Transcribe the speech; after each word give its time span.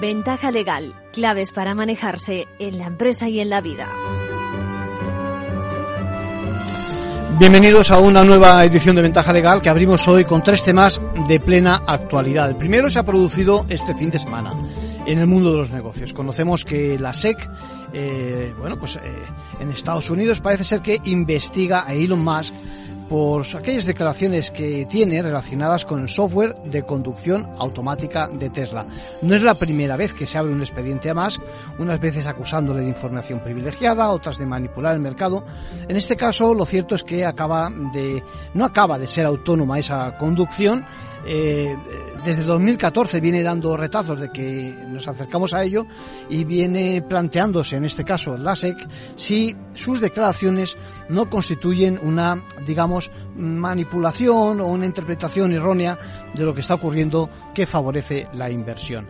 Ventaja 0.00 0.50
legal, 0.50 0.94
claves 1.12 1.50
para 1.50 1.74
manejarse 1.74 2.46
en 2.58 2.76
la 2.78 2.86
empresa 2.86 3.26
y 3.28 3.40
en 3.40 3.48
la 3.48 3.62
vida. 3.62 3.88
Bienvenidos 7.38 7.90
a 7.90 7.98
una 7.98 8.22
nueva 8.22 8.64
edición 8.64 8.94
de 8.96 9.02
Ventaja 9.02 9.32
Legal 9.32 9.60
que 9.60 9.68
abrimos 9.68 10.06
hoy 10.06 10.24
con 10.24 10.42
tres 10.42 10.62
temas 10.62 11.00
de 11.26 11.40
plena 11.40 11.82
actualidad. 11.86 12.50
El 12.50 12.56
primero 12.56 12.88
se 12.90 12.98
ha 12.98 13.02
producido 13.02 13.66
este 13.68 13.94
fin 13.96 14.10
de 14.10 14.18
semana 14.18 14.50
en 15.06 15.18
el 15.18 15.26
mundo 15.26 15.50
de 15.52 15.58
los 15.58 15.70
negocios. 15.70 16.12
Conocemos 16.12 16.64
que 16.64 16.98
la 16.98 17.12
SEC, 17.12 17.50
eh, 17.94 18.52
bueno, 18.58 18.76
pues 18.76 18.96
eh, 18.96 19.00
en 19.60 19.70
Estados 19.70 20.10
Unidos 20.10 20.40
parece 20.40 20.64
ser 20.64 20.82
que 20.82 21.00
investiga 21.04 21.86
a 21.86 21.94
Elon 21.94 22.24
Musk 22.24 22.52
por 23.08 23.44
aquellas 23.56 23.84
declaraciones 23.84 24.50
que 24.50 24.86
tiene 24.86 25.22
relacionadas 25.22 25.84
con 25.84 26.00
el 26.00 26.08
software 26.08 26.56
de 26.64 26.84
conducción 26.84 27.48
automática 27.58 28.28
de 28.28 28.50
Tesla. 28.50 28.86
No 29.22 29.34
es 29.34 29.42
la 29.42 29.54
primera 29.54 29.96
vez 29.96 30.14
que 30.14 30.26
se 30.26 30.38
abre 30.38 30.52
un 30.52 30.60
expediente 30.60 31.10
a 31.10 31.14
Musk, 31.14 31.40
unas 31.78 32.00
veces 32.00 32.26
acusándole 32.26 32.82
de 32.82 32.88
información 32.88 33.40
privilegiada, 33.40 34.10
otras 34.10 34.38
de 34.38 34.46
manipular 34.46 34.94
el 34.94 35.00
mercado. 35.00 35.44
En 35.86 35.96
este 35.96 36.16
caso, 36.16 36.54
lo 36.54 36.64
cierto 36.64 36.94
es 36.94 37.04
que 37.04 37.24
acaba 37.24 37.70
de, 37.92 38.22
no 38.54 38.64
acaba 38.64 38.98
de 38.98 39.06
ser 39.06 39.26
autónoma 39.26 39.78
esa 39.78 40.16
conducción, 40.16 40.84
eh, 41.26 41.76
desde 42.24 42.42
2014 42.42 43.20
viene 43.20 43.42
dando 43.42 43.76
retazos 43.76 44.20
de 44.20 44.30
que 44.30 44.74
nos 44.88 45.06
acercamos 45.08 45.52
a 45.54 45.62
ello 45.62 45.86
y 46.28 46.44
viene 46.44 47.02
planteándose, 47.02 47.76
en 47.76 47.84
este 47.84 48.04
caso 48.04 48.36
la 48.36 48.54
SEC, 48.54 48.76
si 49.16 49.54
sus 49.74 50.00
declaraciones 50.00 50.76
no 51.08 51.28
constituyen 51.28 51.98
una, 52.02 52.42
digamos, 52.66 53.10
manipulación 53.36 54.60
o 54.60 54.66
una 54.66 54.86
interpretación 54.86 55.52
errónea 55.52 55.98
de 56.34 56.44
lo 56.44 56.54
que 56.54 56.60
está 56.60 56.74
ocurriendo 56.74 57.30
que 57.54 57.66
favorece 57.66 58.26
la 58.34 58.50
inversión. 58.50 59.06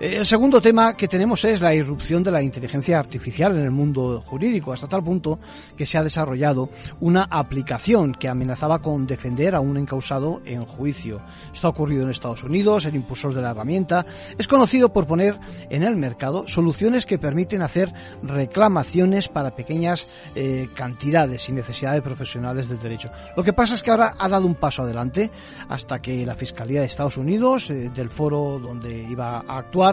El 0.00 0.24
segundo 0.24 0.60
tema 0.60 0.96
que 0.96 1.08
tenemos 1.08 1.44
es 1.44 1.60
la 1.60 1.74
irrupción 1.74 2.22
de 2.22 2.30
la 2.30 2.40
inteligencia 2.40 3.00
artificial 3.00 3.56
en 3.56 3.64
el 3.64 3.72
mundo 3.72 4.22
jurídico, 4.24 4.72
hasta 4.72 4.86
tal 4.86 5.02
punto 5.02 5.40
que 5.76 5.86
se 5.86 5.98
ha 5.98 6.04
desarrollado 6.04 6.70
una 7.00 7.24
aplicación 7.24 8.12
que 8.12 8.28
amenazaba 8.28 8.78
con 8.78 9.08
defender 9.08 9.56
a 9.56 9.60
un 9.60 9.76
encausado 9.76 10.40
en 10.44 10.64
juicio. 10.64 11.20
Esto 11.52 11.66
ha 11.66 11.70
ocurrido 11.70 12.04
en 12.04 12.10
Estados 12.10 12.44
Unidos, 12.44 12.84
el 12.84 12.94
impulsor 12.94 13.34
de 13.34 13.42
la 13.42 13.50
herramienta 13.50 14.06
es 14.38 14.46
conocido 14.46 14.92
por 14.92 15.08
poner 15.08 15.34
en 15.68 15.82
el 15.82 15.96
mercado 15.96 16.46
soluciones 16.46 17.04
que 17.04 17.18
permiten 17.18 17.62
hacer 17.62 17.92
reclamaciones 18.22 19.26
para 19.26 19.56
pequeñas 19.56 20.06
eh, 20.36 20.68
cantidades 20.76 21.42
sin 21.42 21.56
necesidad 21.56 21.94
de 21.94 22.02
profesionales 22.02 22.68
del 22.68 22.78
derecho. 22.78 23.10
Lo 23.36 23.42
que 23.42 23.52
pasa 23.52 23.74
es 23.74 23.82
que 23.82 23.90
ahora 23.90 24.14
ha 24.16 24.28
dado 24.28 24.46
un 24.46 24.54
paso 24.54 24.82
adelante 24.82 25.28
hasta 25.68 25.98
que 25.98 26.24
la 26.24 26.36
Fiscalía 26.36 26.82
de 26.82 26.86
Estados 26.86 27.16
Unidos, 27.16 27.68
eh, 27.70 27.90
del 27.92 28.10
foro 28.10 28.60
donde 28.60 28.96
iba 28.96 29.38
a 29.40 29.58
actuar, 29.58 29.87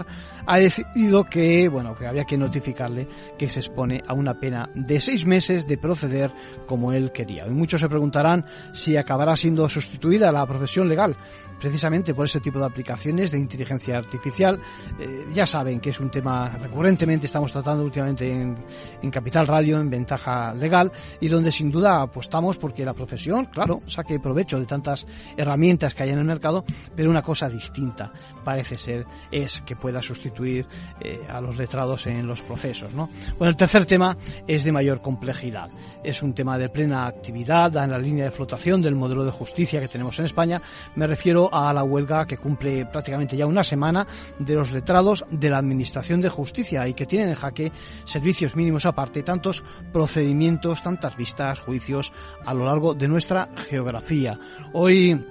ha 0.48 0.58
decidido 0.58 1.24
que, 1.26 1.68
bueno, 1.70 1.96
que 1.96 2.08
había 2.08 2.26
que 2.26 2.38
notificarle 2.38 3.08
que 3.38 3.50
se 3.50 3.60
expone 3.60 4.02
a 4.08 4.14
una 4.14 4.40
pena 4.40 4.70
de 4.74 5.00
seis 5.00 5.26
meses 5.26 5.68
de 5.68 5.78
proceder 5.78 6.32
como 6.68 6.92
él 6.92 7.12
quería. 7.12 7.48
Y 7.48 7.52
muchos 7.52 7.82
se 7.82 7.90
preguntarán 7.90 8.46
si 8.74 8.98
acabará 8.98 9.36
siendo 9.36 9.68
sustituida 9.70 10.32
la 10.32 10.46
profesión 10.46 10.88
legal 10.88 11.16
precisamente 11.60 12.14
por 12.14 12.26
ese 12.26 12.40
tipo 12.40 12.60
de 12.60 12.66
aplicaciones 12.66 13.32
de 13.32 13.40
inteligencia 13.40 13.98
artificial. 13.98 14.60
Eh, 15.00 15.26
ya 15.34 15.48
saben 15.48 15.80
que 15.80 15.90
es 15.90 16.00
un 16.00 16.12
tema 16.12 16.50
recurrentemente 16.50 17.26
estamos 17.26 17.52
tratando 17.52 17.84
últimamente 17.84 18.30
en, 18.30 18.56
en, 19.02 19.12
Capital 19.12 19.48
Radio, 19.48 19.80
en 19.80 19.90
Ventaja 19.90 20.54
Legal, 20.54 20.92
y 21.20 21.28
donde 21.28 21.52
sin 21.52 21.72
duda 21.72 22.02
apostamos 22.02 22.58
porque 22.58 22.86
la 22.86 22.94
profesión, 22.94 23.46
claro, 23.46 23.82
saque 23.88 24.20
provecho 24.20 24.60
de 24.60 24.66
tantas 24.66 25.08
herramientas 25.38 25.94
que 25.96 26.04
hay 26.04 26.12
en 26.12 26.20
el 26.20 26.26
mercado, 26.26 26.64
pero 26.96 27.10
una 27.10 27.22
cosa 27.22 27.50
distinta 27.50 28.12
parece 28.46 28.78
ser 28.78 29.06
es 29.32 29.62
que 29.66 29.76
pueda 29.76 30.02
sustituir 30.02 30.66
eh, 31.02 31.26
a 31.28 31.42
los 31.42 31.58
letrados 31.58 32.08
en 32.08 32.26
los 32.26 32.42
procesos. 32.42 32.94
¿no? 32.94 33.10
Bueno, 33.38 33.50
el 33.50 33.58
tercer 33.58 33.86
tema 33.86 34.16
es 34.48 34.64
de 34.64 34.72
mayor 34.72 35.02
complejidad. 35.02 35.70
Es 36.04 36.24
un 36.24 36.34
tema 36.34 36.58
de 36.58 36.70
plena 36.70 37.08
actividad 37.08 37.76
en 37.76 37.92
la 37.92 37.98
línea 37.98 38.24
de 38.24 38.32
flotación 38.32 38.82
del 38.82 38.96
modelo 38.96 39.26
de 39.26 39.32
justicia 39.32 39.82
que 39.82 39.90
tenemos 39.90 40.18
en 40.20 40.26
España. 40.26 40.62
Me 40.96 41.08
refiero 41.08 41.50
a 41.54 41.74
la 41.74 41.84
huelga 41.84 42.26
que 42.26 42.38
cumple 42.38 42.86
prácticamente 42.86 43.36
ya 43.36 43.48
una 43.48 43.64
semana 43.64 44.08
de 44.40 44.54
los 44.54 44.72
letrados 44.72 45.26
de 45.32 45.50
la 45.50 45.58
Administración 45.58 46.22
de 46.22 46.30
Justicia 46.30 46.88
y 46.88 46.94
que 46.94 47.06
tienen 47.06 47.30
en 47.30 47.36
jaque 47.36 47.72
servicios 48.06 48.56
mínimos 48.56 48.86
aparte, 48.86 49.24
tantos 49.24 49.64
procedimientos, 49.92 50.84
tantas 50.84 51.18
vistas, 51.18 51.60
juicios 51.60 52.14
a 52.46 52.54
lo 52.54 52.66
largo 52.66 52.94
de 52.94 53.08
nuestra 53.08 53.50
geografía. 53.68 54.40
Hoy 54.74 55.26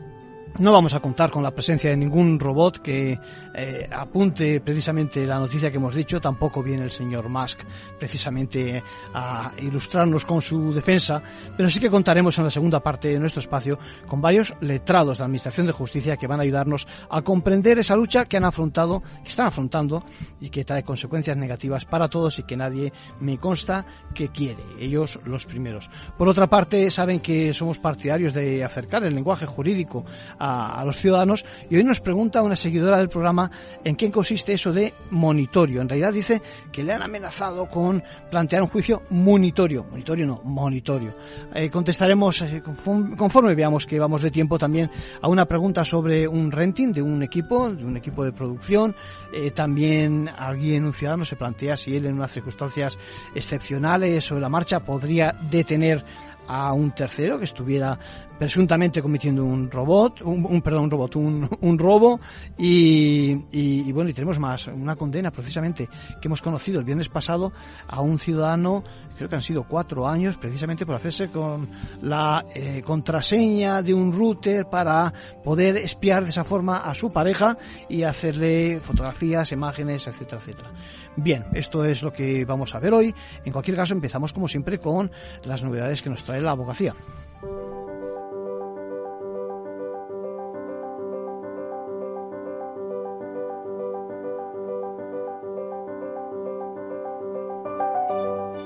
no 0.59 0.73
vamos 0.73 0.95
a 0.95 1.01
contar 1.01 1.31
con 1.31 1.43
la 1.43 1.51
presencia 1.51 1.91
de 1.91 1.97
ningún 1.97 2.39
robot 2.39 2.79
que 2.79 3.19
eh, 3.55 3.89
apunte 3.91 4.61
precisamente 4.61 5.27
la 5.27 5.39
noticia 5.39 5.71
que 5.71 5.77
hemos 5.77 5.95
dicho. 5.95 6.21
Tampoco 6.21 6.63
viene 6.63 6.85
el 6.85 6.91
señor 6.91 7.29
Musk 7.29 7.61
precisamente 7.99 8.83
a 9.13 9.53
ilustrarnos 9.59 10.25
con 10.27 10.43
su 10.43 10.73
defensa, 10.75 11.23
pero 11.57 11.69
sí 11.69 11.81
que 11.81 11.91
contaremos 11.91 12.37
en 12.39 12.45
la 12.45 12.51
segunda 12.51 12.81
parte 12.81 13.09
de 13.09 13.19
nuestro 13.19 13.41
espacio 13.41 13.79
con 14.07 14.21
varios 14.21 14.55
letrados 14.61 15.19
de 15.19 15.23
la 15.23 15.27
Administración 15.27 15.67
de 15.67 15.73
Justicia 15.73 16.17
que 16.17 16.27
van 16.27 16.41
a 16.41 16.43
ayudarnos 16.43 16.87
a 17.11 17.23
comprender 17.23 17.79
esa 17.79 17.97
lucha 17.97 18.25
que 18.25 18.37
han 18.37 18.45
afrontado, 18.45 19.03
que 19.23 19.31
están 19.31 19.47
afrontando 19.47 20.05
y 20.41 20.51
que 20.51 20.65
trae 20.65 20.83
consecuencias 20.83 21.37
negativas 21.37 21.85
para 21.85 22.09
todos 22.09 22.39
y 22.39 22.43
que 22.43 22.57
nadie 22.57 22.93
me 23.21 23.39
consta 23.39 23.87
que 24.15 24.29
quiere. 24.29 24.63
Ellos 24.79 25.19
los 25.25 25.47
primeros. 25.47 25.91
Por 26.17 26.29
otra 26.29 26.49
parte, 26.49 26.91
saben 26.91 27.21
que 27.21 27.53
somos 27.55 27.79
partidarios 27.79 28.33
de 28.33 28.65
acercar 28.65 29.05
el 29.05 29.15
lenguaje 29.15 29.47
jurídico 29.47 30.05
a, 30.39 30.83
los 30.85 30.99
ciudadanos 30.99 31.45
y 31.71 31.77
hoy 31.77 31.85
nos 31.85 32.01
pregunta 32.01 32.43
una 32.43 32.57
seguidora 32.57 32.99
del 32.99 33.09
programa 33.09 33.44
en 33.85 33.97
qué 33.97 34.11
consiste 34.11 34.53
eso 34.53 34.73
de 34.73 34.93
monitorio. 35.11 35.81
En 35.81 35.89
realidad 35.89 36.13
dice 36.13 36.43
que 36.73 36.83
le 36.83 36.93
han 36.93 37.03
amenazado 37.03 37.69
con 37.69 38.03
plantear 38.31 38.63
un 38.63 38.69
juicio 38.69 39.03
monitorio. 39.11 39.85
Monitorio 39.91 40.27
no, 40.27 40.41
monitorio. 40.45 41.15
Eh, 41.55 41.71
contestaremos 41.71 42.41
eh, 42.43 42.63
conforme 42.63 43.55
veamos 43.55 43.87
que 43.87 43.99
vamos 43.99 44.23
de 44.23 44.31
tiempo 44.31 44.59
también 44.59 44.91
a 45.21 45.29
una 45.29 45.47
pregunta 45.47 45.85
sobre 45.85 46.27
un 46.27 46.51
renting 46.51 46.93
de 46.93 47.03
un 47.03 47.23
equipo, 47.23 47.71
de 47.71 47.85
un 47.85 47.97
equipo 47.97 48.25
de 48.25 48.33
producción. 48.33 48.95
Eh, 49.33 49.51
también 49.51 50.31
alguien, 50.37 50.85
un 50.85 50.93
ciudadano, 50.93 51.25
se 51.25 51.37
plantea 51.37 51.77
si 51.77 51.97
él 51.97 52.07
en 52.07 52.15
unas 52.15 52.33
circunstancias 52.33 52.99
excepcionales 53.35 54.25
sobre 54.25 54.41
la 54.41 54.49
marcha 54.49 54.81
podría 54.81 55.35
detener 55.51 56.05
a 56.47 56.73
un 56.73 56.93
tercero 56.93 57.39
que 57.39 57.45
estuviera 57.45 57.99
presuntamente 58.39 59.01
cometiendo 59.01 59.45
un 59.45 59.71
robot, 59.71 60.23
un, 60.23 60.61
perdón, 60.61 60.85
un 60.85 60.91
robot, 60.91 61.17
un, 61.17 61.49
un 61.61 61.79
robo 61.79 62.21
y, 62.59 63.37
y, 63.53 63.93
bueno, 63.93 64.11
y 64.11 64.13
tenemos 64.13 64.39
más, 64.39 64.67
una 64.69 64.97
condena 64.97 65.31
precisamente 65.31 65.89
que 66.21 66.29
hemos 66.29 66.43
conocido 66.43 66.81
el 66.81 66.85
viernes 66.85 67.09
pasado 67.09 67.53
a 67.87 68.01
un 68.01 68.19
ciudadano, 68.19 68.83
creo 69.17 69.29
que 69.29 69.37
han 69.37 69.43
sido 69.43 69.65
cuatro 69.65 70.09
años, 70.09 70.37
precisamente 70.37 70.85
por 70.85 70.97
hacerse 70.97 71.29
con 71.29 71.69
la 72.03 72.45
eh, 72.55 72.83
contraseña 72.85 73.83
de 73.83 73.95
un 73.95 74.13
router 74.13 74.67
para 74.67 75.13
poder 75.43 75.77
espiar 75.77 76.25
de 76.25 76.31
esa 76.31 76.45
forma 76.45 76.79
a 76.79 76.95
su 76.95 77.13
pareja 77.13 77.57
y 77.89 78.03
hacerle 78.03 78.81
fotografías, 78.83 79.53
imágenes, 79.53 80.07
etcétera, 80.07 80.41
etcétera. 80.41 80.71
Bien, 81.17 81.45
esto 81.53 81.85
es 81.85 82.03
lo 82.03 82.13
que 82.13 82.45
vamos 82.45 82.75
a 82.75 82.81
ver 82.81 82.93
hoy. 82.93 83.15
En 83.45 83.53
cualquier 83.53 83.77
caso, 83.77 83.95
empezamos 83.95 84.33
como 84.33 84.49
siempre 84.49 84.81
con 84.81 85.13
las 85.45 85.63
novedades 85.63 86.03
que 86.03 86.11
nos 86.11 86.25
trae 86.25 86.34
la 86.43 86.53
abogacía. 86.53 86.95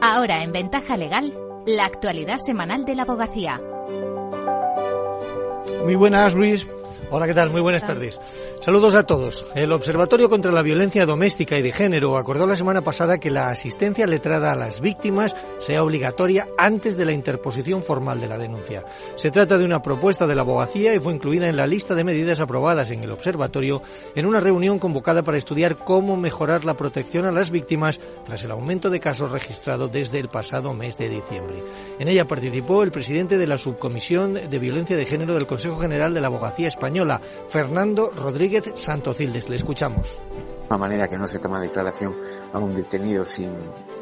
Ahora 0.00 0.42
en 0.42 0.52
Ventaja 0.52 0.96
Legal, 0.96 1.34
la 1.66 1.84
actualidad 1.84 2.38
semanal 2.38 2.84
de 2.84 2.94
la 2.94 3.02
abogacía. 3.02 3.60
Muy 5.84 5.96
buenas, 5.96 6.34
Luis. 6.34 6.66
Hola, 7.10 7.26
¿qué 7.26 7.32
tal? 7.32 7.49
Muy 7.49 7.62
buenas 7.62 7.87
tardes. 7.87 8.20
Saludos 8.60 8.94
a 8.94 9.06
todos. 9.06 9.46
El 9.55 9.72
Observatorio 9.72 10.28
contra 10.28 10.52
la 10.52 10.60
Violencia 10.60 11.06
Doméstica 11.06 11.56
y 11.56 11.62
de 11.62 11.72
Género 11.72 12.19
acordó 12.19 12.46
la 12.46 12.55
semana 12.55 12.82
pasada 12.82 13.16
que 13.16 13.31
la 13.31 13.49
asistencia 13.49 14.06
letrada 14.06 14.52
a 14.52 14.56
las 14.56 14.82
víctimas 14.82 15.34
sea 15.58 15.82
obligatoria 15.82 16.46
antes 16.58 16.99
de 16.99 17.06
la 17.06 17.12
interposición 17.12 17.82
formal 17.82 18.20
de 18.20 18.26
la 18.26 18.37
denuncia. 18.37 18.84
Se 19.16 19.31
trata 19.31 19.56
de 19.56 19.64
una 19.64 19.81
propuesta 19.81 20.26
de 20.26 20.34
la 20.34 20.43
abogacía 20.43 20.94
y 20.94 20.99
fue 20.99 21.14
incluida 21.14 21.49
en 21.49 21.56
la 21.56 21.66
lista 21.66 21.94
de 21.94 22.05
medidas 22.05 22.40
aprobadas 22.40 22.90
en 22.90 23.02
el 23.02 23.11
Observatorio 23.11 23.81
en 24.14 24.26
una 24.26 24.40
reunión 24.40 24.78
convocada 24.78 25.22
para 25.22 25.38
estudiar 25.38 25.78
cómo 25.78 26.19
mejorar 26.19 26.66
la 26.66 26.75
protección 26.75 27.25
a 27.25 27.32
las 27.32 27.50
víctimas 27.50 28.00
tras 28.26 28.44
el 28.44 28.50
aumento 28.50 28.90
de 28.90 29.00
casos 29.00 29.32
registrado 29.32 29.88
desde 29.88 30.19
el 30.19 30.28
pasado 30.28 30.75
mes 30.75 30.99
de 30.99 31.08
diciembre. 31.08 31.64
En 31.99 32.08
ella 32.08 32.26
participó 32.26 32.82
el 32.82 32.93
presidente 32.93 33.38
de 33.38 33.46
la 33.46 33.56
Subcomisión 33.56 34.34
de 34.34 34.58
Violencia 34.58 34.96
de 34.96 35.06
Género 35.06 35.32
del 35.32 35.46
Consejo 35.46 35.78
General 35.78 36.12
de 36.12 36.20
la 36.20 36.26
Abogacía 36.26 36.69
Española, 36.69 36.97
Fernando 37.48 38.10
Rodríguez 38.10 38.72
Santocildes. 38.74 39.48
Le 39.48 39.56
escuchamos. 39.56 40.20
manera 40.78 41.08
que 41.08 41.16
no 41.16 41.26
se 41.26 41.38
toma 41.38 41.60
declaración 41.60 42.16
a 42.52 42.58
un 42.58 42.74
detenido 42.74 43.24
sin, 43.24 43.54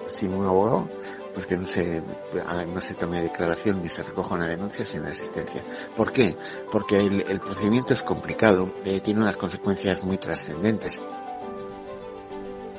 sin 0.07 0.35
un 0.35 0.47
abogado, 0.47 0.89
pues 1.33 1.47
que 1.47 1.57
no 1.57 1.65
se, 1.65 2.03
no 2.03 2.81
se 2.81 2.95
tome 2.95 3.23
declaración 3.23 3.83
ni 3.83 3.89
se 3.89 4.03
recoja 4.03 4.35
una 4.35 4.49
denuncia 4.49 4.85
sin 4.85 5.05
asistencia. 5.05 5.65
¿Por 5.97 6.11
qué? 6.11 6.37
Porque 6.73 6.97
el, 6.97 7.41
procedimiento 7.41 7.93
es 7.93 8.03
complicado, 8.03 8.75
eh, 8.85 9.01
tiene 9.01 9.21
unas 9.21 9.37
consecuencias 9.37 10.03
muy 10.03 10.19
trascendentes. 10.19 11.01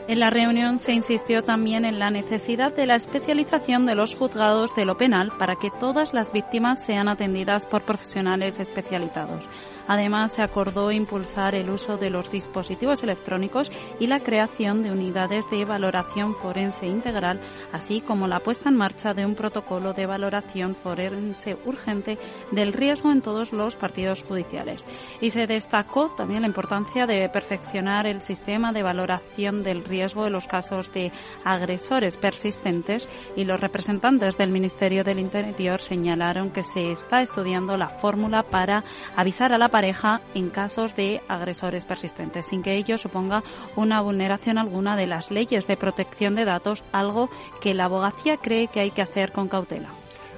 En 0.08 0.22
la 0.22 0.30
reunión 0.30 0.80
se 0.80 0.94
insistió 0.94 1.44
también 1.44 1.84
en 1.84 2.00
la 2.00 2.10
necesidad 2.10 2.74
de 2.74 2.86
la 2.86 2.96
especialización 2.96 3.86
de 3.86 3.94
los 3.94 4.16
juzgados 4.16 4.74
de 4.74 4.86
lo 4.86 4.96
penal 4.96 5.34
para 5.38 5.58
que 5.58 5.70
todas 5.70 6.14
las 6.14 6.32
víctimas 6.32 6.86
sean 6.86 7.10
atendidas 7.10 7.66
por 7.66 7.82
profesionales 7.82 8.58
especializados. 8.58 9.44
Además, 9.88 10.34
se 10.34 10.42
acordó 10.42 10.92
impulsar 10.92 11.56
el 11.56 11.70
uso 11.70 11.98
de 11.98 12.10
los 12.10 12.32
dispositivos 12.32 13.04
electrónicos 13.04 13.72
y 14.00 14.08
la 14.08 14.20
creación 14.20 14.84
de 14.84 14.92
unidades 14.92 15.50
de 15.50 15.66
valoración 15.66 16.36
forense 16.36 16.88
integral, 16.88 17.40
así 17.72 18.02
como 18.02 18.28
la 18.28 18.40
puesta 18.40 18.70
en 18.70 18.76
marcha 18.76 19.14
de 19.14 19.26
un 19.26 19.36
protocolo 19.36 19.94
de 19.94 20.06
valoración 20.06 20.76
forense 20.76 21.58
urgente 21.66 22.18
del 22.52 22.74
riesgo 22.74 23.12
en 23.12 23.22
todos 23.22 23.54
los 23.54 23.76
partidos 23.76 24.24
judiciales. 24.24 24.86
Y 25.22 25.30
se 25.30 25.48
destacó 25.48 26.10
también 26.16 26.42
la 26.42 26.48
importancia 26.48 27.06
de 27.06 27.30
perfeccionar 27.30 28.08
el 28.08 28.22
sistema 28.22 28.72
de 28.72 28.84
valoración 28.84 29.64
del 29.64 29.84
riesgo 29.84 30.26
en 30.26 30.34
los 30.34 30.48
casos 30.48 30.92
de 30.92 31.12
agresores 31.44 32.18
persistentes 32.18 33.08
y 33.36 33.44
los 33.44 33.60
representantes 33.60 34.38
del 34.38 34.52
Ministerio 34.52 35.04
del 35.04 35.20
Interior 35.20 35.80
señalaron 35.80 36.52
que 36.52 36.64
se 36.64 36.92
está 36.92 37.22
estudiando 37.22 37.78
la 37.78 37.90
fórmula 37.90 38.44
para 38.44 38.84
avisar 39.16 39.54
a 39.54 39.58
la 39.58 39.70
pareja 39.78 40.22
en 40.34 40.50
casos 40.50 40.96
de 40.96 41.22
agresores 41.28 41.86
persistentes, 41.86 42.48
sin 42.48 42.64
que 42.64 42.78
ello 42.78 42.98
suponga 42.98 43.44
una 43.76 44.02
vulneración 44.02 44.58
alguna 44.58 44.98
de 44.98 45.06
las 45.06 45.30
leyes 45.30 45.68
de 45.68 45.78
protección 45.78 46.34
de 46.34 46.46
datos, 46.46 46.84
algo 46.92 47.30
que 47.62 47.76
la 47.76 47.86
abogacía 47.86 48.38
cree 48.38 48.70
que 48.70 48.80
hay 48.80 48.90
que 48.90 49.04
hacer 49.04 49.32
con 49.32 49.48
cautela. 49.48 49.90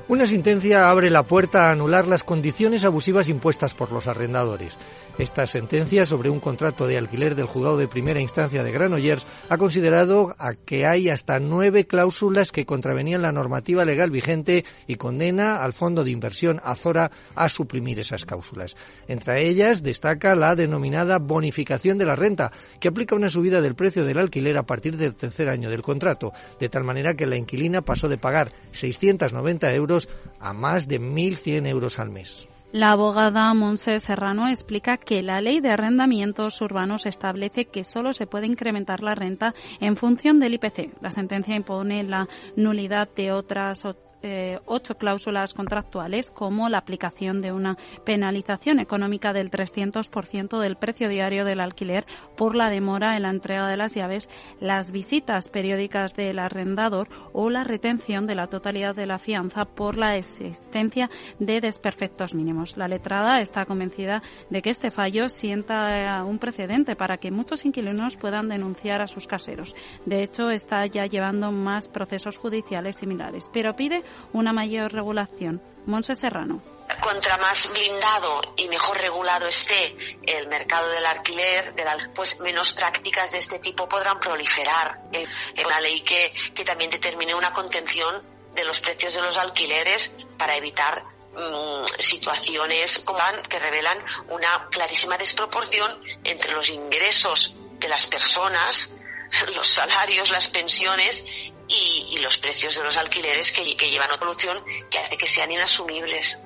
Una 0.09 0.25
sentencia 0.25 0.89
abre 0.89 1.11
la 1.11 1.21
puerta 1.21 1.67
a 1.67 1.71
anular 1.71 2.07
las 2.07 2.23
condiciones 2.23 2.83
abusivas 2.83 3.29
impuestas 3.29 3.75
por 3.75 3.91
los 3.91 4.07
arrendadores. 4.07 4.75
Esta 5.19 5.45
sentencia 5.45 6.03
sobre 6.03 6.31
un 6.31 6.39
contrato 6.39 6.88
de 6.88 6.97
alquiler 6.97 7.35
del 7.35 7.45
juzgado 7.45 7.77
de 7.77 7.88
primera 7.88 8.19
instancia 8.19 8.63
de 8.63 8.71
Granollers 8.71 9.27
ha 9.50 9.57
considerado 9.59 10.35
que 10.65 10.88
hay 10.88 11.09
hasta 11.09 11.39
nueve 11.39 11.85
cláusulas 11.85 12.51
que 12.51 12.65
contravenían 12.65 13.21
la 13.21 13.31
normativa 13.31 13.85
legal 13.85 14.09
vigente 14.09 14.65
y 14.88 14.95
condena 14.95 15.57
al 15.57 15.73
fondo 15.73 16.03
de 16.03 16.09
inversión 16.09 16.59
Azora 16.63 17.11
a 17.35 17.47
suprimir 17.47 18.00
esas 18.00 18.25
cláusulas. 18.25 18.75
Entre 19.07 19.47
ellas 19.47 19.83
destaca 19.83 20.33
la 20.33 20.56
denominada 20.56 21.19
bonificación 21.19 22.00
de 22.00 22.06
la 22.06 22.15
renta, 22.15 22.51
que 22.79 22.88
aplica 22.88 23.13
una 23.13 23.29
subida 23.29 23.61
del 23.61 23.75
precio 23.75 24.03
del 24.06 24.17
alquiler 24.17 24.57
a 24.57 24.65
partir 24.65 24.97
del 24.97 25.13
tercer 25.13 25.50
año 25.50 25.69
del 25.69 25.83
contrato, 25.83 26.33
de 26.59 26.69
tal 26.69 26.83
manera 26.83 27.13
que 27.13 27.27
la 27.27 27.35
inquilina 27.35 27.83
pasó 27.83 28.09
de 28.09 28.17
pagar 28.17 28.51
690 28.71 29.71
euros 29.73 29.98
a 30.39 30.53
más 30.53 30.87
de 30.87 31.01
1.100 31.01 31.67
euros 31.67 31.99
al 31.99 32.09
mes. 32.09 32.47
La 32.71 32.91
abogada 32.91 33.51
Monse 33.55 33.99
Serrano 33.99 34.47
explica 34.47 34.97
que 34.97 35.23
la 35.23 35.41
ley 35.41 35.59
de 35.59 35.71
arrendamientos 35.71 36.61
urbanos 36.61 37.07
establece 37.07 37.65
que 37.65 37.83
solo 37.83 38.13
se 38.13 38.27
puede 38.27 38.45
incrementar 38.45 39.01
la 39.01 39.15
renta 39.15 39.55
en 39.79 39.95
función 39.95 40.39
del 40.39 40.53
IPC. 40.53 41.01
La 41.01 41.09
sentencia 41.09 41.55
impone 41.55 42.03
la 42.03 42.27
nulidad 42.55 43.09
de 43.15 43.31
otras 43.31 43.85
eh, 44.21 44.60
ocho 44.66 44.98
cláusulas 44.98 45.54
contractuales, 45.54 46.31
como 46.31 46.69
la 46.69 46.77
aplicación 46.77 47.42
de 47.42 47.51
una 47.51 47.77
penalización 48.04 48.80
económica 48.80 49.33
del 49.33 49.50
300% 49.50 50.60
del 50.60 50.75
precio 50.75 51.10
diario 51.10 51.45
del 51.45 51.62
alquiler 51.62 52.06
por 52.36 52.56
la 52.56 52.69
demora 52.69 53.16
en 53.16 53.24
la 53.24 53.30
entrega 53.30 53.68
de 53.68 53.77
las 53.77 53.95
llaves, 53.95 54.30
las 54.60 54.92
visitas 54.92 55.50
periódicas 55.50 56.13
del 56.13 56.39
arrendador 56.39 57.07
o 57.33 57.50
la 57.50 57.63
retención 57.63 58.27
de 58.27 58.36
la 58.36 58.48
totalidad 58.48 58.95
de 58.95 59.06
la 59.06 59.19
fianza 59.19 59.66
por 59.66 59.98
la 59.98 60.18
existencia 60.18 61.10
de 61.39 61.62
desperfectos 61.62 62.33
mínimos. 62.33 62.77
La 62.77 62.88
letrada 62.88 63.39
está 63.39 63.66
convencida 63.66 64.21
de 64.50 64.62
que 64.62 64.69
este 64.69 64.92
fallo 64.92 65.30
sienta 65.30 66.24
un 66.25 66.39
precedente 66.39 66.95
para 66.95 67.18
que 67.18 67.31
muchos 67.31 67.66
inquilinos 67.66 68.18
puedan 68.18 68.50
denunciar 68.50 69.01
a 69.01 69.07
sus 69.07 69.27
caseros. 69.27 69.75
De 70.06 70.24
hecho, 70.24 70.50
está 70.51 70.86
ya 70.86 71.06
llevando 71.06 71.51
más 71.51 71.88
procesos 71.88 72.38
judiciales 72.38 72.98
similares, 72.98 73.50
pero 73.54 73.75
pide 73.75 74.04
una 74.33 74.53
mayor 74.53 74.94
regulación. 74.94 75.61
Monse 75.85 76.15
Serrano. 76.15 76.61
Contra 77.01 77.38
más 77.38 77.71
blindado 77.71 78.41
y 78.57 78.67
mejor 78.67 78.97
regulado 78.97 79.47
esté 79.47 79.95
el 80.23 80.47
mercado 80.47 80.89
del 80.89 81.06
alquiler, 81.06 81.73
pues 82.15 82.39
menos 82.39 82.73
prácticas 82.73 83.31
de 83.31 83.38
este 83.38 83.59
tipo 83.59 83.88
podrán 83.88 84.19
proliferar. 84.19 85.00
Eh, 85.11 85.25
una 85.65 85.79
ley 85.79 86.01
que, 86.01 86.33
que 86.53 86.63
también 86.63 86.89
determine 86.89 87.35
una 87.35 87.53
contención 87.53 88.23
de 88.56 88.63
los 88.63 88.79
precios 88.79 89.13
de 89.13 89.21
los 89.21 89.38
alquileres 89.38 90.13
para 90.38 90.57
evitar 90.57 91.03
mm, 91.33 91.85
situaciones 92.00 93.06
que 93.47 93.59
revelan 93.59 93.97
una 94.29 94.67
clarísima 94.69 95.17
desproporción 95.17 96.01
entre 96.23 96.51
los 96.51 96.69
ingresos 96.69 97.56
de 97.79 97.88
las 97.88 98.07
personas, 98.07 98.91
los 99.55 99.67
salarios, 99.67 100.31
las 100.31 100.47
pensiones 100.47 101.53
y, 101.67 102.17
los 102.19 102.37
precios 102.37 102.75
de 102.77 102.83
los 102.83 102.97
alquileres 102.97 103.51
que, 103.51 103.75
que 103.75 103.89
llevan 103.89 104.11
otra 104.11 104.27
solución 104.27 104.57
que 104.89 104.99
hace 104.99 105.17
que 105.17 105.27
sean 105.27 105.51
inasumibles. 105.51 106.39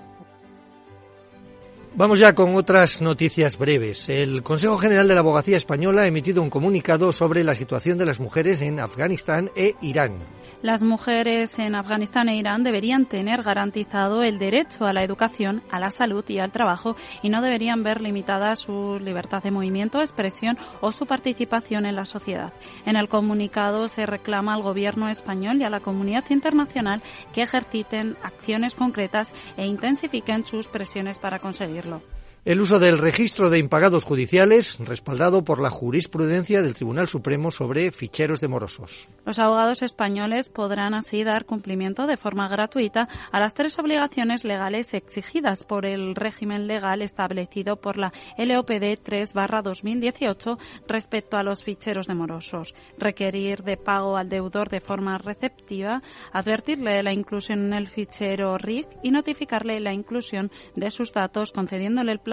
Vamos 1.96 2.18
ya 2.18 2.34
con 2.34 2.56
otras 2.56 3.02
noticias 3.02 3.58
breves. 3.58 4.10
El 4.10 4.42
Consejo 4.42 4.80
General 4.80 5.08
de 5.08 5.14
la 5.14 5.20
Abogacía 5.20 5.58
Española 5.58 6.02
ha 6.02 6.08
emitido 6.08 6.42
un 6.42 6.50
comunicado 6.50 7.14
sobre 7.14 7.44
la 7.44 7.54
situación 7.54 8.00
de 8.00 8.06
las 8.06 8.20
mujeres 8.20 8.62
en 8.62 8.80
Afganistán 8.80 9.52
e 9.56 9.76
Irán. 9.82 10.26
Las 10.64 10.82
mujeres 10.82 11.60
en 11.60 11.76
Afganistán 11.76 12.30
e 12.30 12.38
Irán 12.38 12.64
deberían 12.64 13.06
tener 13.06 13.44
garantizado 13.44 14.24
el 14.24 14.40
derecho 14.40 14.86
a 14.86 14.94
la 14.94 15.04
educación, 15.04 15.62
a 15.70 15.78
la 15.78 15.90
salud 15.90 16.24
y 16.30 16.40
al 16.40 16.54
trabajo 16.54 16.96
y 17.22 17.28
no 17.28 17.42
deberían 17.42 17.84
ver 17.84 18.00
limitada 18.00 18.56
su 18.56 18.98
libertad 18.98 19.44
de 19.44 19.52
movimiento, 19.52 20.00
expresión 20.00 20.58
o 20.80 20.94
su 20.94 21.06
participación 21.06 21.86
en 21.86 21.98
la 21.98 22.06
sociedad. 22.06 22.54
En 22.86 22.96
el 22.96 23.10
comunicado 23.10 23.90
se 23.90 24.06
reclama 24.06 24.54
al 24.54 24.62
gobierno 24.62 25.10
español 25.10 25.60
y 25.60 25.66
a 25.66 25.70
la 25.70 25.82
comunidad 25.82 26.24
internacional 26.30 27.02
que 27.34 27.42
ejerciten 27.42 28.16
acciones 28.24 28.76
concretas 28.76 29.34
e 29.58 29.66
intensifiquen 29.66 30.46
sus 30.46 30.70
presiones 30.70 31.20
para 31.20 31.40
conseguirlo 31.40 32.02
el 32.46 32.60
uso 32.60 32.78
del 32.78 32.98
registro 32.98 33.50
de 33.50 33.58
impagados 33.58 34.04
judiciales, 34.04 34.78
respaldado 34.80 35.46
por 35.46 35.62
la 35.62 35.70
jurisprudencia 35.70 36.62
del 36.62 36.74
Tribunal 36.74 37.08
Supremo 37.08 37.52
sobre 37.52 37.90
ficheros 37.92 38.42
de 38.42 38.50
morosos. 38.50 39.08
Los 39.26 39.40
abogados 39.40 39.82
españoles 39.82 40.50
podrán 40.50 40.94
así 40.94 41.24
dar 41.24 41.46
cumplimiento 41.46 42.06
de 42.06 42.18
forma 42.18 42.50
gratuita 42.50 43.08
a 43.32 43.40
las 43.40 43.54
tres 43.54 43.80
obligaciones 43.80 44.44
legales 44.44 44.94
exigidas 44.94 45.64
por 45.64 45.86
el 45.86 46.16
régimen 46.16 46.68
legal 46.68 47.02
establecido 47.02 47.78
por 47.78 47.98
la 47.98 48.12
LOPD 48.38 49.00
3-2018 49.02 50.58
respecto 50.86 51.38
a 51.38 51.44
los 51.44 51.64
ficheros 51.64 52.08
de 52.08 52.16
morosos. 52.16 52.76
Requerir 52.98 53.64
de 53.64 53.78
pago 53.78 54.18
al 54.18 54.28
deudor 54.28 54.68
de 54.68 54.82
forma 54.82 55.18
receptiva, 55.18 56.02
advertirle 56.34 57.04
la 57.04 57.14
inclusión 57.14 57.68
en 57.68 57.74
el 57.74 57.88
fichero 57.88 58.58
RIC 58.58 58.88
y 59.02 59.12
notificarle 59.12 59.80
la 59.80 59.94
inclusión 59.94 60.52
de 60.76 60.92
sus 60.92 61.14
datos 61.14 61.54
concediéndole 61.54 62.12
el 62.12 62.20
plazo 62.20 62.33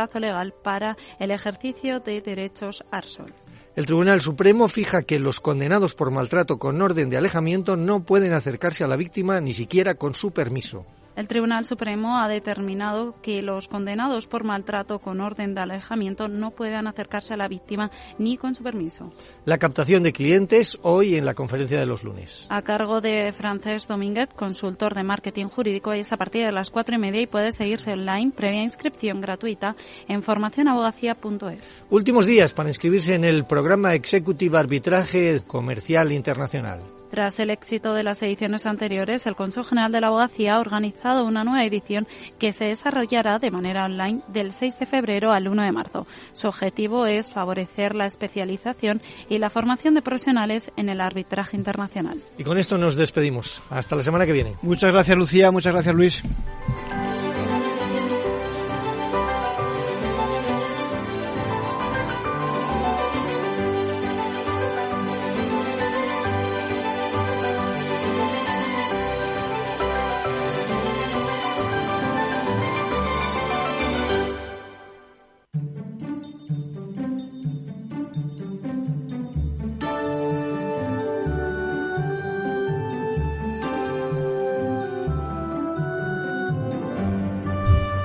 El 3.77 3.87
Tribunal 3.87 4.21
Supremo 4.21 4.69
fija 4.69 5.03
que 5.03 5.21
los 5.21 5.41
condenados 5.41 5.95
por 5.95 6.11
maltrato 6.11 6.59
con 6.59 6.83
orden 6.83 7.09
de 7.09 7.17
alejamiento 7.17 7.77
no 7.77 8.03
pueden 8.03 8.33
acercarse 8.33 8.85
a 8.85 8.89
la 8.89 8.97
víctima 8.97 9.41
ni 9.41 9.53
siquiera 9.53 9.95
con 9.95 10.15
su 10.15 10.33
permiso. 10.33 10.85
El 11.21 11.29
Tribunal 11.29 11.67
Supremo 11.67 12.17
ha 12.17 12.29
determinado 12.29 13.15
que 13.21 13.43
los 13.43 13.69
condenados 13.69 14.27
por 14.27 14.43
maltrato 14.43 15.01
con 15.01 15.21
orden 15.21 15.55
de 15.55 15.61
alejamiento 15.61 16.29
no 16.29 16.51
puedan 16.51 16.87
acercarse 16.87 17.35
a 17.35 17.37
la 17.37 17.47
víctima 17.47 17.91
ni 18.17 18.39
con 18.39 18.55
su 18.55 18.63
permiso. 18.63 19.13
La 19.45 19.59
captación 19.59 20.03
de 20.03 20.15
clientes 20.15 20.79
hoy 20.81 21.17
en 21.17 21.27
la 21.27 21.35
conferencia 21.35 21.79
de 21.79 21.85
los 21.85 22.05
lunes. 22.05 22.47
A 22.49 22.63
cargo 22.63 23.03
de 23.03 23.33
Francés 23.33 23.87
Domínguez, 23.87 24.31
consultor 24.35 24.95
de 24.95 25.03
marketing 25.03 25.49
jurídico, 25.49 25.93
es 25.93 26.11
a 26.11 26.17
partir 26.17 26.47
de 26.47 26.53
las 26.53 26.71
cuatro 26.71 26.95
y 26.95 26.99
media 26.99 27.21
y 27.21 27.27
puede 27.27 27.53
seguirse 27.53 27.93
online 27.93 28.33
previa 28.35 28.63
inscripción 28.63 29.21
gratuita 29.21 29.77
en 30.09 30.23
formacionabogacía.es. 30.23 31.85
Últimos 31.91 32.25
días 32.25 32.55
para 32.55 32.71
inscribirse 32.71 33.15
en 33.15 33.25
el 33.25 33.45
programa 33.45 33.93
Executive 33.95 34.57
Arbitraje 34.57 35.43
Comercial 35.47 36.13
Internacional. 36.13 36.81
Tras 37.11 37.41
el 37.41 37.51
éxito 37.51 37.93
de 37.93 38.05
las 38.05 38.23
ediciones 38.23 38.67
anteriores, 38.67 39.27
el 39.27 39.35
Consejo 39.35 39.65
General 39.65 39.91
de 39.91 40.01
la 40.01 40.07
Abogacía 40.09 40.55
ha 40.55 40.61
organizado 40.61 41.25
una 41.25 41.43
nueva 41.43 41.65
edición 41.65 42.07
que 42.39 42.53
se 42.53 42.67
desarrollará 42.67 43.39
de 43.39 43.51
manera 43.51 43.87
online 43.87 44.23
del 44.29 44.53
6 44.53 44.79
de 44.79 44.87
febrero 44.87 45.33
al 45.33 45.49
1 45.49 45.63
de 45.63 45.73
marzo. 45.73 46.07
Su 46.33 46.47
objetivo 46.49 47.07
es 47.07 47.33
favorecer 47.33 47.97
la 47.97 48.07
especialización 48.07 49.03
y 49.29 49.39
la 49.39 49.51
formación 49.51 49.95
de 49.95 50.03
profesionales 50.03 50.71
en 50.77 50.89
el 50.89 51.01
arbitraje 51.01 51.57
internacional. 51.57 52.23
Y 52.39 52.45
con 52.45 52.59
esto 52.59 52.79
nos 52.79 52.95
despedimos. 52.95 53.63
Hasta 53.71 53.97
la 53.97 54.03
semana 54.03 54.25
que 54.25 54.33
viene. 54.33 54.55
Muchas 54.63 54.93
gracias, 54.93 55.17
Lucía. 55.17 55.51
Muchas 55.51 55.73
gracias, 55.73 55.95
Luis. 55.95 56.23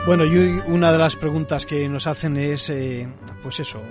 Bueno, 0.06 0.24
y 0.24 0.38
una 0.68 0.92
de 0.92 1.00
las 1.00 1.16
preguntas 1.16 1.66
que 1.66 1.90
nos 1.90 2.06
hacen 2.06 2.38
es, 2.38 2.70
eh, 2.70 3.08
pues 3.42 3.60
eso, 3.60 3.82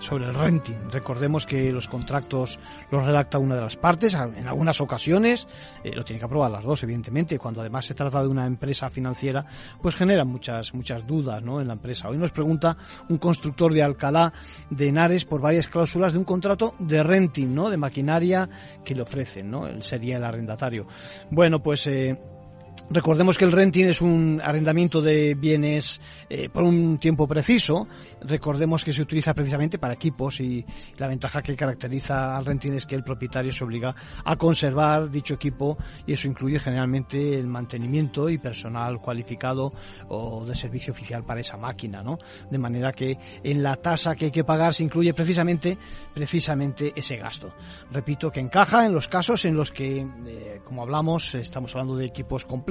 sobre 0.00 0.26
el 0.26 0.34
renting. 0.34 0.90
Recordemos 0.90 1.46
que 1.46 1.70
los 1.70 1.86
contratos 1.86 2.58
los 2.90 3.06
redacta 3.06 3.38
una 3.38 3.54
de 3.54 3.60
las 3.60 3.76
partes, 3.76 4.14
en 4.14 4.48
algunas 4.48 4.80
ocasiones 4.80 5.46
eh, 5.84 5.94
lo 5.94 6.04
tiene 6.04 6.18
que 6.18 6.24
aprobar 6.24 6.50
las 6.50 6.64
dos, 6.64 6.82
evidentemente. 6.82 7.38
Cuando 7.38 7.60
además 7.60 7.86
se 7.86 7.94
trata 7.94 8.20
de 8.20 8.26
una 8.26 8.46
empresa 8.46 8.90
financiera, 8.90 9.46
pues 9.80 9.94
genera 9.94 10.24
muchas 10.24 10.74
muchas 10.74 11.06
dudas, 11.06 11.40
¿no? 11.40 11.60
En 11.60 11.68
la 11.68 11.74
empresa. 11.74 12.08
Hoy 12.08 12.18
nos 12.18 12.32
pregunta 12.32 12.76
un 13.08 13.18
constructor 13.18 13.72
de 13.72 13.84
Alcalá 13.84 14.32
de 14.70 14.88
Henares 14.88 15.24
por 15.24 15.40
varias 15.40 15.68
cláusulas 15.68 16.12
de 16.12 16.18
un 16.18 16.24
contrato 16.24 16.74
de 16.80 17.00
renting, 17.04 17.54
¿no? 17.54 17.70
De 17.70 17.76
maquinaria 17.76 18.48
que 18.84 18.96
le 18.96 19.02
ofrecen, 19.02 19.48
¿no? 19.48 19.68
Él 19.68 19.84
sería 19.84 20.16
el 20.16 20.24
arrendatario. 20.24 20.88
Bueno, 21.30 21.62
pues 21.62 21.86
eh, 21.86 22.18
Recordemos 22.88 23.38
que 23.38 23.44
el 23.44 23.52
renting 23.52 23.86
es 23.86 24.00
un 24.00 24.40
arrendamiento 24.42 25.02
de 25.02 25.34
bienes 25.34 26.00
eh, 26.28 26.48
por 26.48 26.64
un 26.64 26.98
tiempo 26.98 27.28
preciso. 27.28 27.86
Recordemos 28.20 28.84
que 28.84 28.92
se 28.92 29.02
utiliza 29.02 29.34
precisamente 29.34 29.78
para 29.78 29.94
equipos 29.94 30.40
y 30.40 30.64
la 30.96 31.06
ventaja 31.06 31.42
que 31.42 31.54
caracteriza 31.54 32.36
al 32.36 32.44
renting 32.44 32.72
es 32.72 32.86
que 32.86 32.96
el 32.96 33.04
propietario 33.04 33.52
se 33.52 33.62
obliga 33.62 33.94
a 34.24 34.36
conservar 34.36 35.08
dicho 35.10 35.34
equipo 35.34 35.78
y 36.04 36.14
eso 36.14 36.26
incluye 36.26 36.58
generalmente 36.58 37.38
el 37.38 37.46
mantenimiento 37.46 38.28
y 38.28 38.38
personal 38.38 39.00
cualificado 39.00 39.72
o 40.08 40.44
de 40.44 40.56
servicio 40.56 40.92
oficial 40.92 41.22
para 41.24 41.40
esa 41.40 41.56
máquina, 41.56 42.02
¿no? 42.02 42.18
De 42.50 42.58
manera 42.58 42.92
que 42.92 43.16
en 43.44 43.62
la 43.62 43.76
tasa 43.76 44.16
que 44.16 44.26
hay 44.26 44.30
que 44.32 44.44
pagar 44.44 44.74
se 44.74 44.82
incluye 44.82 45.14
precisamente 45.14 45.78
precisamente 46.12 46.92
ese 46.96 47.16
gasto. 47.16 47.52
Repito 47.92 48.32
que 48.32 48.40
encaja 48.40 48.84
en 48.84 48.92
los 48.92 49.06
casos 49.06 49.44
en 49.44 49.54
los 49.54 49.70
que, 49.70 49.98
eh, 50.26 50.60
como 50.64 50.82
hablamos, 50.82 51.34
estamos 51.36 51.72
hablando 51.72 51.96
de 51.96 52.06
equipos 52.06 52.44
complejos 52.44 52.69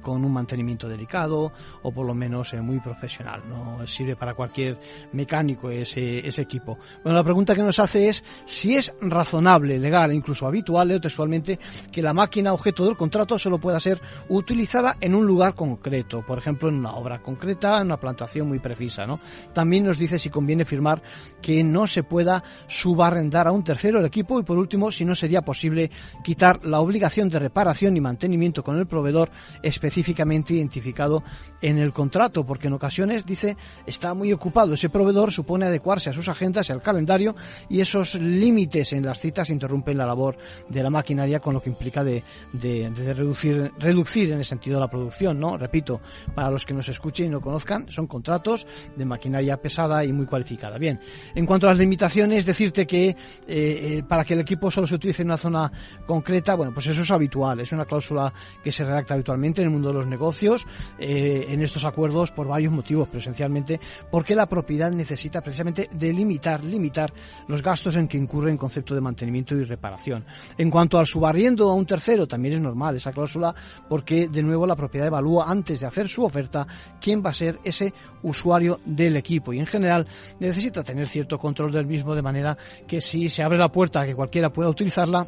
con 0.00 0.24
un 0.24 0.32
mantenimiento 0.32 0.88
delicado 0.88 1.52
o 1.82 1.92
por 1.92 2.06
lo 2.06 2.14
menos 2.14 2.52
eh, 2.52 2.60
muy 2.60 2.80
profesional. 2.80 3.42
No 3.48 3.86
sirve 3.86 4.16
para 4.16 4.34
cualquier 4.34 4.78
mecánico 5.12 5.70
ese, 5.70 6.26
ese 6.26 6.42
equipo. 6.42 6.78
Bueno, 7.02 7.18
la 7.18 7.24
pregunta 7.24 7.54
que 7.54 7.62
nos 7.62 7.78
hace 7.78 8.08
es 8.08 8.24
si 8.44 8.74
es 8.74 8.94
razonable, 9.00 9.78
legal 9.78 10.10
e 10.10 10.14
incluso 10.14 10.46
habitual, 10.46 10.88
leo 10.88 11.00
textualmente, 11.00 11.58
que 11.90 12.02
la 12.02 12.12
máquina 12.12 12.52
objeto 12.52 12.84
del 12.84 12.96
contrato 12.96 13.38
solo 13.38 13.58
pueda 13.58 13.80
ser 13.80 14.00
utilizada 14.28 14.96
en 15.00 15.14
un 15.14 15.26
lugar 15.26 15.54
concreto, 15.54 16.24
por 16.26 16.38
ejemplo 16.38 16.68
en 16.68 16.76
una 16.76 16.94
obra 16.94 17.22
concreta, 17.22 17.78
en 17.78 17.86
una 17.86 17.98
plantación 17.98 18.48
muy 18.48 18.58
precisa. 18.58 19.06
También 19.52 19.84
nos 19.84 19.98
dice 19.98 20.18
si 20.18 20.30
conviene 20.30 20.64
firmar 20.64 21.02
que 21.40 21.62
no 21.64 21.86
se 21.86 22.02
pueda 22.02 22.42
subarrendar 22.66 23.48
a 23.48 23.52
un 23.52 23.64
tercero 23.64 23.98
el 23.98 24.06
equipo 24.06 24.40
y 24.40 24.44
por 24.44 24.58
último 24.58 24.90
si 24.90 25.04
no 25.04 25.14
sería 25.14 25.42
posible 25.42 25.90
quitar 26.22 26.64
la 26.64 26.80
obligación 26.80 27.28
de 27.28 27.38
reparación 27.38 27.96
y 27.96 28.00
mantenimiento 28.00 28.62
con 28.62 28.78
el 28.78 28.86
proveedor 28.86 29.21
específicamente 29.62 30.54
identificado 30.54 31.22
en 31.60 31.78
el 31.78 31.92
contrato, 31.92 32.44
porque 32.44 32.68
en 32.68 32.74
ocasiones 32.74 33.24
dice 33.24 33.56
está 33.86 34.14
muy 34.14 34.32
ocupado 34.32 34.74
ese 34.74 34.88
proveedor, 34.88 35.32
supone 35.32 35.66
adecuarse 35.66 36.10
a 36.10 36.12
sus 36.12 36.28
agendas 36.28 36.68
y 36.68 36.72
al 36.72 36.82
calendario 36.82 37.34
y 37.68 37.80
esos 37.80 38.14
límites 38.14 38.92
en 38.92 39.04
las 39.04 39.20
citas 39.20 39.50
interrumpen 39.50 39.98
la 39.98 40.06
labor 40.06 40.36
de 40.68 40.82
la 40.82 40.90
maquinaria 40.90 41.40
con 41.40 41.54
lo 41.54 41.62
que 41.62 41.70
implica 41.70 42.04
de, 42.04 42.22
reducir, 42.52 43.72
reducir 43.78 44.32
en 44.32 44.38
el 44.38 44.44
sentido 44.44 44.76
de 44.76 44.80
la 44.80 44.90
producción, 44.90 45.38
¿no? 45.38 45.56
Repito, 45.56 46.00
para 46.34 46.50
los 46.50 46.64
que 46.64 46.74
nos 46.74 46.88
escuchen 46.88 47.26
y 47.26 47.28
no 47.28 47.40
conozcan, 47.40 47.90
son 47.90 48.06
contratos 48.06 48.66
de 48.96 49.04
maquinaria 49.04 49.56
pesada 49.56 50.04
y 50.04 50.12
muy 50.12 50.26
cualificada. 50.26 50.78
Bien, 50.78 51.00
en 51.34 51.46
cuanto 51.46 51.66
a 51.66 51.70
las 51.70 51.78
limitaciones, 51.78 52.46
decirte 52.46 52.86
que 52.86 53.08
eh, 53.08 53.16
eh, 53.46 54.02
para 54.06 54.24
que 54.24 54.34
el 54.34 54.40
equipo 54.40 54.70
solo 54.70 54.86
se 54.86 54.94
utilice 54.94 55.22
en 55.22 55.28
una 55.28 55.36
zona 55.36 55.72
concreta, 56.06 56.54
bueno, 56.54 56.72
pues 56.72 56.86
eso 56.86 57.02
es 57.02 57.10
habitual, 57.10 57.60
es 57.60 57.72
una 57.72 57.84
cláusula 57.84 58.32
que 58.62 58.72
se 58.72 58.84
redacta 58.84 59.01
habitualmente 59.10 59.60
en 59.60 59.68
el 59.68 59.72
mundo 59.72 59.88
de 59.88 59.94
los 59.94 60.06
negocios 60.06 60.66
eh, 60.98 61.46
en 61.48 61.62
estos 61.62 61.84
acuerdos 61.84 62.30
por 62.30 62.48
varios 62.48 62.72
motivos, 62.72 63.08
pero 63.08 63.18
esencialmente 63.18 63.80
porque 64.10 64.34
la 64.34 64.46
propiedad 64.46 64.90
necesita 64.90 65.40
precisamente 65.40 65.88
delimitar, 65.92 66.64
limitar 66.64 67.12
los 67.48 67.62
gastos 67.62 67.96
en 67.96 68.08
que 68.08 68.18
incurre 68.18 68.50
en 68.50 68.56
concepto 68.56 68.94
de 68.94 69.00
mantenimiento 69.00 69.54
y 69.54 69.64
reparación. 69.64 70.24
En 70.58 70.70
cuanto 70.70 70.98
al 70.98 71.06
subarriendo 71.06 71.70
a 71.70 71.74
un 71.74 71.86
tercero, 71.86 72.26
también 72.26 72.54
es 72.54 72.60
normal 72.60 72.96
esa 72.96 73.12
cláusula 73.12 73.54
porque 73.88 74.28
de 74.28 74.42
nuevo 74.42 74.66
la 74.66 74.76
propiedad 74.76 75.08
evalúa 75.08 75.50
antes 75.50 75.80
de 75.80 75.86
hacer 75.86 76.08
su 76.08 76.24
oferta 76.24 76.66
quién 77.00 77.22
va 77.24 77.30
a 77.30 77.34
ser 77.34 77.58
ese 77.64 77.92
usuario 78.22 78.80
del 78.84 79.16
equipo 79.16 79.52
y 79.52 79.58
en 79.58 79.66
general 79.66 80.06
necesita 80.38 80.82
tener 80.82 81.08
cierto 81.08 81.38
control 81.38 81.72
del 81.72 81.86
mismo 81.86 82.14
de 82.14 82.22
manera 82.22 82.56
que 82.86 83.00
si 83.00 83.28
se 83.28 83.42
abre 83.42 83.58
la 83.58 83.70
puerta 83.70 84.00
a 84.00 84.06
que 84.06 84.14
cualquiera 84.14 84.52
pueda 84.52 84.68
utilizarla, 84.70 85.26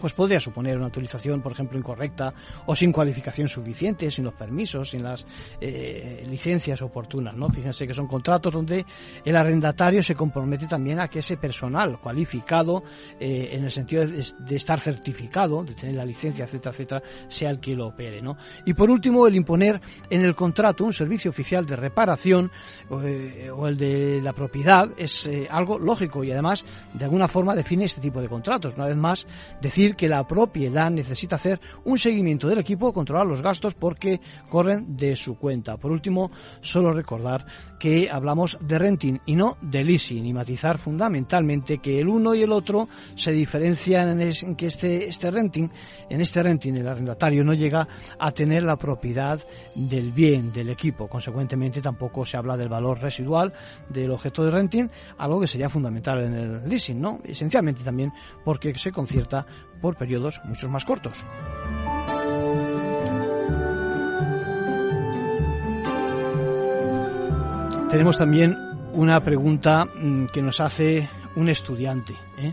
pues 0.00 0.12
podría 0.12 0.40
suponer 0.40 0.76
una 0.76 0.86
utilización, 0.88 1.40
por 1.40 1.52
ejemplo, 1.52 1.78
incorrecta 1.78 2.34
o 2.66 2.76
sin 2.76 2.92
cualificación 2.92 3.48
suficiente, 3.48 4.10
sin 4.10 4.24
los 4.24 4.34
permisos, 4.34 4.90
sin 4.90 5.02
las 5.02 5.26
eh, 5.60 6.24
licencias 6.28 6.82
oportunas, 6.82 7.34
¿no? 7.34 7.48
Fíjense 7.48 7.86
que 7.86 7.94
son 7.94 8.06
contratos 8.06 8.52
donde 8.52 8.84
el 9.24 9.36
arrendatario 9.36 10.02
se 10.02 10.14
compromete 10.14 10.66
también 10.66 11.00
a 11.00 11.08
que 11.08 11.20
ese 11.20 11.36
personal 11.36 12.00
cualificado, 12.00 12.82
eh, 13.18 13.50
en 13.52 13.64
el 13.64 13.70
sentido 13.70 14.06
de, 14.06 14.56
estar 14.56 14.80
certificado, 14.80 15.64
de 15.64 15.74
tener 15.74 15.94
la 15.94 16.04
licencia, 16.04 16.44
etcétera, 16.44 16.72
etcétera, 16.72 17.02
sea 17.28 17.50
el 17.50 17.60
que 17.60 17.74
lo 17.74 17.88
opere, 17.88 18.20
¿no? 18.20 18.36
Y 18.64 18.74
por 18.74 18.90
último, 18.90 19.26
el 19.26 19.34
imponer 19.34 19.80
en 20.10 20.24
el 20.24 20.34
contrato 20.34 20.84
un 20.84 20.92
servicio 20.92 21.30
oficial 21.30 21.66
de 21.66 21.76
reparación 21.76 22.50
eh, 23.04 23.50
o 23.54 23.68
el 23.68 23.76
de 23.76 24.20
la 24.22 24.32
propiedad 24.32 24.90
es 24.96 25.28
algo 25.50 25.78
lógico 25.78 26.24
y 26.24 26.32
además 26.32 26.64
de 26.92 27.04
alguna 27.04 27.28
forma 27.28 27.54
define 27.54 27.84
este 27.84 28.00
tipo 28.00 28.20
de 28.20 28.28
contratos. 28.28 28.74
Una 28.74 28.86
vez 28.86 28.96
más, 28.96 29.26
decir 29.60 29.83
que 29.92 30.08
la 30.08 30.26
propiedad 30.26 30.90
necesita 30.90 31.36
hacer 31.36 31.60
un 31.84 31.98
seguimiento 31.98 32.48
del 32.48 32.58
equipo, 32.58 32.92
controlar 32.92 33.26
los 33.26 33.42
gastos 33.42 33.74
porque 33.74 34.20
corren 34.48 34.96
de 34.96 35.14
su 35.16 35.36
cuenta. 35.36 35.76
Por 35.76 35.92
último, 35.92 36.30
solo 36.60 36.92
recordar 36.92 37.44
que 37.78 38.08
hablamos 38.10 38.56
de 38.62 38.78
renting 38.78 39.18
y 39.26 39.36
no 39.36 39.58
de 39.60 39.84
leasing 39.84 40.24
y 40.24 40.32
matizar 40.32 40.78
fundamentalmente 40.78 41.78
que 41.78 42.00
el 42.00 42.08
uno 42.08 42.34
y 42.34 42.42
el 42.42 42.52
otro 42.52 42.88
se 43.14 43.30
diferencian 43.32 44.20
en, 44.20 44.56
que 44.56 44.68
este, 44.68 45.06
este 45.06 45.30
renting, 45.30 45.68
en 46.08 46.20
este 46.20 46.42
renting 46.42 46.76
el 46.76 46.88
arrendatario 46.88 47.44
no 47.44 47.52
llega 47.52 47.86
a 48.18 48.30
tener 48.30 48.62
la 48.62 48.76
propiedad 48.76 49.38
del 49.74 50.12
bien, 50.12 50.50
del 50.50 50.70
equipo. 50.70 51.08
Consecuentemente 51.08 51.82
tampoco 51.82 52.24
se 52.24 52.38
habla 52.38 52.56
del 52.56 52.70
valor 52.70 53.00
residual 53.00 53.52
del 53.88 54.10
objeto 54.12 54.44
de 54.44 54.50
renting, 54.50 54.88
algo 55.18 55.40
que 55.40 55.46
sería 55.46 55.68
fundamental 55.68 56.24
en 56.24 56.34
el 56.34 56.68
leasing, 56.68 57.00
¿no? 57.00 57.20
Esencialmente 57.24 57.84
también 57.84 58.12
porque 58.44 58.74
se 58.78 58.92
concierta 58.92 59.46
por 59.80 59.96
periodos 59.96 60.40
mucho 60.44 60.68
más 60.68 60.84
cortos. 60.84 61.24
Tenemos 67.90 68.18
también 68.18 68.56
una 68.92 69.22
pregunta 69.22 69.84
mm, 69.84 70.26
que 70.26 70.42
nos 70.42 70.60
hace 70.60 71.08
un 71.36 71.48
estudiante. 71.48 72.14
¿eh? 72.38 72.52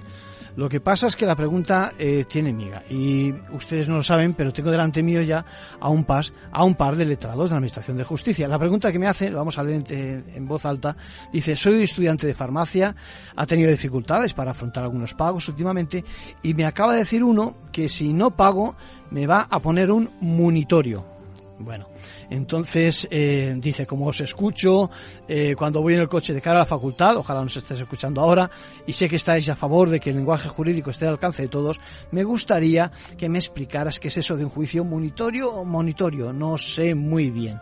Lo 0.55 0.67
que 0.67 0.81
pasa 0.81 1.07
es 1.07 1.15
que 1.15 1.25
la 1.25 1.35
pregunta 1.35 1.93
eh, 1.97 2.25
tiene 2.27 2.51
miga 2.51 2.83
y 2.89 3.33
ustedes 3.51 3.87
no 3.87 3.97
lo 3.97 4.03
saben, 4.03 4.33
pero 4.33 4.51
tengo 4.51 4.69
delante 4.69 5.01
mío 5.01 5.21
ya 5.21 5.45
a 5.79 5.89
un, 5.89 6.03
pas, 6.03 6.33
a 6.51 6.63
un 6.63 6.75
par 6.75 6.95
de 6.95 7.05
letrados 7.05 7.45
de 7.45 7.51
la 7.51 7.55
Administración 7.57 7.97
de 7.97 8.03
Justicia. 8.03 8.47
La 8.47 8.59
pregunta 8.59 8.91
que 8.91 8.99
me 8.99 9.07
hace, 9.07 9.29
lo 9.29 9.37
vamos 9.37 9.57
a 9.57 9.63
leer 9.63 9.83
en, 9.89 10.47
voz 10.47 10.65
alta, 10.65 10.95
dice, 11.31 11.55
soy 11.55 11.83
estudiante 11.83 12.27
de 12.27 12.33
farmacia, 12.33 12.95
ha 13.35 13.45
tenido 13.45 13.71
dificultades 13.71 14.33
para 14.33 14.51
afrontar 14.51 14.83
algunos 14.83 15.13
pagos 15.13 15.47
últimamente 15.47 16.03
y 16.43 16.53
me 16.53 16.65
acaba 16.65 16.93
de 16.93 16.99
decir 16.99 17.23
uno 17.23 17.55
que 17.71 17.87
si 17.87 18.13
no 18.13 18.31
pago 18.31 18.75
me 19.09 19.27
va 19.27 19.47
a 19.49 19.59
poner 19.59 19.91
un 19.91 20.09
monitorio. 20.19 21.20
Bueno, 21.63 21.87
entonces, 22.29 23.07
eh, 23.11 23.53
dice, 23.57 23.85
como 23.85 24.07
os 24.07 24.19
escucho 24.21 24.89
eh, 25.27 25.55
cuando 25.57 25.81
voy 25.81 25.93
en 25.93 26.01
el 26.01 26.09
coche 26.09 26.33
de 26.33 26.41
cara 26.41 26.57
a 26.57 26.59
la 26.59 26.65
facultad, 26.65 27.17
ojalá 27.17 27.41
nos 27.41 27.55
estés 27.55 27.79
escuchando 27.79 28.21
ahora, 28.21 28.49
y 28.85 28.93
sé 28.93 29.07
que 29.07 29.15
estáis 29.15 29.47
a 29.49 29.55
favor 29.55 29.89
de 29.89 29.99
que 29.99 30.09
el 30.09 30.17
lenguaje 30.17 30.49
jurídico 30.49 30.91
esté 30.91 31.05
al 31.05 31.13
alcance 31.13 31.43
de 31.43 31.47
todos, 31.47 31.79
me 32.11 32.23
gustaría 32.23 32.91
que 33.17 33.29
me 33.29 33.39
explicaras 33.39 33.99
qué 33.99 34.09
es 34.09 34.17
eso 34.17 34.37
de 34.37 34.45
un 34.45 34.51
juicio 34.51 34.83
monitorio 34.83 35.53
o 35.53 35.65
monitorio. 35.65 36.33
No 36.33 36.57
sé 36.57 36.95
muy 36.95 37.29
bien. 37.29 37.59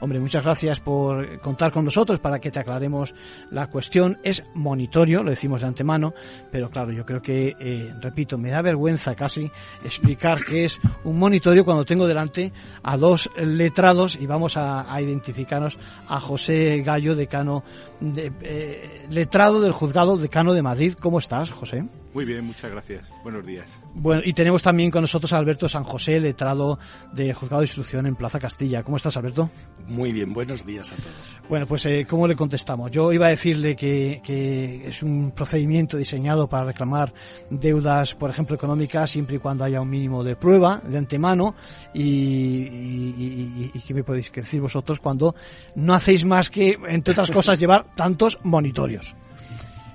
Hombre, 0.00 0.18
muchas 0.18 0.42
gracias 0.42 0.80
por 0.80 1.40
contar 1.40 1.72
con 1.72 1.84
nosotros 1.84 2.18
para 2.20 2.38
que 2.38 2.50
te 2.50 2.58
aclaremos 2.58 3.14
la 3.50 3.66
cuestión. 3.66 4.18
Es 4.22 4.42
monitorio, 4.54 5.22
lo 5.22 5.30
decimos 5.30 5.60
de 5.60 5.66
antemano, 5.66 6.14
pero 6.50 6.70
claro, 6.70 6.90
yo 6.90 7.04
creo 7.04 7.20
que, 7.20 7.54
eh, 7.60 7.92
repito, 8.00 8.38
me 8.38 8.48
da 8.48 8.62
vergüenza 8.62 9.14
casi 9.14 9.50
explicar 9.84 10.42
qué 10.42 10.64
es 10.64 10.80
un 11.04 11.18
monitorio 11.18 11.66
cuando 11.66 11.84
tengo 11.84 12.06
delante 12.06 12.50
a 12.82 12.96
dos 12.96 13.30
letrados 13.36 14.16
y 14.18 14.26
vamos 14.26 14.56
a, 14.56 14.86
identificarnos 15.00 15.78
a 16.08 16.18
José 16.18 16.82
Gallo, 16.82 17.14
decano, 17.14 17.62
de, 18.00 18.32
eh, 18.40 19.06
letrado 19.10 19.60
del 19.60 19.72
juzgado 19.72 20.16
decano 20.16 20.54
de 20.54 20.62
Madrid. 20.62 20.94
¿Cómo 20.98 21.18
estás, 21.18 21.50
José? 21.50 21.84
Muy 22.12 22.24
bien, 22.24 22.44
muchas 22.44 22.70
gracias. 22.70 23.08
Buenos 23.22 23.46
días. 23.46 23.70
Bueno, 23.94 24.20
y 24.24 24.32
tenemos 24.32 24.62
también 24.62 24.90
con 24.90 25.02
nosotros 25.02 25.32
a 25.32 25.38
Alberto 25.38 25.68
San 25.68 25.84
José, 25.84 26.18
letrado 26.18 26.78
de 27.12 27.32
Juzgado 27.32 27.60
de 27.60 27.66
Instrucción 27.66 28.04
en 28.06 28.16
Plaza 28.16 28.40
Castilla. 28.40 28.82
¿Cómo 28.82 28.96
estás, 28.96 29.16
Alberto? 29.16 29.48
Muy 29.86 30.12
bien, 30.12 30.32
buenos 30.32 30.66
días 30.66 30.92
a 30.92 30.96
todos. 30.96 31.48
Bueno, 31.48 31.66
pues 31.66 31.86
eh, 31.86 32.04
¿cómo 32.08 32.26
le 32.26 32.34
contestamos? 32.34 32.90
Yo 32.90 33.12
iba 33.12 33.26
a 33.26 33.30
decirle 33.30 33.76
que, 33.76 34.20
que, 34.24 34.88
es 34.88 35.04
un 35.04 35.30
procedimiento 35.30 35.96
diseñado 35.96 36.48
para 36.48 36.64
reclamar 36.64 37.12
deudas, 37.48 38.16
por 38.16 38.30
ejemplo, 38.30 38.56
económicas, 38.56 39.08
siempre 39.10 39.36
y 39.36 39.38
cuando 39.38 39.62
haya 39.62 39.80
un 39.80 39.88
mínimo 39.88 40.24
de 40.24 40.34
prueba 40.34 40.80
de 40.84 40.98
antemano. 40.98 41.54
Y, 41.94 42.02
y, 42.02 43.14
y, 43.16 43.70
y 43.72 43.80
¿qué 43.80 43.94
me 43.94 44.02
podéis 44.02 44.32
decir 44.32 44.60
vosotros 44.60 44.98
cuando 44.98 45.36
no 45.76 45.94
hacéis 45.94 46.24
más 46.24 46.50
que, 46.50 46.76
entre 46.88 47.12
otras 47.12 47.30
cosas, 47.30 47.58
llevar 47.60 47.94
tantos 47.94 48.40
monitorios? 48.42 49.14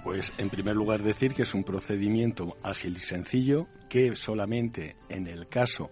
Pues 0.05 0.31
en 0.37 0.51
primer 0.51 0.75
lugar 0.75 1.01
decir 1.01 1.33
que 1.33 1.41
es 1.41 1.55
un 1.55 1.63
procedimiento 1.63 2.55
ágil 2.61 2.95
y 2.95 2.99
sencillo 2.99 3.65
que 3.89 4.15
solamente 4.15 4.97
en 5.09 5.25
el 5.25 5.47
caso 5.47 5.89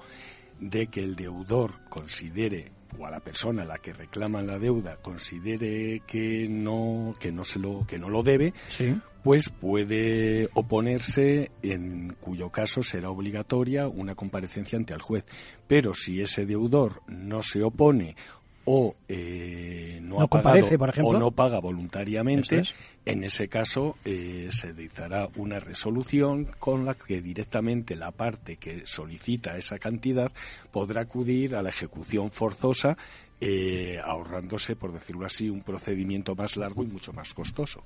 de 0.59 0.85
que 0.85 1.01
el 1.03 1.15
deudor 1.15 1.83
considere 1.89 2.71
o 2.99 3.07
a 3.07 3.09
la 3.09 3.21
persona 3.21 3.63
a 3.63 3.65
la 3.65 3.79
que 3.79 3.91
reclaman 3.91 4.45
la 4.45 4.59
deuda 4.59 4.97
considere 4.97 6.03
que 6.05 6.47
no 6.47 7.15
que 7.19 7.31
no 7.31 7.43
se 7.43 7.57
lo 7.57 7.87
que 7.87 7.97
no 7.97 8.07
lo 8.07 8.21
debe, 8.21 8.53
sí. 8.67 8.95
pues 9.23 9.49
puede 9.49 10.47
oponerse 10.53 11.49
en 11.63 12.15
cuyo 12.21 12.51
caso 12.51 12.83
será 12.83 13.09
obligatoria 13.09 13.87
una 13.87 14.13
comparecencia 14.13 14.77
ante 14.77 14.93
el 14.93 15.01
juez. 15.01 15.25
Pero 15.67 15.95
si 15.95 16.21
ese 16.21 16.45
deudor 16.45 17.01
no 17.07 17.41
se 17.41 17.63
opone 17.63 18.15
o 18.65 18.95
eh, 19.07 19.99
no, 20.01 20.17
no 20.17 20.23
ha 20.23 20.27
pagado, 20.27 20.77
por 20.77 20.89
ejemplo. 20.89 21.17
o 21.17 21.19
no 21.19 21.31
paga 21.31 21.59
voluntariamente, 21.59 22.59
es. 22.59 22.73
en 23.05 23.23
ese 23.23 23.47
caso 23.47 23.97
eh, 24.05 24.49
se 24.51 24.73
dictará 24.73 25.27
una 25.35 25.59
resolución 25.59 26.49
con 26.59 26.85
la 26.85 26.95
que 26.95 27.21
directamente 27.21 27.95
la 27.95 28.11
parte 28.11 28.57
que 28.57 28.85
solicita 28.85 29.57
esa 29.57 29.79
cantidad 29.79 30.31
podrá 30.71 31.01
acudir 31.01 31.55
a 31.55 31.61
la 31.61 31.69
ejecución 31.69 32.31
forzosa 32.31 32.97
eh, 33.41 33.99
ahorrándose, 34.03 34.75
por 34.75 34.93
decirlo 34.93 35.25
así, 35.25 35.49
un 35.49 35.61
procedimiento 35.61 36.35
más 36.35 36.57
largo 36.57 36.83
y 36.83 36.87
mucho 36.87 37.13
más 37.13 37.33
costoso. 37.33 37.83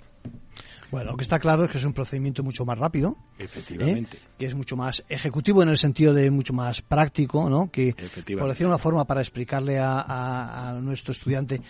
Bueno, 0.91 1.11
lo 1.11 1.17
que 1.17 1.23
está 1.23 1.39
claro 1.39 1.65
es 1.65 1.71
que 1.71 1.77
es 1.77 1.83
un 1.83 1.93
procedimiento 1.93 2.43
mucho 2.43 2.65
más 2.65 2.77
rápido. 2.77 3.17
Efectivamente. 3.37 4.17
¿eh? 4.17 4.21
Que 4.37 4.45
es 4.45 4.55
mucho 4.55 4.75
más 4.75 5.03
ejecutivo 5.09 5.61
en 5.63 5.69
el 5.69 5.77
sentido 5.77 6.13
de 6.13 6.31
mucho 6.31 6.53
más 6.53 6.81
práctico, 6.81 7.49
¿no? 7.49 7.69
Que, 7.71 7.93
por 8.37 8.49
decir 8.49 8.67
una 8.67 8.77
forma, 8.77 9.05
para 9.05 9.21
explicarle 9.21 9.79
a, 9.79 9.99
a, 9.99 10.69
a 10.69 10.73
nuestro 10.75 11.11
estudiante 11.11 11.61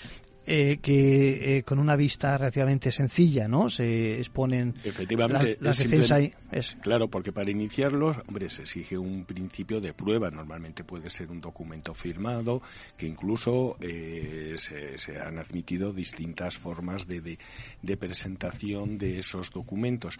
eh, 0.50 0.78
que 0.82 1.58
eh, 1.58 1.64
con 1.64 1.78
una 1.78 1.98
vista 1.98 2.38
relativamente 2.38 2.90
sencilla, 2.90 3.50
¿no? 3.50 3.70
Se 3.70 4.18
exponen 4.18 4.76
Efectivamente, 4.82 5.58
las, 5.60 5.78
defensas 5.78 6.12
ahí. 6.12 6.34
Es. 6.50 6.78
Claro, 6.82 7.10
porque 7.10 7.34
para 7.34 7.52
iniciarlos, 7.52 8.16
hombre, 8.28 8.50
se 8.50 8.62
exige 8.62 8.98
un 8.98 9.26
principio 9.26 9.82
de 9.82 9.94
prueba. 9.94 10.32
Normalmente 10.32 10.86
puede 10.86 11.10
ser 11.10 11.32
un 11.32 11.42
documento 11.42 11.94
firmado, 11.94 12.62
que 12.96 13.08
incluso 13.08 13.76
eh, 13.82 14.56
se, 14.58 14.98
se, 14.98 15.20
han 15.20 15.38
admitido 15.38 15.92
distintas 15.92 16.58
formas 16.58 17.08
de, 17.08 17.20
de, 17.20 17.40
de 17.82 17.98
presentación 17.98 18.98
de 18.98 19.20
esos 19.20 19.52
documentos. 19.52 20.18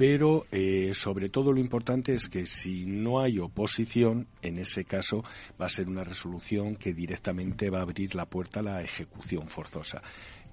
Pero 0.00 0.46
eh, 0.50 0.92
sobre 0.94 1.28
todo 1.28 1.52
lo 1.52 1.60
importante 1.60 2.14
es 2.14 2.30
que 2.30 2.46
si 2.46 2.86
no 2.86 3.20
hay 3.20 3.38
oposición, 3.38 4.28
en 4.40 4.56
ese 4.56 4.86
caso 4.86 5.22
va 5.60 5.66
a 5.66 5.68
ser 5.68 5.90
una 5.90 6.04
resolución 6.04 6.76
que 6.76 6.94
directamente 6.94 7.68
va 7.68 7.80
a 7.80 7.82
abrir 7.82 8.14
la 8.14 8.24
puerta 8.24 8.60
a 8.60 8.62
la 8.62 8.82
ejecución 8.82 9.46
forzosa. 9.46 10.00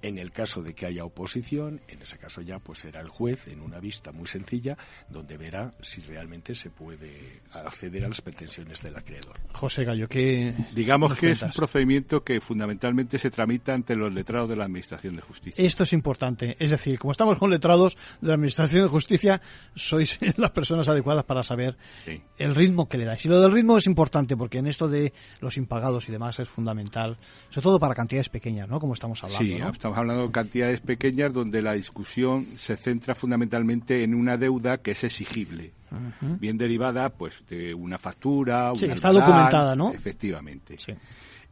En 0.01 0.17
el 0.17 0.31
caso 0.31 0.61
de 0.61 0.73
que 0.73 0.85
haya 0.85 1.03
oposición, 1.03 1.81
en 1.87 2.01
ese 2.01 2.17
caso 2.17 2.41
ya 2.41 2.59
pues 2.59 2.79
será 2.79 3.01
el 3.01 3.09
juez 3.09 3.47
en 3.47 3.61
una 3.61 3.79
vista 3.79 4.11
muy 4.11 4.27
sencilla 4.27 4.77
donde 5.09 5.37
verá 5.37 5.71
si 5.81 6.01
realmente 6.01 6.55
se 6.55 6.69
puede 6.69 7.41
acceder 7.51 8.05
a 8.05 8.09
las 8.09 8.21
pretensiones 8.21 8.81
del 8.81 8.95
acreedor. 8.95 9.39
José 9.53 9.83
Gallo, 9.83 10.07
que 10.07 10.53
digamos 10.73 11.13
que 11.13 11.27
cuentas? 11.27 11.49
es 11.49 11.55
un 11.55 11.59
procedimiento 11.59 12.23
que 12.23 12.39
fundamentalmente 12.39 13.17
se 13.17 13.29
tramita 13.29 13.73
ante 13.73 13.95
los 13.95 14.13
letrados 14.13 14.49
de 14.49 14.55
la 14.55 14.65
Administración 14.65 15.15
de 15.15 15.21
Justicia. 15.21 15.63
Esto 15.63 15.83
es 15.83 15.93
importante, 15.93 16.55
es 16.59 16.69
decir, 16.69 16.99
como 16.99 17.11
estamos 17.11 17.37
con 17.37 17.49
letrados 17.49 17.97
de 18.21 18.27
la 18.27 18.33
Administración 18.35 18.83
de 18.83 18.89
Justicia, 18.89 19.41
sois 19.75 20.19
las 20.37 20.51
personas 20.51 20.87
adecuadas 20.87 21.23
para 21.25 21.43
saber 21.43 21.77
sí. 22.05 22.21
el 22.37 22.55
ritmo 22.55 22.87
que 22.87 22.97
le 22.97 23.05
dais. 23.05 23.23
Y 23.25 23.29
lo 23.29 23.41
del 23.41 23.51
ritmo 23.51 23.77
es 23.77 23.87
importante 23.87 24.37
porque 24.37 24.59
en 24.59 24.67
esto 24.67 24.87
de 24.87 25.13
los 25.41 25.57
impagados 25.57 26.07
y 26.09 26.11
demás 26.11 26.39
es 26.39 26.47
fundamental, 26.47 27.17
sobre 27.49 27.63
todo 27.63 27.79
para 27.79 27.95
cantidades 27.95 28.29
pequeñas, 28.29 28.67
¿no? 28.67 28.79
Como 28.79 28.93
estamos 28.93 29.23
hablando. 29.23 29.45
Sí, 29.45 29.59
¿no? 29.59 29.71
Estamos 29.87 29.99
hablando 29.99 30.27
de 30.27 30.33
cantidades 30.33 30.81
pequeñas 30.81 31.31
donde 31.31 31.61
la 31.61 31.71
discusión 31.71 32.45
se 32.57 32.75
centra 32.75 33.15
fundamentalmente 33.15 34.03
en 34.03 34.15
una 34.15 34.35
deuda 34.35 34.79
que 34.79 34.91
es 34.91 35.03
exigible, 35.05 35.71
uh 35.91 35.95
-huh. 35.95 36.39
bien 36.39 36.57
derivada 36.57 37.09
pues 37.09 37.41
de 37.47 37.73
una 37.73 37.97
factura, 37.97 38.71
sí, 38.75 38.83
una 38.85 38.95
está 38.95 39.07
albalán, 39.07 39.29
documentada, 39.29 39.75
¿no? 39.75 39.93
Efectivamente. 39.93 40.77
Sí. 40.77 40.93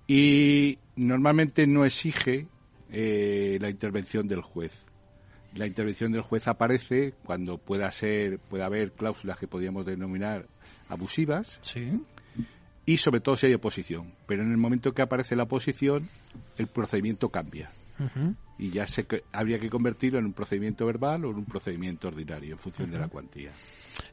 Y 0.07 0.77
normalmente 0.97 1.65
no 1.65 1.85
exige 1.85 2.47
eh, 2.91 3.57
la 3.61 3.69
intervención 3.69 4.27
del 4.27 4.41
juez. 4.41 4.85
La 5.53 5.65
intervención 5.65 6.11
del 6.11 6.21
juez 6.21 6.49
aparece 6.49 7.13
cuando 7.23 7.57
pueda 7.57 7.89
ser, 7.91 8.39
pueda 8.49 8.65
haber 8.65 8.91
cláusulas 8.91 9.37
que 9.37 9.47
podríamos 9.47 9.85
denominar 9.85 10.45
abusivas. 10.89 11.59
Sí 11.61 12.01
y 12.85 12.97
sobre 12.97 13.19
todo 13.19 13.35
si 13.35 13.47
hay 13.47 13.55
oposición. 13.55 14.13
Pero 14.27 14.43
en 14.43 14.51
el 14.51 14.57
momento 14.57 14.91
que 14.91 15.01
aparece 15.01 15.35
la 15.35 15.43
oposición, 15.43 16.07
el 16.57 16.67
procedimiento 16.67 17.29
cambia. 17.29 17.71
Uh 17.99 18.09
-huh. 18.13 18.44
Y 18.57 18.69
ya 18.69 18.87
se, 18.87 19.05
habría 19.31 19.59
que 19.59 19.69
convertirlo 19.69 20.19
en 20.19 20.25
un 20.25 20.33
procedimiento 20.33 20.85
verbal 20.85 21.25
o 21.25 21.31
en 21.31 21.37
un 21.37 21.45
procedimiento 21.45 22.07
ordinario 22.07 22.53
en 22.53 22.59
función 22.59 22.87
uh 22.87 22.91
-huh. 22.91 22.93
de 22.93 22.99
la 22.99 23.07
cuantía. 23.07 23.51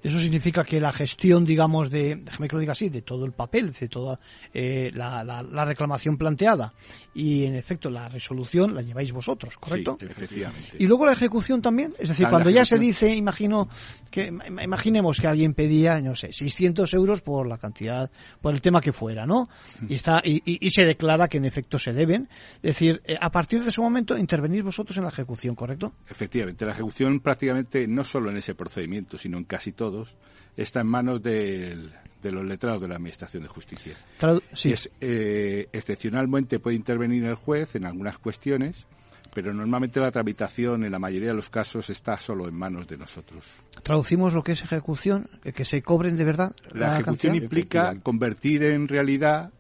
Eso 0.03 0.19
significa 0.19 0.65
que 0.65 0.81
la 0.81 0.93
gestión, 0.93 1.45
digamos, 1.45 1.91
de, 1.91 2.17
déjame 2.17 2.49
que 2.49 2.57
lo 2.57 2.61
diga 2.61 2.73
así, 2.73 2.89
de 2.89 3.03
todo 3.03 3.25
el 3.25 3.33
papel, 3.33 3.73
de 3.73 3.89
toda 3.89 4.19
eh, 4.53 4.91
la, 4.95 5.25
la, 5.25 5.43
la, 5.43 5.65
reclamación 5.65 6.17
planteada 6.17 6.73
y, 7.15 7.45
en 7.45 7.55
efecto, 7.55 7.91
la 7.91 8.09
resolución 8.09 8.75
la 8.75 8.83
lleváis 8.83 9.13
vosotros, 9.13 9.57
¿correcto? 9.59 9.97
Sí, 10.01 10.07
efectivamente. 10.07 10.77
Y 10.79 10.87
luego 10.87 11.07
la 11.07 11.13
ejecución 11.13 11.63
también, 11.63 11.95
es 11.99 12.09
decir, 12.09 12.27
cuando 12.29 12.51
ya 12.51 12.65
se 12.65 12.79
dice, 12.79 13.15
imagino, 13.15 13.69
que 14.11 14.27
imaginemos 14.27 15.19
que 15.19 15.27
alguien 15.27 15.55
pedía, 15.55 16.01
no 16.01 16.15
sé, 16.15 16.33
600 16.33 16.93
euros 16.95 17.23
por 17.23 17.47
la 17.47 17.59
cantidad, 17.59 18.11
por 18.41 18.55
el 18.55 18.61
tema 18.61 18.81
que 18.81 18.93
fuera, 18.93 19.27
¿no? 19.27 19.49
Y 19.89 19.95
está 19.95 20.21
y, 20.25 20.43
y, 20.45 20.67
y 20.67 20.71
se 20.71 20.85
declara 20.85 21.29
que 21.29 21.39
en 21.39 21.45
efecto 21.45 21.79
se 21.79 21.93
deben. 21.93 22.29
Es 22.57 22.63
decir, 22.63 23.03
eh, 23.05 23.17
a 23.21 23.31
partir 23.31 23.63
de 23.63 23.71
ese 23.71 23.81
momento 23.81 24.17
intervenís 24.33 24.63
vosotros 24.63 24.97
en 24.97 25.03
la 25.03 25.11
ejecución, 25.11 25.55
¿correcto? 25.55 25.93
Efectivamente, 26.09 26.65
la 26.65 26.73
ejecución 26.73 27.21
prácticamente 27.21 27.87
no 27.87 28.03
solo 28.03 28.31
en 28.31 28.39
ese 28.39 28.55
procedimiento, 28.55 29.19
sino 29.19 29.37
en 29.37 29.45
casi 29.45 29.73
todos, 29.73 30.17
está 30.57 30.81
en 30.81 30.87
manos 30.87 31.23
del, 31.23 31.93
de 32.23 32.33
los 32.33 32.45
letrados 32.47 32.81
de 32.81 32.89
la 32.89 32.95
Administración 32.95 33.43
de 33.43 33.49
Justicia. 33.51 33.95
Tradu 34.17 34.41
sí. 34.55 34.73
Es, 34.73 34.91
eh, 35.01 35.69
excepcionalmente 35.73 36.61
puede 36.61 36.77
intervenir 36.77 37.25
el 37.25 37.35
juez 37.35 37.75
en 37.75 37.85
algunas 37.85 38.17
cuestiones, 38.17 38.87
pero 39.35 39.53
normalmente 39.53 40.01
la 40.01 40.11
tramitación 40.11 40.85
en 40.85 40.93
la 40.93 40.99
mayoría 40.99 41.29
de 41.29 41.37
los 41.37 41.51
casos 41.51 41.91
está 41.91 42.17
solo 42.17 42.49
en 42.49 42.55
manos 42.55 42.89
de 42.89 42.97
nosotros. 42.97 43.45
Traducimos 43.83 44.33
lo 44.33 44.43
que 44.43 44.53
es 44.53 44.63
ejecución, 44.63 45.29
que 45.55 45.65
se 45.67 45.83
cobren 45.83 46.17
de 46.17 46.25
verdad. 46.25 46.57
La, 46.73 46.89
la 46.89 46.95
ejecución 46.95 47.33
cantidad? 47.33 47.43
implica 47.43 47.95
convertir 48.03 48.63
en 48.63 48.89
realidad 48.89 49.53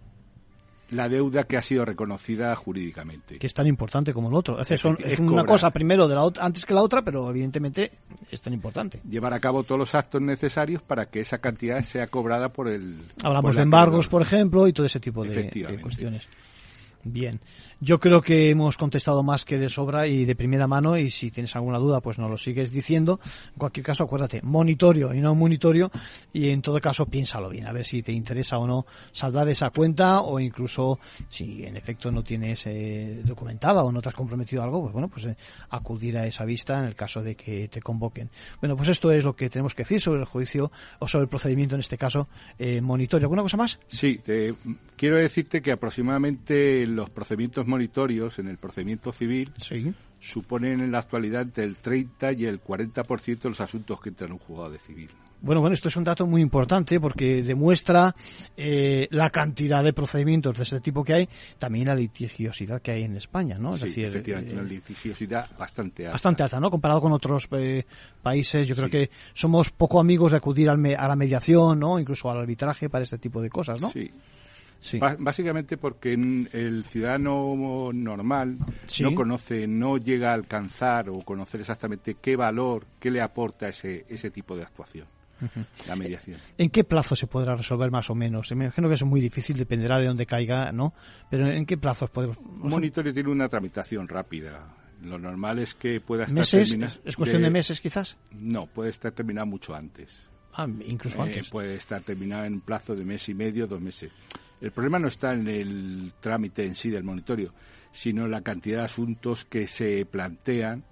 la 0.93 1.09
deuda 1.09 1.45
que 1.45 1.57
ha 1.57 1.63
sido 1.63 1.85
reconocida 1.85 2.55
jurídicamente. 2.55 3.39
Que 3.39 3.47
es 3.47 3.55
tan 3.55 3.67
importante 3.67 4.13
como 4.13 4.29
el 4.29 4.35
otro. 4.35 4.61
Es, 4.61 4.81
son, 4.81 4.97
es, 5.01 5.15
es 5.15 5.19
una 5.19 5.29
cobrar. 5.29 5.47
cosa 5.47 5.71
primero 5.71 6.07
de 6.07 6.15
la 6.15 6.31
antes 6.41 6.65
que 6.65 6.75
la 6.75 6.83
otra, 6.83 7.03
pero 7.03 7.29
evidentemente 7.31 7.91
es 8.31 8.41
tan 8.41 8.53
importante. 8.53 9.01
Llevar 9.09 9.35
a 9.35 9.41
cabo 9.41 9.65
todos 9.65 9.79
los 9.79 9.95
actos 9.95 10.21
necesarios 10.23 10.83
para 10.83 11.07
que 11.07 11.21
esa 11.21 11.39
cantidad 11.39 11.83
sea 11.83 12.07
cobrada 12.07 12.51
por 12.51 12.69
el. 12.69 13.01
Hablamos 13.23 13.51
por 13.51 13.55
de 13.57 13.63
embargos, 13.63 14.09
por 14.09 14.23
ejemplo, 14.23 14.69
y 14.69 14.73
todo 14.73 14.87
ese 14.87 15.01
tipo 15.01 15.25
de, 15.25 15.43
de 15.43 15.81
cuestiones. 15.81 16.29
Bien. 17.05 17.41
Yo 17.81 17.99
creo 17.99 18.23
que 18.23 18.51
hemos 18.51 18.77
contestado 18.77 19.25
más 19.25 19.45
que 19.45 19.59
de 19.59 19.69
sobra 19.69 20.07
y 20.07 20.25
de 20.25 20.37
primera 20.37 20.69
mano 20.69 20.97
y 20.97 21.11
si 21.11 21.33
tienes 21.33 21.57
alguna 21.57 21.79
duda 21.79 22.01
pues 22.01 22.17
nos 22.19 22.31
lo 22.31 22.37
sigues 22.37 22.71
diciendo. 22.71 23.19
En 23.25 23.59
cualquier 23.59 23.85
caso 23.85 24.05
acuérdate, 24.05 24.41
monitorio 24.43 25.13
y 25.13 25.21
no 25.21 25.35
monitorio 25.35 25.91
y 26.33 26.51
en 26.51 26.63
todo 26.63 26.81
caso 26.81 27.07
piénsalo 27.07 27.49
bien, 27.49 27.67
a 27.67 27.73
ver 27.73 27.85
si 27.85 28.03
te 28.03 28.13
interesa 28.13 28.59
o 28.59 28.69
no 28.69 28.87
saldar 29.11 29.49
esa 29.49 29.71
cuenta 29.71 30.21
o 30.21 30.39
incluso 30.39 31.01
si 31.29 31.65
en 31.65 31.77
efecto 31.77 32.13
no 32.13 32.23
tienes 32.23 32.69
eh, 32.69 33.21
documentada 33.25 33.83
o 33.83 33.91
no 33.91 34.01
te 34.01 34.11
has 34.11 34.15
comprometido 34.15 34.63
a 34.63 34.67
algo, 34.67 34.83
pues 34.83 34.93
bueno, 34.93 35.09
pues 35.09 35.27
eh, 35.27 35.37
acudir 35.71 36.17
a 36.19 36.27
esa 36.27 36.45
vista 36.45 36.79
en 36.79 36.85
el 36.85 36.95
caso 36.95 37.21
de 37.21 37.35
que 37.35 37.67
te 37.67 37.83
convoquen. 37.83 38.31
Bueno, 38.61 38.77
pues 38.77 38.91
esto 38.91 39.11
es 39.11 39.25
lo 39.25 39.35
que 39.35 39.51
tenemos 39.51 39.75
que 39.75 39.83
decir 39.83 40.01
sobre 40.01 40.21
el 40.21 40.27
juicio 40.27 40.71
o 41.01 41.09
sobre 41.09 41.25
el 41.25 41.29
procedimiento 41.29 41.75
en 41.75 41.81
este 41.81 41.99
caso 41.99 42.29
eh, 42.61 42.81
monitorio. 42.81 43.27
¿Alguna 43.27 43.43
cosa 43.43 43.57
más? 43.57 43.81
Sí, 43.89 44.21
te, 44.25 44.55
quiero 44.97 45.17
decirte 45.17 45.61
que 45.63 45.73
aproximadamente 45.73 46.87
en 46.93 46.97
los 46.97 47.11
procedimientos 47.11 47.67
monitorios, 47.67 48.39
en 48.39 48.49
el 48.49 48.59
procedimiento 48.59 49.13
civil, 49.13 49.53
suponen 50.21 50.81
en 50.81 50.93
la 50.93 50.99
actualidad 50.99 51.43
entre 51.43 51.65
el 51.65 51.77
30 51.77 52.33
y 52.33 52.45
el 52.45 52.63
40% 52.63 53.41
de 53.41 53.49
los 53.49 53.61
asuntos 53.61 54.01
que 54.01 54.11
entran 54.11 54.29
en 54.29 54.35
un 54.35 54.39
juzgado 54.39 54.71
de 54.71 54.79
civil. 54.79 55.09
Bueno, 55.41 55.61
bueno, 55.61 55.75
esto 55.75 55.89
es 55.89 55.97
un 55.97 56.05
dato 56.05 56.25
muy 56.25 56.41
importante 56.41 57.01
porque 57.01 57.43
demuestra 57.43 58.15
eh, 58.57 59.09
la 59.11 59.29
cantidad 59.31 59.83
de 59.83 59.93
procedimientos 59.93 60.57
de 60.57 60.63
este 60.63 60.81
tipo 60.81 61.03
que 61.03 61.15
hay, 61.15 61.29
también 61.59 61.89
la 61.89 61.97
litigiosidad 61.97 62.81
que 62.81 62.93
hay 62.93 63.03
en 63.03 63.17
España, 63.17 63.59
¿no? 63.59 63.75
Es 63.75 63.81
decir, 63.81 64.05
efectivamente, 64.05 64.55
una 64.55 64.63
eh, 64.63 64.67
litigiosidad 64.67 65.51
bastante 65.59 66.05
alta. 66.05 66.13
Bastante 66.13 66.43
alta, 66.45 66.61
¿no? 66.61 66.71
Comparado 66.71 67.01
con 67.01 67.13
otros 67.13 67.49
eh, 67.51 67.85
países, 68.23 68.69
yo 68.69 68.77
creo 68.77 68.89
que 68.89 69.11
somos 69.33 69.71
poco 69.71 69.99
amigos 69.99 70.31
de 70.31 70.39
acudir 70.39 70.71
a 70.71 70.77
la 70.77 71.17
mediación, 71.17 71.81
¿no? 71.81 71.99
Incluso 71.99 72.31
al 72.31 72.39
arbitraje 72.39 72.89
para 72.89 73.03
este 73.03 73.19
tipo 73.19 73.43
de 73.43 73.51
cosas, 73.51 73.81
¿no? 73.81 73.91
Sí. 73.91 74.13
Sí. 74.83 74.99
Básicamente 74.99 75.77
porque 75.77 76.13
el 76.13 76.85
ciudadano 76.85 77.91
normal 77.95 78.59
no 79.01 79.15
conoce, 79.15 79.67
no 79.69 79.97
llega 79.97 80.33
a 80.33 80.35
alcanzar 80.35 81.09
o 81.09 81.21
conocer 81.21 81.61
exactamente 81.61 82.17
qué 82.21 82.35
valor, 82.35 82.85
qué 82.99 83.11
le 83.11 83.23
aporta 83.23 83.69
ese, 83.69 84.05
ese 84.09 84.31
tipo 84.31 84.57
de 84.57 84.65
actuación 84.65 85.07
la 85.87 85.97
mediación. 85.97 86.39
¿En 86.59 86.71
qué 86.71 86.85
plazo 86.85 87.17
se 87.17 87.27
podrá 87.27 87.55
resolver 87.55 87.91
más 87.91 88.11
o 88.11 88.15
menos? 88.15 88.51
Me 88.55 88.65
imagino 88.67 88.89
que 88.89 88.95
es 88.95 89.05
muy 89.05 89.21
difícil, 89.21 89.57
dependerá 89.57 89.99
de 89.99 90.07
dónde 90.07 90.27
caiga, 90.27 90.73
¿no? 90.73 90.95
Pero 91.31 91.47
¿en 91.47 91.67
qué 91.67 91.77
plazos 91.77 92.11
podemos...? 92.11 92.39
Un 92.39 92.71
monitorio 92.71 93.13
tiene 93.13 93.31
una 93.31 93.49
tramitación 93.49 94.09
rápida. 94.09 94.75
Lo 95.03 95.19
normal 95.19 95.59
es 95.59 95.75
que 95.75 96.01
pueda 96.01 96.25
estar 96.25 96.39
¿Meses? 96.39 97.01
¿Es 97.05 97.17
cuestión 97.17 97.43
de... 97.43 97.51
meses 97.51 97.81
quizás? 97.81 98.17
No, 98.31 98.67
puede 98.67 98.91
estar 98.91 99.13
terminado 99.13 99.47
mucho 99.47 99.75
antes. 99.75 100.29
Ah, 100.55 100.69
incluso 100.87 101.19
eh, 101.19 101.23
antes. 101.23 101.49
Puede 101.51 101.75
estar 101.75 102.03
terminado 102.03 102.45
en 102.45 102.61
plazo 102.61 102.95
de 102.95 103.05
mes 103.05 103.29
y 103.29 103.35
medio, 103.35 103.67
dos 103.67 103.81
meses. 103.81 104.13
El 104.63 104.71
problema 104.71 105.01
no 105.01 105.09
está 105.09 105.35
en 105.35 105.49
el 105.49 106.13
trámite 106.21 106.65
en 106.65 106.77
sí 106.77 106.89
del 106.89 107.03
monitorio, 107.03 107.53
sino 107.91 108.27
en 108.27 108.31
la 108.31 108.43
cantidad 108.43 108.79
de 108.79 108.85
asuntos 108.85 109.45
que 109.45 109.67
se 109.67 110.07
plantean 110.07 110.85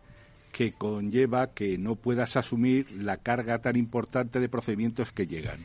que 0.52 0.72
conlleva 0.72 1.54
que 1.54 1.78
no 1.78 1.94
puedas 1.94 2.36
asumir 2.36 2.90
la 2.90 3.18
carga 3.18 3.60
tan 3.60 3.76
importante 3.76 4.40
de 4.40 4.48
procedimientos 4.48 5.12
que 5.12 5.28
llegan. 5.28 5.60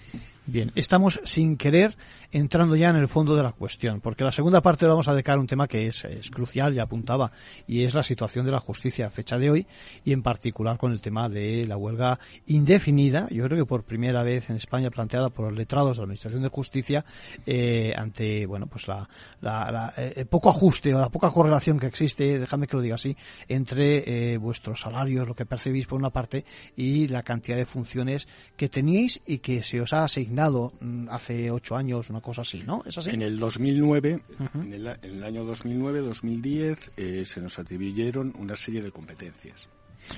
Bien, 0.48 0.72
estamos 0.76 1.20
sin 1.24 1.56
querer 1.56 1.98
entrando 2.32 2.76
ya 2.76 2.92
en 2.92 2.98
el 2.98 3.08
fondo 3.08 3.36
de 3.36 3.42
la 3.42 3.52
cuestión, 3.52 4.00
porque 4.00 4.24
la 4.24 4.32
segunda 4.32 4.62
parte 4.62 4.86
vamos 4.86 5.08
a 5.08 5.14
dedicar 5.14 5.38
a 5.38 5.40
un 5.40 5.48
tema 5.48 5.68
que 5.68 5.88
es, 5.88 6.06
crucial, 6.32 6.72
ya 6.72 6.84
apuntaba, 6.84 7.32
y 7.66 7.84
es 7.84 7.96
la 7.96 8.04
situación 8.04 8.46
de 8.46 8.52
la 8.52 8.60
justicia 8.60 9.08
a 9.08 9.10
fecha 9.10 9.40
de 9.40 9.50
hoy, 9.50 9.68
y 10.04 10.14
en 10.14 10.22
particular 10.22 10.78
con 10.78 10.92
el 10.92 11.02
tema 11.02 11.30
de 11.30 11.66
la 11.66 11.78
huelga 11.78 12.20
indefinida, 12.46 13.28
yo 13.32 13.44
creo 13.46 13.58
que 13.58 13.66
por 13.66 13.86
primera 13.86 14.22
vez 14.22 14.48
en 14.52 14.58
España 14.58 14.92
planteada 14.92 15.30
por 15.30 15.46
los 15.46 15.58
letrados 15.58 15.94
de 15.94 16.02
la 16.02 16.04
Administración 16.04 16.44
de 16.44 16.50
Justicia, 16.50 17.06
eh, 17.48 17.96
ante, 17.98 18.46
bueno, 18.46 18.68
pues 18.68 18.88
la, 18.88 19.10
la, 19.42 19.94
eh, 19.98 20.14
el 20.18 20.26
poco 20.28 20.50
ajuste 20.50 20.94
o 20.94 21.00
la 21.00 21.10
poca 21.10 21.32
correlación 21.32 21.80
que 21.80 21.88
existe, 21.88 22.38
déjame 22.38 22.68
que 22.68 22.76
lo 22.76 22.84
diga 22.84 22.96
así, 22.96 23.18
entre 23.48 24.34
eh, 24.34 24.38
vuestros 24.38 24.82
salarios, 24.82 25.28
lo 25.28 25.36
que 25.36 25.48
percibís 25.48 25.88
por 25.88 25.98
una 25.98 26.12
parte, 26.12 26.46
y 26.76 27.08
la 27.08 27.24
cantidad 27.24 27.58
de 27.58 27.66
funciones 27.66 28.28
que 28.56 28.70
teníais 28.70 29.22
y 29.26 29.40
que 29.40 29.64
se 29.64 29.82
os 29.82 29.92
ha 29.94 30.04
asignado 30.04 30.35
Mm, 30.36 31.08
hace 31.10 31.50
ocho 31.50 31.76
años, 31.76 32.10
una 32.10 32.22
cosa 32.22 32.42
así, 32.42 32.62
¿no? 32.64 32.84
¿Es 32.86 32.98
así? 32.98 33.10
En 33.12 33.22
el 33.22 33.40
2009, 33.40 34.22
en, 34.56 34.74
el, 34.74 35.24
año 35.24 35.46
2009-2010, 35.46 36.78
eh, 36.98 37.24
se 37.26 37.42
nos 37.42 37.58
atribuyeron 37.58 38.34
una 38.38 38.56
serie 38.56 38.82
de 38.82 38.92
competencias. 38.92 39.70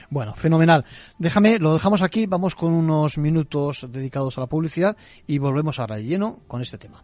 Bueno, 0.09 0.33
fenomenal. 0.35 0.83
Déjame, 1.17 1.59
lo 1.59 1.73
dejamos 1.73 2.01
aquí, 2.01 2.25
vamos 2.25 2.55
con 2.55 2.73
unos 2.73 3.17
minutos 3.17 3.87
dedicados 3.89 4.37
a 4.37 4.41
la 4.41 4.47
publicidad 4.47 4.97
y 5.27 5.37
volvemos 5.37 5.79
ahora 5.79 5.97
de 5.97 6.03
lleno 6.03 6.39
con 6.47 6.61
este 6.61 6.77
tema. 6.77 7.03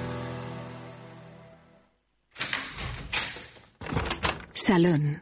Salón. 4.71 5.21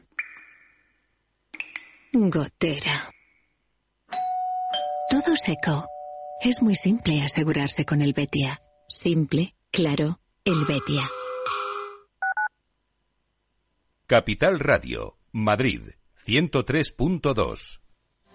Gotera. 2.13 3.09
Todo 5.09 5.35
seco. 5.35 5.87
Es 6.43 6.61
muy 6.61 6.75
simple 6.75 7.23
asegurarse 7.23 7.83
con 7.83 8.03
el 8.03 8.13
Betia. 8.13 8.61
Simple, 8.87 9.55
claro, 9.71 10.19
el 10.45 10.65
Betia. 10.65 11.09
Capital 14.05 14.59
Radio, 14.59 15.17
Madrid, 15.31 15.81
103.2. 16.27 17.79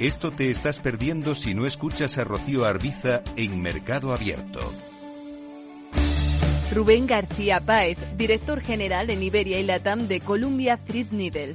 Esto 0.00 0.30
te 0.30 0.50
estás 0.50 0.80
perdiendo 0.80 1.34
si 1.34 1.52
no 1.52 1.66
escuchas 1.66 2.16
a 2.16 2.24
Rocío 2.24 2.64
Arbiza 2.64 3.22
en 3.36 3.60
Mercado 3.60 4.14
Abierto. 4.14 4.60
Rubén 6.72 7.06
García 7.06 7.60
Páez, 7.60 7.98
director 8.16 8.62
general 8.62 9.10
en 9.10 9.22
Iberia 9.22 9.60
y 9.60 9.64
Latam 9.64 10.08
de 10.08 10.20
Columbia 10.20 10.78
Threadneedle 10.78 11.54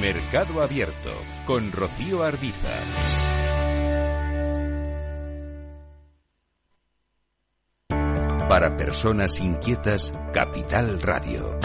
Mercado 0.00 0.62
Abierto 0.62 1.10
con 1.46 1.72
Rocío 1.72 2.22
Arbiza. 2.22 2.68
Para 8.48 8.76
personas 8.76 9.40
inquietas, 9.40 10.12
Capital 10.32 11.00
Radio. 11.00 11.58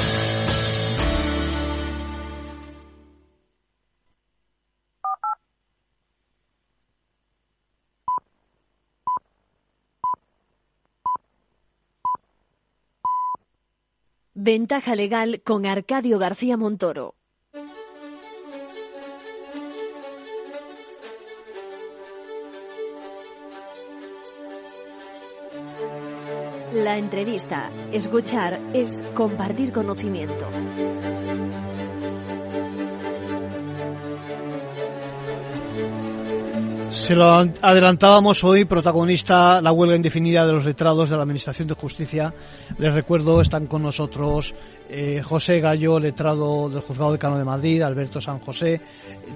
Ventaja 14.33 14.95
legal 14.95 15.41
con 15.43 15.65
Arcadio 15.65 16.17
García 16.17 16.55
Montoro. 16.55 17.18
La 26.73 26.99
entrevista, 26.99 27.71
escuchar, 27.91 28.59
es 28.75 29.01
compartir 29.15 29.71
conocimiento. 29.71 30.47
Se 36.89 37.15
lo 37.15 37.29
adelantábamos 37.61 38.43
hoy, 38.43 38.65
protagonista 38.65 39.61
la 39.61 39.71
huelga 39.71 39.95
indefinida 39.95 40.45
de 40.47 40.53
los 40.53 40.65
letrados 40.65 41.09
de 41.09 41.15
la 41.15 41.21
Administración 41.21 41.67
de 41.67 41.75
Justicia. 41.75 42.33
Les 42.79 42.93
recuerdo, 42.93 43.41
están 43.41 43.67
con 43.67 43.83
nosotros 43.83 44.55
eh, 44.91 45.21
José 45.23 45.59
Gallo, 45.59 45.99
letrado 45.99 46.67
del 46.67 46.81
Juzgado 46.81 47.11
de 47.11 47.19
Cano 47.19 47.37
de 47.37 47.43
Madrid, 47.43 47.83
Alberto 47.83 48.19
San 48.19 48.39
José, 48.39 48.81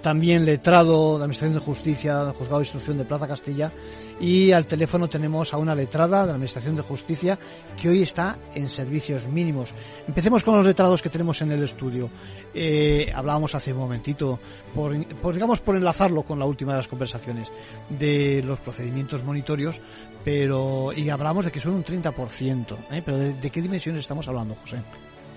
también 0.01 0.45
letrado 0.45 1.13
de 1.13 1.19
la 1.19 1.25
Administración 1.25 1.53
de 1.53 1.59
Justicia 1.59 2.23
del 2.23 2.33
Juzgado 2.33 2.57
de 2.57 2.63
Instrucción 2.63 2.97
de 2.97 3.05
Plaza 3.05 3.27
Castilla. 3.27 3.71
Y 4.19 4.51
al 4.51 4.65
teléfono 4.65 5.07
tenemos 5.07 5.53
a 5.53 5.57
una 5.57 5.75
letrada 5.75 6.21
de 6.21 6.27
la 6.27 6.33
Administración 6.33 6.75
de 6.75 6.81
Justicia 6.81 7.37
que 7.79 7.89
hoy 7.89 8.01
está 8.01 8.39
en 8.55 8.67
servicios 8.67 9.27
mínimos. 9.27 9.75
Empecemos 10.07 10.43
con 10.43 10.55
los 10.55 10.65
letrados 10.65 11.03
que 11.03 11.09
tenemos 11.09 11.39
en 11.43 11.51
el 11.51 11.61
estudio. 11.61 12.09
Eh, 12.53 13.11
hablábamos 13.13 13.53
hace 13.53 13.73
un 13.73 13.79
momentito, 13.79 14.39
por, 14.73 14.95
digamos 15.33 15.59
por 15.59 15.75
enlazarlo 15.75 16.23
con 16.23 16.39
la 16.39 16.45
última 16.45 16.71
de 16.71 16.77
las 16.77 16.87
conversaciones, 16.87 17.42
de 17.89 18.41
los 18.43 18.59
procedimientos 18.59 19.23
monitorios, 19.23 19.81
pero 20.23 20.93
y 20.93 21.09
hablamos 21.09 21.45
de 21.45 21.51
que 21.51 21.61
son 21.61 21.73
un 21.73 21.83
30%. 21.83 22.77
¿eh? 22.91 23.01
Pero 23.05 23.17
¿de 23.17 23.49
qué 23.49 23.61
dimensiones 23.61 24.01
estamos 24.01 24.27
hablando, 24.27 24.55
José? 24.55 24.77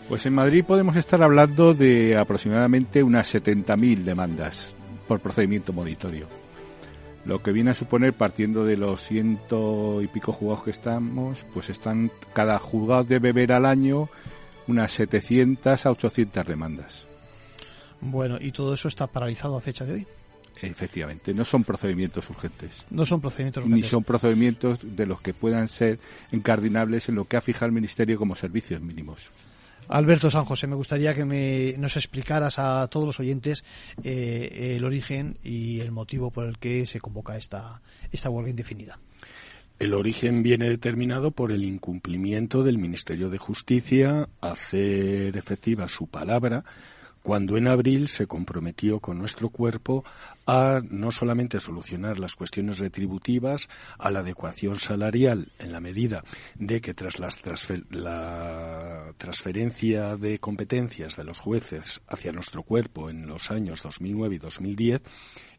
Pues 0.09 0.25
en 0.25 0.35
Madrid 0.35 0.65
podemos 0.65 0.97
estar 0.97 1.23
hablando 1.23 1.75
de 1.75 2.17
aproximadamente 2.17 3.03
unas 3.03 3.35
70.000 3.35 4.05
demandas 4.05 4.73
por 5.09 5.21
procedimiento 5.21 5.73
monitorio. 5.73 6.29
Lo 7.25 7.43
que 7.43 7.51
viene 7.51 7.73
a 7.73 7.75
suponer, 7.75 8.13
partiendo 8.13 8.65
de 8.65 8.77
los 8.77 9.03
ciento 9.03 10.01
y 10.01 10.07
pico 10.07 10.33
juzgados 10.33 10.63
que 10.63 10.71
estamos, 10.71 11.45
pues 11.53 11.71
están, 11.71 12.13
cada 12.33 12.57
juzgado 12.61 13.03
debe 13.03 13.33
ver 13.33 13.53
al 13.53 13.67
año 13.67 14.09
unas 14.69 14.93
700 14.93 15.87
a 15.87 15.91
800 15.91 16.47
demandas. 16.47 17.09
Bueno, 18.01 18.37
¿y 18.41 18.53
todo 18.53 18.75
eso 18.75 18.87
está 18.87 19.09
paralizado 19.09 19.57
a 19.57 19.61
fecha 19.61 19.85
de 19.85 19.95
hoy? 19.95 20.07
Efectivamente, 20.63 21.35
no 21.35 21.45
son 21.45 21.65
procedimientos 21.65 22.29
urgentes. 22.31 22.87
No 22.91 23.05
son 23.05 23.21
procedimientos 23.21 23.65
urgentes. 23.65 23.85
Ni 23.85 23.89
son 23.91 24.05
procedimientos 24.05 24.79
de 24.83 25.07
los 25.07 25.21
que 25.21 25.35
puedan 25.35 25.69
ser 25.69 25.99
encardinables 26.33 27.09
en 27.09 27.17
lo 27.17 27.27
que 27.27 27.37
ha 27.37 27.41
fijado 27.41 27.67
el 27.67 27.73
Ministerio 27.73 28.19
como 28.19 28.35
servicios 28.35 28.81
mínimos. 28.81 29.29
Alberto 29.89 30.31
San 30.31 30.45
José, 30.45 30.67
me 30.67 30.75
gustaría 30.75 31.15
que 31.15 31.25
me, 31.25 31.75
nos 31.79 31.97
explicaras 31.97 32.59
a 32.59 32.89
todos 32.89 33.07
los 33.07 33.21
oyentes 33.21 33.65
eh, 34.03 34.75
el 34.77 34.85
origen 34.85 35.39
y 35.45 35.81
el 35.81 35.93
motivo 35.93 36.31
por 36.31 36.47
el 36.47 36.59
que 36.59 36.87
se 36.87 37.01
convoca 37.01 37.37
esta, 37.37 37.81
esta 38.11 38.31
huelga 38.31 38.51
indefinida. 38.51 38.99
El 39.79 39.93
origen 39.93 40.43
viene 40.43 40.71
determinado 40.71 41.33
por 41.33 41.53
el 41.53 41.63
incumplimiento 41.63 42.65
del 42.65 42.79
Ministerio 42.79 43.29
de 43.29 43.39
Justicia 43.39 44.29
a 44.41 44.53
hacer 44.53 45.37
efectiva 45.37 45.87
su 45.87 46.07
palabra 46.07 46.65
cuando 47.27 47.57
en 47.57 47.67
abril 47.67 48.07
se 48.07 48.29
comprometió 48.29 49.01
con 49.01 49.19
nuestro 49.19 49.49
cuerpo 49.49 50.05
a 50.47 50.81
no 50.89 51.11
solamente 51.11 51.59
solucionar 51.59 52.21
las 52.21 52.37
cuestiones 52.37 52.79
retributivas, 52.79 53.69
a 53.99 54.13
la 54.13 54.21
adecuación 54.21 54.77
salarial 54.77 55.49
en 55.59 55.73
la 55.73 55.81
medida 55.81 56.23
de 56.55 56.81
que 56.81 56.95
tras 56.95 57.19
la 57.19 59.13
transferencia 59.19 60.17
de 60.17 60.39
competencias 60.39 61.17
de 61.17 61.25
los 61.25 61.41
jueces 61.41 62.01
hacia 62.07 62.31
nuestro 62.31 62.63
cuerpo 62.63 63.11
en 63.11 63.27
los 63.27 63.51
años 63.51 63.83
2009 63.83 64.37
y 64.37 64.39
2010, 64.39 65.01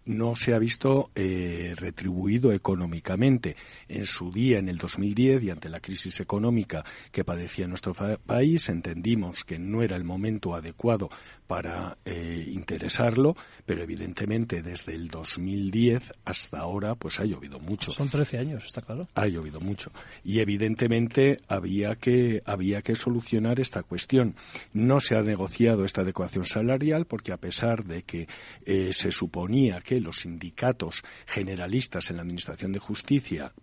no 0.07 0.35
se 0.35 0.53
ha 0.53 0.59
visto 0.59 1.11
eh, 1.15 1.73
retribuido 1.75 2.51
económicamente. 2.53 3.55
En 3.87 4.05
su 4.05 4.31
día, 4.31 4.59
en 4.59 4.69
el 4.69 4.77
2010, 4.77 5.43
y 5.43 5.49
ante 5.49 5.69
la 5.69 5.79
crisis 5.79 6.19
económica 6.19 6.83
que 7.11 7.23
padecía 7.23 7.67
nuestro 7.67 7.93
país, 7.93 8.69
entendimos 8.69 9.43
que 9.43 9.59
no 9.59 9.83
era 9.83 9.95
el 9.95 10.03
momento 10.03 10.55
adecuado 10.55 11.09
para 11.47 11.97
eh, 12.05 12.45
interesarlo, 12.51 13.35
pero 13.65 13.81
evidentemente 13.81 14.61
desde 14.61 14.93
el 14.93 15.07
2010 15.07 16.13
hasta 16.25 16.59
ahora, 16.59 16.95
pues 16.95 17.19
ha 17.19 17.25
llovido 17.25 17.59
mucho. 17.59 17.91
Son 17.91 18.09
13 18.09 18.39
años, 18.39 18.65
está 18.65 18.81
claro. 18.81 19.07
Ha 19.15 19.27
llovido 19.27 19.59
mucho. 19.59 19.91
Y 20.23 20.39
evidentemente 20.39 21.39
había 21.47 21.95
que, 21.95 22.41
había 22.45 22.81
que 22.81 22.95
solucionar 22.95 23.59
esta 23.59 23.83
cuestión. 23.83 24.35
No 24.73 24.99
se 24.99 25.15
ha 25.15 25.21
negociado 25.21 25.85
esta 25.85 26.01
adecuación 26.01 26.45
salarial 26.45 27.05
porque 27.05 27.31
a 27.31 27.37
pesar 27.37 27.85
de 27.85 28.03
que 28.03 28.27
eh, 28.65 28.91
se 28.91 29.11
suponía 29.11 29.79
que 29.81 29.96
los 29.99 30.21
sindicatos 30.21 31.03
generalistas 31.25 32.09
en 32.09 32.17
la 32.17 32.21
Administración 32.23 32.71
de 32.71 32.79
Justicia 32.79 33.53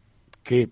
que, 0.45 0.69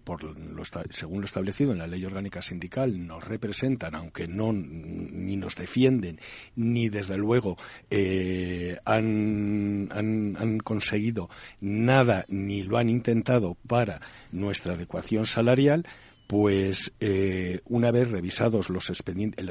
según 0.91 1.21
lo 1.21 1.25
establecido 1.25 1.73
en 1.73 1.79
la 1.79 1.87
ley 1.87 2.05
orgánica 2.05 2.43
sindical, 2.43 3.07
nos 3.07 3.27
representan, 3.27 3.95
aunque 3.95 4.29
no 4.29 4.53
ni 4.53 5.37
nos 5.37 5.57
defienden, 5.57 6.21
ni 6.55 6.91
desde 6.91 7.17
luego 7.17 7.57
eh, 7.91 8.77
han 8.85 10.59
conseguido 10.63 11.31
nada, 11.61 12.27
ni 12.29 12.63
lo 12.63 12.77
han 12.77 12.91
intentado 12.91 13.57
para 13.67 14.01
nuestra 14.31 14.75
adecuación 14.75 15.27
salarial, 15.27 15.87
pues 16.27 16.93
eh, 17.01 17.61
una 17.67 17.91
vez 17.91 18.11
revisados 18.11 18.71
los 18.71 18.89
expedientes, 18.89 19.45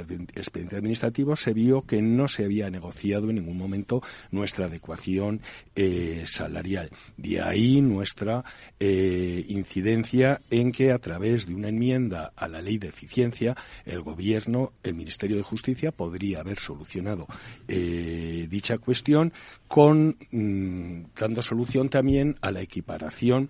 administrativos 0.73 1.39
se 1.39 1.53
vio 1.53 1.83
que 1.83 2.01
no 2.01 2.27
se 2.27 2.45
había 2.45 2.69
negociado 2.69 3.29
en 3.29 3.35
ningún 3.35 3.57
momento 3.57 4.01
nuestra 4.31 4.65
adecuación 4.65 5.41
eh, 5.75 6.23
salarial. 6.25 6.89
De 7.17 7.41
ahí 7.41 7.81
nuestra 7.81 8.43
eh, 8.79 9.45
incidencia 9.47 10.41
en 10.49 10.71
que 10.71 10.91
a 10.91 10.99
través 10.99 11.45
de 11.45 11.53
una 11.53 11.69
enmienda 11.69 12.33
a 12.35 12.47
la 12.47 12.61
ley 12.61 12.77
de 12.77 12.87
eficiencia 12.87 13.55
el 13.85 14.01
Gobierno, 14.01 14.73
el 14.81 14.95
Ministerio 14.95 15.37
de 15.37 15.43
Justicia 15.43 15.91
podría 15.91 16.39
haber 16.39 16.57
solucionado 16.57 17.27
dicha 17.67 18.77
cuestión 18.77 19.33
con 19.67 20.17
mm, 20.31 21.03
dando 21.15 21.41
solución 21.41 21.89
también 21.89 22.37
a 22.41 22.51
la 22.51 22.61
equiparación 22.61 23.49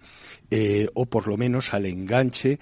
o 0.93 1.05
por 1.05 1.27
lo 1.27 1.38
menos 1.38 1.73
al 1.73 1.86
enganche 1.86 2.60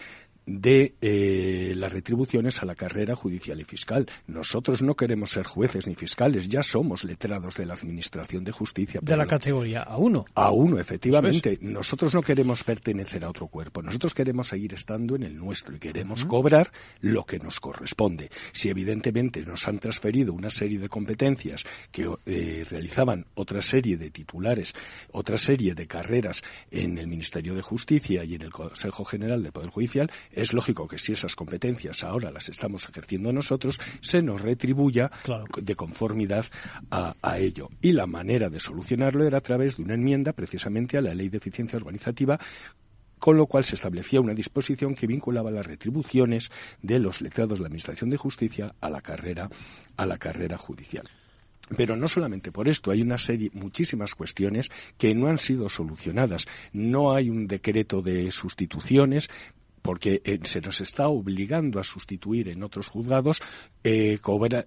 de 0.50 0.96
eh, 1.00 1.74
las 1.76 1.94
retribuciones 1.94 2.62
a 2.64 2.66
la 2.66 2.74
carrera 2.74 3.16
judicial 3.16 3.62
y 3.62 3.64
fiscal. 3.64 4.08
Nosotros 4.26 4.82
no 4.82 4.96
queremos 4.96 5.32
ser 5.32 5.46
jueces 5.46 5.86
ni 5.86 5.94
fiscales, 5.94 6.50
ya 6.50 6.64
somos 6.64 7.04
letrados 7.04 7.56
de 7.56 7.68
la 7.68 7.76
Administración 7.76 8.44
de 8.44 8.52
Justicia. 8.52 9.00
De 9.04 9.16
la 9.16 9.28
categoría 9.28 9.86
A1. 9.86 10.26
A1, 10.34 10.80
efectivamente. 10.80 11.60
Nosotros 11.62 12.16
no 12.16 12.24
queremos 12.24 12.64
pertenecer 12.64 13.24
a 13.24 13.30
otro 13.30 13.48
cuerpo, 13.48 13.84
nosotros 13.84 14.16
queremos 14.16 14.48
seguir 14.48 14.74
estando 14.74 15.16
en 15.16 15.24
el 15.24 15.38
nuestro 15.38 15.76
y 15.76 15.80
queremos 15.80 16.26
cobrar 16.26 16.72
lo 17.02 17.26
que 17.26 17.38
nos 17.38 17.60
corresponde. 17.60 18.32
Si 18.52 18.70
evidentemente 18.70 19.44
nos 19.46 19.68
han 19.68 19.78
transferido 19.78 20.34
una 20.34 20.50
serie 20.50 20.80
de 20.80 20.90
competencias 20.90 21.64
que 21.92 22.10
eh, 22.26 22.66
realizaban 22.68 23.28
otra 23.36 23.62
serie 23.62 23.98
de 23.98 24.10
titulares, 24.10 24.74
otra 25.12 25.38
serie 25.38 25.76
de 25.76 25.86
carreras 25.86 26.44
en 26.72 26.98
el 26.98 27.08
Ministerio 27.08 27.54
de 27.54 27.62
Justicia 27.62 28.24
y 28.24 28.34
en 28.34 28.42
el 28.42 28.52
Consejo 28.52 29.06
General 29.06 29.44
del 29.44 29.52
Poder 29.52 29.70
Judicial, 29.70 30.10
es 30.42 30.54
lógico 30.54 30.88
que 30.88 30.98
si 30.98 31.14
esas 31.14 31.36
competencias 31.36 32.04
ahora 32.04 32.32
las 32.32 32.50
estamos 32.50 32.88
ejerciendo 32.88 33.32
nosotros, 33.34 33.80
se 34.02 34.22
nos 34.22 34.42
retribuya 34.42 35.12
de 35.62 35.76
conformidad 35.76 36.46
a, 36.92 37.16
ello. 37.38 37.70
Y 37.82 37.94
la 37.94 38.08
manera 38.08 38.50
de 38.50 38.60
solucionarlo 38.60 39.24
era 39.24 39.38
a 39.38 39.42
través 39.42 39.78
de 39.78 39.84
una 39.84 39.94
enmienda 39.94 40.34
precisamente 40.34 40.98
a 40.98 41.02
la 41.02 41.14
Ley 41.14 41.30
de 41.30 41.38
Eficiencia 41.38 41.78
Organizativa 41.78 42.40
con 43.18 43.36
lo 43.36 43.48
cual 43.48 43.66
se 43.66 43.76
establecía 43.76 44.22
una 44.22 44.34
disposición 44.34 44.96
que 44.96 45.06
vinculaba 45.06 45.52
las 45.52 45.66
retribuciones 45.66 46.50
de 46.82 47.00
los 47.00 47.20
letrados 47.20 47.58
de 47.58 47.64
la 47.64 47.68
Administración 47.68 48.10
de 48.10 48.16
Justicia 48.16 48.74
a 48.80 48.90
la 48.90 49.02
carrera, 49.02 49.50
a 49.98 50.06
la 50.06 50.18
carrera 50.18 50.58
judicial. 50.58 51.10
Pero 51.78 51.96
no 51.96 52.08
solamente 52.08 52.52
por 52.52 52.68
esto, 52.68 52.92
hay 52.92 53.02
una 53.02 53.18
serie, 53.18 53.52
muchísimas 53.54 54.16
cuestiones 54.16 54.70
que 54.98 55.14
no 55.14 55.28
han 55.28 55.38
sido 55.38 55.70
solucionadas. 55.70 56.48
No 56.74 57.14
hay 57.14 57.30
un 57.30 57.48
decreto 57.48 58.02
de 58.02 58.32
sustituciones, 58.32 59.30
porque 59.90 60.22
eh, 60.24 60.40
se 60.44 60.62
nos 60.62 60.82
está 60.82 61.08
obligando 61.08 61.80
a 61.80 61.84
sustituir 61.84 62.50
en 62.50 62.62
otros 62.62 62.90
juzgados, 62.90 63.42
eh, 63.84 64.20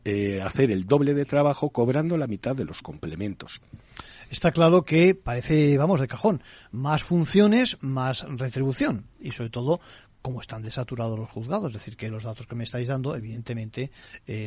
eh, 0.05 0.41
hacer 0.43 0.73
el 0.73 0.85
doble 0.85 1.15
de 1.15 1.25
trabajo 1.25 1.71
cobrando 1.71 2.17
la 2.17 2.27
mitad 2.27 2.57
de 2.57 2.65
los 2.65 2.83
complementos. 2.83 3.61
Está 4.31 4.51
claro 4.51 4.83
que 4.83 5.15
parece, 5.15 5.79
vamos, 5.79 6.01
de 6.01 6.09
cajón, 6.09 6.43
más 6.73 7.05
funciones, 7.05 7.79
más 7.83 8.27
retribución 8.31 9.07
y 9.21 9.31
sobre 9.31 9.51
todo 9.51 9.81
como 10.23 10.41
están 10.41 10.63
desaturados 10.63 11.17
los 11.17 11.31
juzgados, 11.31 11.69
es 11.69 11.75
decir, 11.75 11.97
que 11.97 12.11
los 12.11 12.25
datos 12.25 12.49
que 12.49 12.57
me 12.57 12.65
estáis 12.65 12.89
dando, 12.89 13.15
evidentemente, 13.15 13.93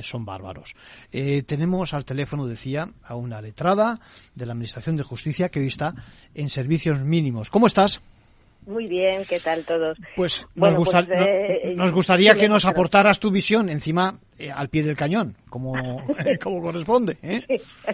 son 0.04 0.26
bárbaros. 0.26 0.74
Tenemos 1.12 1.94
al 1.94 2.06
teléfono, 2.06 2.48
decía, 2.48 2.90
a 3.04 3.16
una 3.16 3.42
letrada 3.42 4.00
de 4.34 4.46
la 4.46 4.54
Administración 4.54 4.96
de 4.98 5.04
Justicia 5.04 5.50
que 5.50 5.60
hoy 5.60 5.68
está 5.68 5.94
en 6.34 6.50
servicios 6.50 7.04
mínimos. 7.04 7.50
¿Cómo 7.50 7.68
estás? 7.68 8.02
Muy 8.66 8.88
bien, 8.88 9.24
¿qué 9.30 9.40
tal 9.40 9.64
todos? 9.64 9.98
Pues 10.16 10.42
nos, 10.42 10.50
Bueno, 10.56 10.78
gusta- 10.78 11.06
pues, 11.06 11.20
eh, 11.22 11.74
no- 11.76 11.84
nos 11.84 11.92
gustaría 11.94 12.34
que 12.36 12.50
nos 12.50 12.66
aportaras 12.66 13.20
tu 13.20 13.30
visión 13.32 13.70
encima 13.70 14.20
eh, 14.40 14.50
al 14.52 14.70
pie 14.70 14.84
del 14.84 14.96
cañón, 14.96 15.36
como, 15.50 15.74
como 16.44 16.62
corresponde. 16.62 17.18
¿eh? 17.22 17.42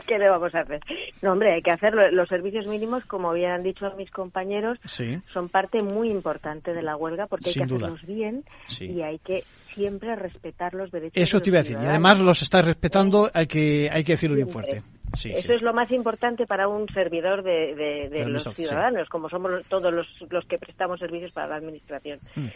¿Qué 0.07 0.17
le 0.17 0.29
vamos 0.29 0.55
a 0.55 0.61
hacer? 0.61 0.79
No, 1.21 1.33
hombre, 1.33 1.53
hay 1.53 1.61
que 1.61 1.71
hacerlo. 1.71 2.09
Los 2.11 2.29
servicios 2.29 2.67
mínimos, 2.67 3.03
como 3.05 3.33
bien 3.33 3.51
han 3.51 3.63
dicho 3.63 3.91
mis 3.97 4.09
compañeros, 4.11 4.79
Sí. 4.85 5.19
son 5.33 5.49
parte 5.49 5.83
muy 5.83 6.09
importante 6.09 6.73
de 6.73 6.81
la 6.81 6.95
huelga 6.95 7.27
porque 7.27 7.49
hay 7.49 7.53
Sin 7.53 7.63
que 7.67 7.73
duda. 7.73 7.87
hacerlos 7.87 8.05
bien 8.07 8.43
Sí. 8.67 8.85
y 8.85 9.01
hay 9.01 9.19
que 9.19 9.43
siempre 9.73 10.15
respetar 10.15 10.73
los 10.73 10.89
derechos 10.91 11.21
Eso 11.21 11.37
de 11.39 11.43
te 11.43 11.49
iba 11.49 11.59
a 11.59 11.61
los 11.61 11.69
decir. 11.69 11.83
Y 11.83 11.87
además 11.89 12.19
los 12.19 12.41
estás 12.41 12.63
respetando, 12.65 13.29
hay 13.33 13.47
que, 13.47 13.89
hay 13.91 14.03
que 14.03 14.13
decirlo 14.13 14.35
bien 14.37 14.49
fuerte. 14.49 14.81
Sí, 15.13 15.31
Eso 15.31 15.47
sí. 15.47 15.53
es 15.53 15.61
lo 15.61 15.73
más 15.73 15.91
importante 15.91 16.45
para 16.45 16.67
un 16.67 16.87
servidor 16.89 17.43
de, 17.43 18.25
los 18.27 18.43
ciudadanos, 18.55 19.09
como 19.09 19.29
somos 19.29 19.65
todos 19.67 19.93
los, 19.93 20.07
los 20.29 20.45
que 20.45 20.57
prestamos 20.57 20.99
servicios 20.99 21.31
para 21.31 21.47
la 21.47 21.55
administración. 21.55 22.19
Mm. 22.35 22.47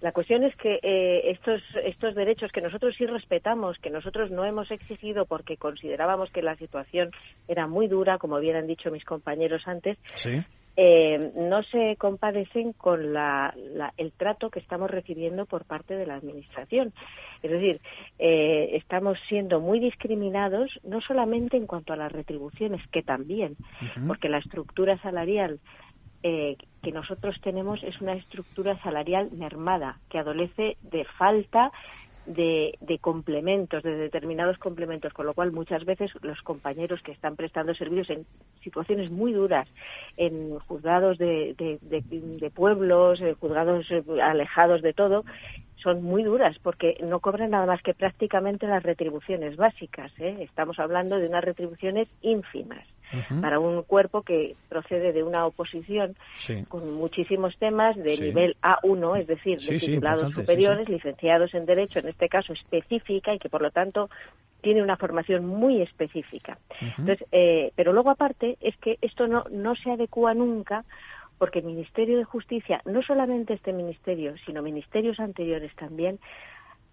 La 0.00 0.12
cuestión 0.12 0.44
es 0.44 0.56
que 0.56 0.78
eh, 0.82 1.30
estos, 1.30 1.60
estos 1.84 2.14
derechos 2.14 2.50
que 2.52 2.62
nosotros 2.62 2.94
sí 2.96 3.04
respetamos, 3.04 3.78
que 3.78 3.90
nosotros 3.90 4.30
no 4.30 4.46
hemos 4.46 4.70
exigido 4.70 5.26
porque 5.26 5.58
considerábamos 5.58 6.30
que 6.30 6.40
la 6.40 6.56
situación 6.56 7.10
era 7.46 7.66
muy 7.66 7.86
dura, 7.86 8.16
como 8.16 8.38
bien 8.40 8.56
han 8.56 8.66
dicho 8.66 8.90
mis 8.90 9.04
compañeros 9.04 9.68
antes, 9.68 9.98
Sí. 10.14 10.42
Eh, 10.76 11.32
no 11.36 11.62
se 11.64 11.96
compadecen 11.96 12.72
con 12.72 13.12
la- 13.12 13.54
la- 13.56 13.92
el 13.96 14.12
trato 14.12 14.50
que 14.50 14.60
estamos 14.60 14.90
recibiendo 14.90 15.46
por 15.46 15.64
parte 15.64 15.96
de 15.96 16.06
la 16.06 16.14
Administración. 16.14 16.92
Es 17.42 17.50
decir, 17.50 17.80
eh, 18.18 18.70
estamos 18.74 19.18
siendo 19.28 19.60
muy 19.60 19.80
discriminados, 19.80 20.78
no 20.82 21.00
solamente 21.00 21.56
en 21.56 21.66
cuanto 21.66 21.92
a 21.92 21.96
las 21.96 22.12
retribuciones, 22.12 22.80
que 22.88 23.02
también, 23.02 23.56
porque 24.06 24.28
la 24.28 24.38
estructura 24.38 24.96
salarial 24.98 25.60
eh, 26.22 26.56
que 26.82 26.92
nosotros 26.92 27.40
tenemos 27.40 27.82
es 27.82 27.98
una 28.02 28.12
estructura 28.12 28.78
salarial 28.82 29.30
mermada, 29.32 30.00
que 30.10 30.18
adolece 30.18 30.76
de 30.82 31.06
falta 31.16 31.72
de, 32.26 32.74
de 32.80 32.98
complementos, 32.98 33.82
de 33.82 33.96
determinados 33.96 34.58
complementos, 34.58 35.12
con 35.12 35.26
lo 35.26 35.34
cual 35.34 35.52
muchas 35.52 35.84
veces 35.84 36.10
los 36.22 36.40
compañeros 36.42 37.00
que 37.02 37.12
están 37.12 37.36
prestando 37.36 37.74
servicios 37.74 38.10
en 38.10 38.26
situaciones 38.62 39.10
muy 39.10 39.32
duras, 39.32 39.68
en 40.16 40.58
juzgados 40.60 41.18
de, 41.18 41.54
de- 41.58 41.78
de- 41.82 42.02
pueblos, 42.50 43.20
eh, 43.20 43.34
juzgados 43.40 43.90
eh, 43.90 44.02
alejados 44.22 44.82
de 44.82 44.92
todo, 44.92 45.24
son 45.76 46.02
muy 46.02 46.22
duras 46.22 46.58
porque 46.62 46.96
no 47.02 47.20
cobran 47.20 47.50
nada 47.50 47.66
más 47.66 47.82
que 47.82 47.94
prácticamente 47.94 48.66
las 48.66 48.82
retribuciones 48.82 49.56
básicas. 49.56 50.12
¿eh? 50.18 50.36
Estamos 50.40 50.78
hablando 50.78 51.16
de 51.18 51.26
unas 51.28 51.44
retribuciones 51.44 52.08
ínfimas 52.20 52.86
Para 53.40 53.58
un 53.58 53.82
cuerpo 53.82 54.22
que 54.22 54.56
procede 54.68 55.12
de 55.12 55.22
una 55.22 55.46
oposición 55.46 56.16
Sí. 56.36 56.64
con 56.68 56.92
muchísimos 56.94 57.56
temas 57.58 57.96
de 57.96 58.16
Sí. 58.16 58.24
nivel 58.24 58.56
A1, 58.62 59.16
es 59.20 59.26
decir, 59.26 59.58
de 59.58 59.78
sí, 59.78 59.86
titulados 59.86 60.32
superiores, 60.32 60.88
licenciados 60.88 61.54
en 61.54 61.66
Derecho, 61.66 61.98
en 61.98 62.08
este 62.08 62.28
caso 62.28 62.52
específica, 62.52 63.34
y 63.34 63.38
que 63.38 63.48
por 63.48 63.62
lo 63.62 63.70
tanto 63.70 64.08
tiene 64.60 64.82
una 64.82 64.96
formación 64.96 65.46
muy 65.46 65.80
específica. 65.82 66.58
Entonces, 66.98 67.26
eh, 67.32 67.72
pero 67.74 67.92
luego 67.92 68.10
aparte 68.10 68.58
es 68.60 68.76
que 68.76 68.98
esto 69.00 69.26
no, 69.26 69.44
no 69.50 69.74
se 69.74 69.90
adecua 69.90 70.34
nunca 70.34 70.84
porque 71.38 71.60
el 71.60 71.64
Ministerio 71.64 72.18
de 72.18 72.24
Justicia, 72.24 72.82
no 72.84 73.02
solamente 73.02 73.54
este 73.54 73.72
ministerio, 73.72 74.34
sino 74.44 74.60
ministerios 74.62 75.18
anteriores 75.18 75.74
también, 75.74 76.18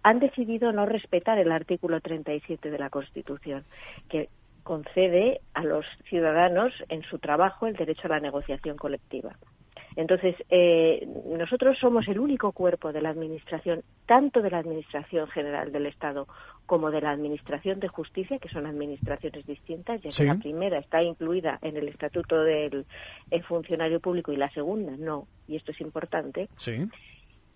han 0.02 0.20
decidido 0.20 0.72
no 0.72 0.86
respetar 0.86 1.38
el 1.38 1.52
artículo 1.52 2.00
37 2.00 2.70
de 2.70 2.78
la 2.78 2.88
Constitución, 2.88 3.64
que 4.08 4.30
concede 4.68 5.40
a 5.54 5.64
los 5.64 5.86
ciudadanos 6.10 6.74
en 6.90 7.02
su 7.04 7.18
trabajo 7.18 7.66
el 7.66 7.74
derecho 7.74 8.02
a 8.04 8.10
la 8.10 8.20
negociación 8.20 8.76
colectiva. 8.76 9.34
Entonces, 9.96 10.36
eh, 10.50 11.08
nosotros 11.26 11.78
somos 11.78 12.06
el 12.06 12.20
único 12.20 12.52
cuerpo 12.52 12.92
de 12.92 13.00
la 13.00 13.08
Administración, 13.08 13.82
tanto 14.04 14.42
de 14.42 14.50
la 14.50 14.58
Administración 14.58 15.26
General 15.28 15.72
del 15.72 15.86
Estado 15.86 16.28
como 16.66 16.90
de 16.90 17.00
la 17.00 17.12
Administración 17.12 17.80
de 17.80 17.88
Justicia, 17.88 18.38
que 18.38 18.50
son 18.50 18.66
administraciones 18.66 19.46
distintas, 19.46 20.02
ya 20.02 20.08
que 20.10 20.12
Sí. 20.12 20.26
la 20.26 20.34
primera 20.34 20.78
está 20.78 21.02
incluida 21.02 21.58
en 21.62 21.78
el 21.78 21.88
Estatuto 21.88 22.42
del 22.44 22.84
el 23.30 23.42
Funcionario 23.44 24.00
Público 24.00 24.32
y 24.32 24.36
la 24.36 24.50
segunda 24.50 24.92
no, 24.98 25.26
y 25.48 25.56
esto 25.56 25.72
es 25.72 25.80
importante. 25.80 26.48
Sí. 26.58 26.76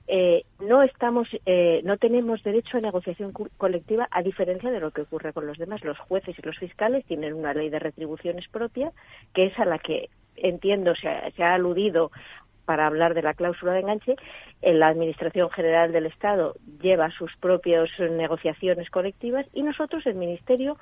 Eh, 0.08 0.44
no 0.60 0.82
estamos, 0.82 1.28
eh, 1.46 1.80
no 1.84 1.96
tenemos 1.96 2.42
derecho 2.42 2.76
a 2.76 2.80
negociación 2.80 3.32
cu- 3.32 3.48
colectiva 3.56 4.08
a 4.10 4.22
diferencia 4.22 4.70
de 4.70 4.80
lo 4.80 4.90
que 4.90 5.02
ocurre 5.02 5.32
con 5.32 5.46
los 5.46 5.58
demás. 5.58 5.84
Los 5.84 5.98
jueces 5.98 6.38
y 6.38 6.42
los 6.42 6.58
fiscales 6.58 7.04
tienen 7.06 7.34
una 7.34 7.54
ley 7.54 7.70
de 7.70 7.78
retribuciones 7.78 8.48
propia, 8.48 8.92
que 9.32 9.46
es 9.46 9.58
a 9.58 9.64
la 9.64 9.78
que 9.78 10.10
entiendo 10.36 10.94
se 10.94 11.08
ha, 11.08 11.30
se 11.30 11.42
ha 11.44 11.54
aludido 11.54 12.10
para 12.64 12.86
hablar 12.86 13.14
de 13.14 13.22
la 13.22 13.34
cláusula 13.34 13.72
de 13.72 13.80
enganche. 13.80 14.16
En 14.60 14.80
la 14.80 14.88
Administración 14.88 15.50
General 15.50 15.92
del 15.92 16.06
Estado 16.06 16.54
lleva 16.80 17.10
sus 17.10 17.34
propias 17.36 17.88
negociaciones 17.98 18.90
colectivas 18.90 19.46
y 19.52 19.62
nosotros, 19.62 20.06
el 20.06 20.14
Ministerio, 20.14 20.78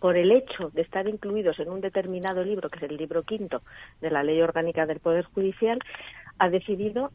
por 0.00 0.16
el 0.16 0.30
hecho 0.32 0.70
de 0.70 0.82
estar 0.82 1.08
incluidos 1.08 1.58
en 1.58 1.70
un 1.70 1.80
determinado 1.80 2.44
libro, 2.44 2.68
que 2.68 2.78
es 2.78 2.90
el 2.90 2.96
libro 2.96 3.22
quinto 3.22 3.62
de 4.00 4.10
la 4.10 4.22
Ley 4.22 4.40
Orgánica 4.40 4.86
del 4.86 5.00
Poder 5.00 5.24
Judicial, 5.24 5.78
ha 6.38 6.50
decidido 6.50 7.10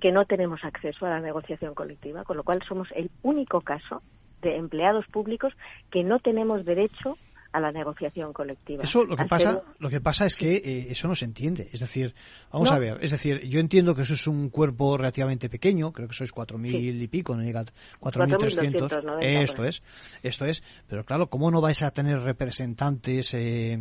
que 0.00 0.12
no 0.12 0.24
tenemos 0.24 0.64
acceso 0.64 1.06
a 1.06 1.10
la 1.10 1.20
negociación 1.20 1.74
colectiva, 1.74 2.24
con 2.24 2.36
lo 2.36 2.44
cual 2.44 2.62
somos 2.66 2.88
el 2.92 3.10
único 3.22 3.60
caso 3.60 4.02
de 4.42 4.56
empleados 4.56 5.06
públicos 5.06 5.52
que 5.90 6.02
no 6.02 6.18
tenemos 6.18 6.64
derecho 6.64 7.18
a 7.52 7.60
la 7.60 7.72
negociación 7.72 8.32
colectiva. 8.32 8.84
Eso 8.84 9.04
lo 9.04 9.16
que 9.16 9.24
pasa, 9.24 9.62
lo 9.78 9.90
que 9.90 10.00
pasa 10.00 10.26
es 10.26 10.36
que 10.36 10.56
eh, 10.56 10.86
eso 10.90 11.08
no 11.08 11.14
se 11.14 11.24
entiende. 11.24 11.68
Es 11.72 11.80
decir, 11.80 12.14
vamos 12.52 12.68
No. 12.70 12.76
a 12.76 12.78
ver, 12.78 12.98
es 13.02 13.10
decir, 13.10 13.40
yo 13.48 13.58
entiendo 13.60 13.94
que 13.94 14.02
eso 14.02 14.14
es 14.14 14.26
un 14.26 14.50
cuerpo 14.50 14.96
relativamente 14.96 15.48
pequeño, 15.48 15.92
creo 15.92 16.06
que 16.08 16.14
sois 16.14 16.30
cuatro 16.32 16.58
mil 16.58 17.02
y 17.02 17.08
pico, 17.08 17.34
no 17.34 17.42
llega 17.42 17.60
a 17.60 17.64
cuatro 17.98 18.26
mil 18.26 18.36
trescientos. 18.36 18.92
4.290 18.92 19.42
Esto 19.42 19.62
ahí. 19.62 19.68
es, 19.68 19.82
esto 20.22 20.44
es. 20.44 20.62
Pero 20.86 21.04
claro, 21.04 21.28
¿cómo 21.28 21.50
no 21.50 21.60
vais 21.60 21.82
a 21.82 21.90
tener 21.90 22.20
representantes? 22.20 23.34
eh, 23.34 23.78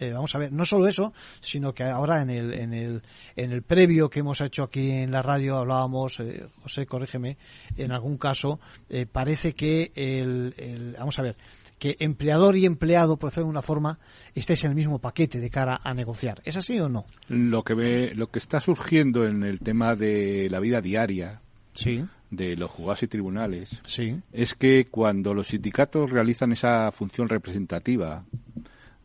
eh, 0.00 0.10
vamos 0.12 0.34
a 0.34 0.38
ver, 0.38 0.50
no 0.52 0.64
solo 0.64 0.88
eso, 0.88 1.12
sino 1.40 1.72
que 1.74 1.84
ahora 1.84 2.22
en 2.22 2.30
el, 2.30 2.52
en 2.54 2.72
el, 2.74 3.02
en 3.36 3.52
el 3.52 3.62
previo 3.62 4.10
que 4.10 4.18
hemos 4.20 4.40
hecho 4.40 4.64
aquí 4.64 4.90
en 4.90 5.12
la 5.12 5.22
radio 5.22 5.58
hablábamos, 5.58 6.18
eh, 6.18 6.44
José, 6.62 6.86
corrígeme, 6.86 7.36
en 7.76 7.92
algún 7.92 8.18
caso 8.18 8.58
eh, 8.88 9.06
parece 9.06 9.52
que 9.54 9.92
el, 9.94 10.54
el, 10.58 10.96
vamos 10.98 11.18
a 11.20 11.22
ver, 11.22 11.36
que 11.82 11.96
empleador 11.98 12.56
y 12.56 12.64
empleado, 12.64 13.16
por 13.16 13.30
decirlo 13.30 13.46
de 13.46 13.50
una 13.50 13.62
forma, 13.62 13.98
estéis 14.36 14.62
en 14.62 14.70
el 14.70 14.76
mismo 14.76 15.00
paquete 15.00 15.40
de 15.40 15.50
cara 15.50 15.80
a 15.82 15.92
negociar. 15.94 16.40
¿Es 16.44 16.56
así 16.56 16.78
o 16.78 16.88
no? 16.88 17.06
Lo 17.26 17.64
que 17.64 17.74
ve- 17.74 18.12
lo 18.14 18.28
que 18.30 18.38
está 18.38 18.60
surgiendo 18.60 19.26
en 19.26 19.42
el 19.42 19.58
tema 19.58 19.96
de 19.96 20.46
la 20.48 20.60
vida 20.60 20.80
diaria 20.80 21.40
Sí. 21.74 22.04
de 22.30 22.56
los 22.56 22.70
juzgados 22.70 23.02
y 23.02 23.08
tribunales 23.08 23.80
Sí. 23.84 24.16
es 24.32 24.54
que 24.54 24.86
cuando 24.88 25.34
los 25.34 25.48
sindicatos 25.48 26.10
realizan 26.12 26.52
esa 26.52 26.92
función 26.92 27.28
representativa 27.28 28.24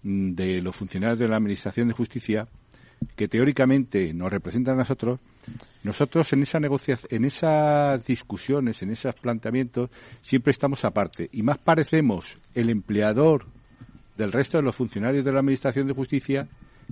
mm, 0.03 0.33
de 0.35 0.61
los 0.61 0.75
funcionarios 0.75 1.17
de 1.17 1.27
la 1.27 1.37
Administración 1.37 1.87
de 1.87 1.95
Justicia, 1.95 2.47
que 3.15 3.27
teóricamente 3.27 4.13
nos 4.13 4.31
representan 4.31 4.75
a 4.75 4.79
nosotros, 4.79 5.19
nosotros 5.83 6.31
en 6.33 6.41
esa 6.43 6.59
negociación, 6.59 7.07
en 7.11 7.25
esas 7.25 8.05
discusiones, 8.05 8.81
en 8.81 8.91
esos 8.91 9.15
planteamientos, 9.15 9.89
siempre 10.21 10.51
estamos 10.51 10.83
aparte. 10.85 11.29
Y 11.31 11.43
más 11.43 11.57
parecemos 11.57 12.37
el 12.53 12.69
empleador 12.69 13.45
del 14.17 14.31
resto 14.31 14.57
de 14.57 14.63
los 14.63 14.75
funcionarios 14.75 15.23
de 15.23 15.31
la 15.31 15.39
Administración 15.39 15.87
de 15.87 15.93
Justicia 15.93 16.47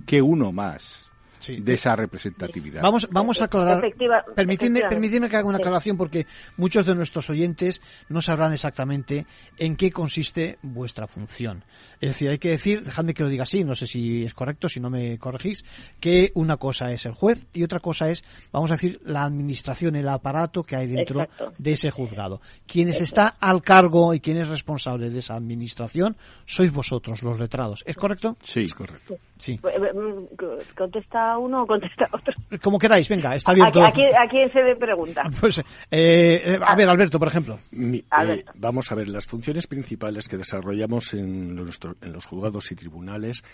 que 0.06 0.22
uno 0.22 0.52
más 0.52 1.05
de 1.46 1.74
esa 1.74 1.94
representatividad. 1.96 2.82
Vamos, 2.82 3.08
vamos 3.10 3.40
a 3.40 3.44
aclarar. 3.44 3.78
Efectiva- 3.78 4.24
permitidme, 4.34 5.28
que 5.28 5.36
haga 5.36 5.48
una 5.48 5.58
aclaración 5.58 5.96
porque 5.96 6.26
muchos 6.56 6.86
de 6.86 6.94
nuestros 6.94 7.28
oyentes 7.30 7.80
no 8.08 8.22
sabrán 8.22 8.52
exactamente 8.52 9.26
en 9.58 9.76
qué 9.76 9.90
consiste 9.90 10.58
vuestra 10.62 11.06
función. 11.06 11.64
Es 12.00 12.10
decir, 12.10 12.28
hay 12.30 12.38
que 12.38 12.50
decir, 12.50 12.82
dejadme 12.82 13.14
que 13.14 13.22
lo 13.22 13.28
diga 13.28 13.44
así, 13.44 13.64
no 13.64 13.74
sé 13.74 13.86
si 13.86 14.24
es 14.24 14.34
correcto, 14.34 14.68
si 14.68 14.80
no 14.80 14.90
me 14.90 15.18
corregís, 15.18 15.64
que 16.00 16.30
una 16.34 16.56
cosa 16.58 16.90
es 16.92 17.06
el 17.06 17.12
juez 17.12 17.46
y 17.54 17.62
otra 17.62 17.80
cosa 17.80 18.10
es, 18.10 18.24
vamos 18.52 18.70
a 18.70 18.74
decir, 18.74 19.00
la 19.04 19.24
administración, 19.24 19.96
el 19.96 20.08
aparato 20.08 20.62
que 20.62 20.76
hay 20.76 20.86
dentro 20.86 21.22
Exacto. 21.22 21.52
de 21.56 21.72
ese 21.72 21.90
juzgado. 21.90 22.40
Quienes 22.66 23.00
está 23.00 23.28
al 23.40 23.62
cargo 23.62 24.12
y 24.14 24.20
quien 24.20 24.36
es 24.36 24.48
responsable 24.48 25.10
de 25.10 25.18
esa 25.18 25.34
administración 25.34 26.16
sois 26.44 26.70
vosotros, 26.72 27.22
los 27.22 27.38
letrados. 27.38 27.82
¿Es 27.86 27.96
correcto? 27.96 28.36
Sí, 28.42 28.60
es 28.64 28.74
correcto. 28.74 29.18
Sí. 29.38 29.52
Eh, 29.52 29.58
eh, 29.64 29.92
mm, 29.92 30.74
¿Contesta 30.76 31.36
uno 31.38 31.62
o 31.62 31.66
contesta 31.66 32.08
otro? 32.12 32.32
Como 32.62 32.78
queráis, 32.78 33.08
venga, 33.08 33.34
está 33.36 33.50
abierto. 33.52 33.84
¿A, 33.84 33.90
quién, 33.92 34.08
a 34.16 34.26
quién 34.28 34.50
se 34.50 34.62
le 34.62 34.76
pregunta? 34.76 35.22
Pues, 35.40 35.62
eh, 35.90 36.58
a 36.64 36.74
ver, 36.74 36.88
Alberto, 36.88 37.18
por 37.18 37.28
ejemplo. 37.28 37.58
Mi- 37.72 37.98
eh, 38.22 38.44
vamos 38.54 38.90
a 38.90 38.94
ver, 38.94 39.08
las 39.08 39.26
funciones 39.26 39.66
principales 39.66 40.28
que 40.28 40.36
desarrollamos 40.36 41.12
en, 41.14 41.54
nuestro- 41.54 41.96
en 42.02 42.12
los 42.12 42.24
juzgados 42.26 42.70
y 42.72 42.76
tribunales, 42.76 43.44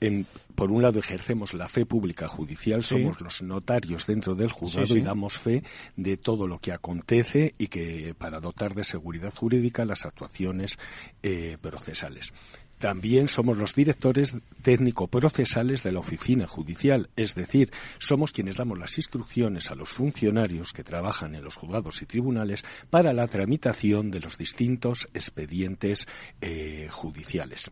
en- 0.00 0.26
por 0.54 0.70
un 0.70 0.82
lado 0.82 0.98
ejercemos 0.98 1.54
la 1.54 1.68
fe 1.68 1.86
pública 1.86 2.28
judicial, 2.28 2.82
Sí. 2.82 2.96
somos 3.00 3.20
los 3.20 3.42
notarios 3.42 4.06
dentro 4.06 4.34
del 4.34 4.50
juzgado 4.52 4.86
Sí, 4.88 4.92
sí. 4.94 4.98
y 5.00 5.02
damos 5.02 5.38
fe 5.38 5.62
de 5.96 6.16
todo 6.16 6.46
lo 6.46 6.58
que 6.58 6.72
acontece 6.72 7.54
y 7.58 7.68
que 7.68 8.14
para 8.16 8.40
dotar 8.40 8.74
de 8.74 8.84
seguridad 8.84 9.32
jurídica 9.34 9.84
las 9.84 10.04
actuaciones 10.06 10.78
eh, 11.22 11.56
procesales. 11.60 12.32
También 12.78 13.28
somos 13.28 13.56
los 13.56 13.74
directores 13.74 14.34
técnico-procesales 14.62 15.82
de 15.82 15.92
la 15.92 16.00
oficina 16.00 16.46
judicial, 16.46 17.08
es 17.16 17.34
decir, 17.34 17.70
somos 17.98 18.32
quienes 18.32 18.56
damos 18.56 18.78
las 18.78 18.98
instrucciones 18.98 19.70
a 19.70 19.74
los 19.74 19.88
funcionarios 19.88 20.72
que 20.72 20.84
trabajan 20.84 21.34
en 21.34 21.42
los 21.42 21.54
juzgados 21.54 22.02
y 22.02 22.06
tribunales 22.06 22.64
para 22.90 23.14
la 23.14 23.28
tramitación 23.28 24.10
de 24.10 24.20
los 24.20 24.36
distintos 24.36 25.08
expedientes 25.14 26.06
eh, 26.40 26.88
judiciales. 26.90 27.70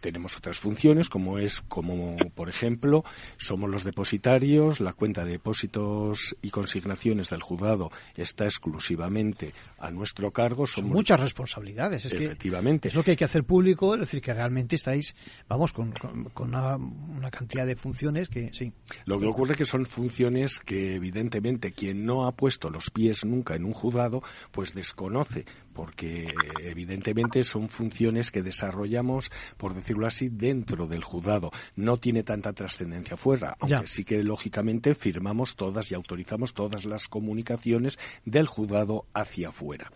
Tenemos 0.00 0.36
otras 0.36 0.58
funciones, 0.60 1.08
como 1.08 1.38
es, 1.38 1.62
como 1.62 2.16
por 2.34 2.48
ejemplo, 2.48 3.04
somos 3.38 3.70
los 3.70 3.82
depositarios, 3.84 4.78
la 4.80 4.92
cuenta 4.92 5.24
de 5.24 5.32
depósitos 5.32 6.36
y 6.42 6.50
consignaciones 6.50 7.30
del 7.30 7.42
juzgado 7.42 7.90
está 8.14 8.44
exclusivamente 8.44 9.52
a 9.78 9.90
nuestro 9.90 10.30
cargo. 10.32 10.66
Son 10.66 10.88
muchas 10.88 11.20
responsabilidades. 11.20 12.04
Es 12.04 12.12
Efectivamente. 12.12 12.82
que 12.82 12.88
es 12.88 12.94
lo 12.94 13.02
que 13.02 13.12
hay 13.12 13.16
que 13.16 13.24
hacer 13.24 13.44
público, 13.44 13.94
es 13.94 14.00
decir, 14.00 14.20
que 14.20 14.32
realmente 14.34 14.76
estáis, 14.76 15.14
vamos, 15.48 15.72
con, 15.72 15.92
con- 15.92 16.24
con 16.30 16.48
una, 16.48 16.76
una 16.76 17.30
cantidad 17.30 17.66
de 17.66 17.76
funciones 17.76 18.28
que 18.28 18.52
sí. 18.52 18.72
Lo 19.06 19.18
que 19.18 19.26
ocurre 19.26 19.54
que 19.54 19.64
son 19.66 19.86
funciones 19.86 20.60
que 20.60 20.94
evidentemente 20.96 21.72
quien 21.72 22.04
no 22.04 22.26
ha 22.26 22.32
puesto 22.32 22.70
los 22.70 22.90
pies 22.90 23.24
nunca 23.24 23.54
en 23.54 23.64
un 23.64 23.72
juzgado, 23.72 24.22
pues 24.52 24.74
desconoce, 24.74 25.44
porque 25.76 26.32
evidentemente 26.62 27.44
son 27.44 27.68
funciones 27.68 28.30
que 28.30 28.42
desarrollamos, 28.42 29.30
por 29.58 29.74
decirlo 29.74 30.06
así, 30.06 30.30
dentro 30.30 30.86
del 30.86 31.04
juzgado. 31.04 31.50
No 31.76 31.98
tiene 31.98 32.22
tanta 32.22 32.54
trascendencia 32.54 33.18
fuera, 33.18 33.56
aunque 33.60 33.68
Ya. 33.82 33.86
sí 33.86 34.02
que 34.04 34.24
lógicamente 34.24 34.94
firmamos 34.94 35.54
todas 35.54 35.92
y 35.92 35.94
autorizamos 35.94 36.54
todas 36.54 36.86
las 36.86 37.08
comunicaciones 37.08 37.98
del 38.24 38.46
juzgado 38.46 39.04
hacia 39.12 39.50
afuera. 39.50 39.92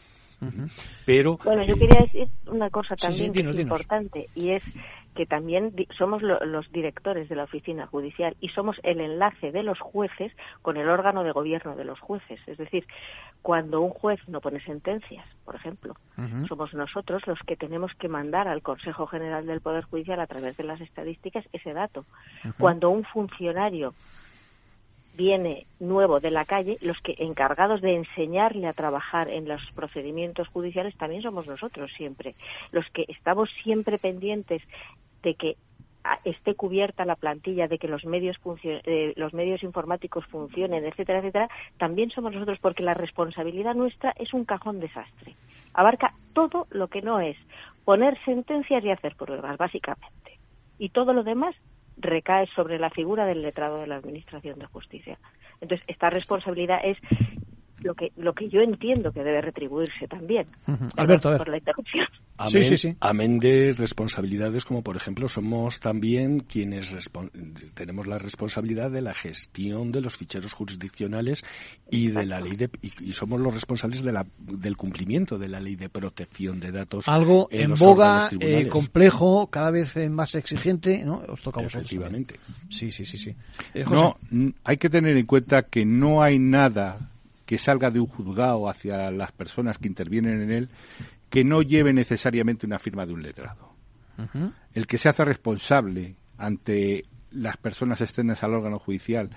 Pero 1.04 1.38
Bueno, 1.44 1.62
yo 1.64 1.74
eh, 1.74 1.78
quería 1.78 2.00
decir 2.00 2.28
una 2.46 2.70
cosa 2.70 2.94
Sí, 2.96 3.00
sí, 3.00 3.06
también 3.08 3.32
dinos, 3.32 3.54
que 3.54 3.60
es 3.60 3.64
dinos. 3.66 3.80
importante 3.80 4.26
y 4.34 4.50
es 4.52 4.62
que 5.14 5.26
también 5.26 5.74
somos 5.98 6.22
lo- 6.22 6.44
los 6.44 6.70
directores 6.72 7.28
de 7.28 7.34
la 7.36 7.44
oficina 7.44 7.86
judicial 7.86 8.36
y 8.40 8.48
somos 8.50 8.78
el 8.84 9.00
enlace 9.00 9.50
de 9.52 9.62
los 9.62 9.78
jueces 9.80 10.32
con 10.62 10.76
el 10.76 10.88
órgano 10.88 11.24
de 11.24 11.32
gobierno 11.32 11.74
de 11.76 11.84
los 11.84 11.98
jueces. 12.00 12.40
Es 12.46 12.58
decir, 12.58 12.86
cuando 13.42 13.80
un 13.80 13.90
juez 13.90 14.20
no 14.28 14.40
pone 14.40 14.60
sentencias, 14.60 15.26
por 15.44 15.56
ejemplo, 15.56 15.94
somos 16.46 16.74
nosotros 16.74 17.26
los 17.26 17.38
que 17.40 17.56
tenemos 17.56 17.92
que 17.94 18.08
mandar 18.08 18.46
al 18.48 18.62
Consejo 18.62 19.06
General 19.06 19.46
del 19.46 19.60
Poder 19.60 19.84
Judicial 19.84 20.20
a 20.20 20.26
través 20.26 20.56
de 20.56 20.64
las 20.64 20.80
estadísticas 20.80 21.44
ese 21.52 21.72
dato. 21.72 22.04
Cuando 22.58 22.90
un 22.90 23.04
funcionario 23.04 23.94
viene 25.16 25.66
nuevo 25.80 26.20
de 26.20 26.30
la 26.30 26.44
calle, 26.44 26.78
los 26.80 26.98
que 27.00 27.14
encargados 27.18 27.80
de 27.82 27.94
enseñarle 27.96 28.66
a 28.68 28.72
trabajar 28.72 29.28
en 29.28 29.48
los 29.48 29.60
procedimientos 29.72 30.48
judiciales 30.48 30.96
también 30.96 31.20
somos 31.22 31.46
nosotros 31.46 31.90
siempre. 31.96 32.34
Los 32.70 32.88
que 32.90 33.04
estamos 33.08 33.50
siempre 33.62 33.98
pendientes 33.98 34.62
de 35.22 35.34
que 35.34 35.56
ah, 36.04 36.18
esté 36.24 36.54
cubierta 36.54 37.04
la 37.04 37.16
plantilla, 37.16 37.68
de 37.68 37.78
que 37.78 37.88
los 37.88 38.04
medios 38.04 38.38
eh, 38.64 39.12
los 39.16 39.34
medios 39.34 39.62
informáticos 39.62 40.26
funcionen, 40.26 40.84
etcétera, 40.84 41.18
etcétera, 41.20 41.48
también 41.78 42.10
somos 42.10 42.32
nosotros 42.32 42.58
porque 42.60 42.82
la 42.82 42.94
responsabilidad 42.94 43.74
nuestra 43.74 44.12
es 44.18 44.32
un 44.34 44.44
cajón 44.44 44.80
desastre. 44.80 45.34
Abarca 45.74 46.14
todo 46.32 46.66
lo 46.70 46.88
que 46.88 47.02
no 47.02 47.20
es 47.20 47.36
poner 47.84 48.18
sentencias 48.24 48.84
y 48.84 48.90
hacer 48.90 49.16
pruebas, 49.16 49.56
básicamente. 49.56 50.38
Y 50.78 50.90
todo 50.90 51.12
lo 51.12 51.22
demás 51.22 51.54
recae 51.96 52.46
sobre 52.48 52.78
la 52.78 52.90
figura 52.90 53.26
del 53.26 53.42
letrado 53.42 53.78
de 53.78 53.86
la 53.86 53.96
Administración 53.96 54.58
de 54.58 54.66
Justicia. 54.66 55.18
Entonces, 55.60 55.86
esta 55.88 56.10
responsabilidad 56.10 56.80
es 56.82 56.98
lo 57.80 57.94
que 57.94 58.12
lo 58.16 58.32
que 58.32 58.48
yo 58.48 58.60
entiendo 58.60 59.12
que 59.12 59.22
debe 59.22 59.40
retribuirse 59.40 60.06
también. 60.08 60.46
Alberto, 60.96 61.28
a 61.28 61.32
ver. 61.32 61.38
Por 61.38 61.48
la 61.48 61.58
interrupción. 61.58 62.06
Amén, 62.36 62.64
Sí, 62.64 62.76
sí, 62.76 62.88
sí. 62.88 62.96
amén 63.00 63.38
de 63.38 63.74
responsabilidades 63.76 64.64
como 64.64 64.82
por 64.82 64.96
ejemplo 64.96 65.28
somos 65.28 65.78
también 65.78 66.40
quienes 66.40 66.94
tenemos 67.74 68.06
la 68.06 68.18
responsabilidad 68.18 68.90
de 68.90 69.02
la 69.02 69.12
gestión 69.12 69.92
de 69.92 70.00
los 70.00 70.16
ficheros 70.16 70.52
jurisdiccionales 70.52 71.44
y 71.90 72.08
de 72.08 72.24
la 72.24 72.40
ley 72.40 72.56
de 72.56 72.70
y, 72.80 73.10
y 73.10 73.12
somos 73.12 73.40
los 73.40 73.52
responsables 73.52 74.02
de 74.02 74.12
la, 74.12 74.26
del 74.38 74.76
cumplimiento 74.76 75.38
de 75.38 75.48
la 75.48 75.60
ley 75.60 75.76
de 75.76 75.88
protección 75.88 76.60
de 76.60 76.72
datos 76.72 77.08
Algo 77.08 77.48
en 77.50 77.74
boga, 77.74 78.30
eh, 78.40 78.68
complejo, 78.68 79.48
cada 79.48 79.70
vez 79.70 79.96
eh, 79.96 80.08
más 80.08 80.34
exigente, 80.34 81.02
¿no? 81.04 81.22
Os 81.28 81.42
toca 81.42 81.60
a 81.60 81.64
vosotros. 81.64 81.90
Efectivamente. 81.90 82.34
también. 82.34 82.70
Sí, 82.70 82.90
sí, 82.90 83.04
sí, 83.04 83.18
sí. 83.18 83.34
Eh, 83.74 83.84
José. 83.84 84.14
No, 84.30 84.52
hay 84.64 84.76
que 84.76 84.88
tener 84.88 85.16
en 85.16 85.26
cuenta 85.26 85.62
que 85.64 85.84
no 85.84 86.22
hay 86.22 86.38
nada 86.38 87.09
que 87.50 87.58
salga 87.58 87.90
de 87.90 87.98
un 87.98 88.06
juzgado 88.06 88.68
hacia 88.68 89.10
las 89.10 89.32
personas 89.32 89.76
que 89.76 89.88
intervienen 89.88 90.40
en 90.40 90.52
él 90.52 90.68
que 91.28 91.42
no 91.42 91.62
lleve 91.62 91.92
necesariamente 91.92 92.64
una 92.64 92.78
firma 92.78 93.04
de 93.04 93.12
un 93.12 93.24
letrado. 93.24 93.74
El 94.72 94.86
que 94.86 94.98
se 94.98 95.08
hace 95.08 95.24
responsable 95.24 96.14
ante 96.38 97.06
las 97.32 97.56
personas 97.56 98.00
externas 98.02 98.44
al 98.44 98.54
órgano 98.54 98.78
judicial 98.78 99.30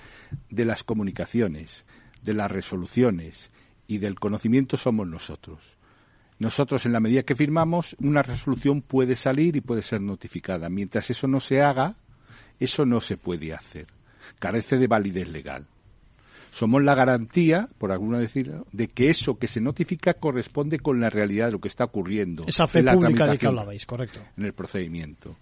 de 0.47 0.63
las 0.63 0.83
comunicaciones, 0.83 1.85
de 2.21 2.35
las 2.35 2.51
resoluciones 2.51 3.49
y 3.87 3.97
del 3.97 4.19
conocimiento 4.19 4.77
somos 4.77 5.07
nosotros. 5.07 5.75
Nosotros, 6.37 6.85
en 6.85 6.93
la 6.93 6.99
medida 6.99 7.23
que 7.23 7.33
firmamos, 7.33 7.95
una 7.99 8.21
resolución 8.21 8.83
puede 8.83 9.15
salir 9.15 9.55
y 9.55 9.61
puede 9.61 9.81
ser 9.81 10.01
notificada. 10.01 10.69
Mientras 10.69 11.09
eso 11.09 11.27
no 11.27 11.39
se 11.39 11.63
haga, 11.63 11.95
eso 12.59 12.85
no 12.85 13.01
se 13.01 13.17
puede 13.17 13.55
hacer. 13.55 13.87
Carece 14.37 14.77
de 14.77 14.85
validez 14.85 15.29
legal. 15.29 15.67
Somos 16.53 16.83
la 16.83 16.93
garantía, 16.93 17.67
por 17.79 17.91
alguna 17.91 18.19
decir, 18.19 18.53
de 18.71 18.87
que 18.87 19.09
eso 19.09 19.39
que 19.39 19.47
se 19.47 19.59
notifica 19.59 20.13
corresponde 20.13 20.77
con 20.77 21.01
la 21.01 21.09
realidad 21.09 21.47
de 21.47 21.53
lo 21.53 21.59
que 21.59 21.67
está 21.67 21.85
ocurriendo. 21.85 22.43
Esa 22.45 22.67
fe 22.67 22.77
en 22.77 22.85
la 22.85 22.93
pública 22.93 23.25
de 23.25 23.39
que 23.39 23.47
hablabais, 23.47 23.87
correcto. 23.87 24.19
En 24.37 24.45
el 24.45 24.53
procedimiento. 24.53 25.35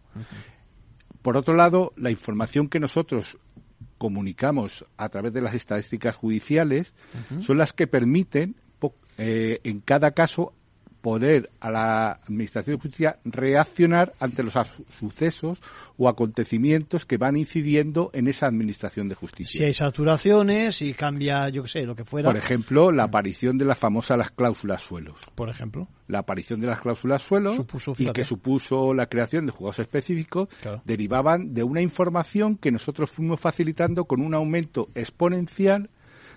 Por 1.21 1.35
otro 1.35 1.53
lado, 1.53 1.91
la 1.97 2.11
información 2.11 2.69
que 2.69 2.79
nosotros 2.79 3.37
comunicamos 3.97 4.85
a 4.95 5.09
través 5.09 5.33
de 5.33 5.41
las 5.41 5.53
estadísticas 5.53 6.15
judiciales 6.15 6.93
son 7.41 7.57
las 7.57 7.73
que 7.73 7.87
permiten, 7.87 8.55
eh, 9.17 9.59
en 9.65 9.81
cada 9.81 10.11
caso, 10.11 10.53
poder 11.01 11.49
a 11.59 11.71
la 11.71 12.11
Administración 12.23 12.75
de 12.75 12.81
Justicia 12.81 13.19
reaccionar 13.25 14.13
ante 14.19 14.43
los 14.43 14.53
sucesos 14.99 15.61
o 15.97 16.07
acontecimientos 16.07 17.05
que 17.05 17.17
van 17.17 17.37
incidiendo 17.37 18.09
en 18.13 18.27
esa 18.27 18.47
Administración 18.47 19.09
de 19.09 19.15
Justicia. 19.15 19.59
Si 19.59 19.65
hay 19.65 19.73
saturaciones 19.73 20.81
y 20.81 20.93
cambia, 20.93 21.49
yo 21.49 21.63
qué 21.63 21.69
sé, 21.69 21.85
lo 21.85 21.95
que 21.95 22.05
fuera. 22.05 22.29
Por 22.29 22.37
ejemplo, 22.37 22.91
la 22.91 23.03
aparición 23.03 23.57
de 23.57 23.65
las 23.65 23.77
famosas 23.77 24.17
las 24.17 24.31
cláusulas 24.31 24.81
suelos. 24.81 25.19
Por 25.35 25.49
ejemplo. 25.49 25.87
La 26.07 26.19
aparición 26.19 26.59
de 26.59 26.67
las 26.67 26.79
cláusulas 26.81 27.21
suelo 27.21 27.51
Supuso, 27.51 27.93
y 27.97 28.11
que 28.11 28.25
supuso 28.25 28.93
la 28.93 29.07
creación 29.07 29.45
de 29.45 29.51
juzgados 29.51 29.79
específicos 29.79 30.49
Claro. 30.61 30.81
derivaban 30.85 31.53
de 31.53 31.63
una 31.63 31.81
información 31.81 32.57
que 32.57 32.71
nosotros 32.71 33.09
fuimos 33.09 33.39
facilitando 33.39 34.05
con 34.05 34.21
un 34.21 34.33
aumento 34.33 34.89
exponencial 34.93 35.89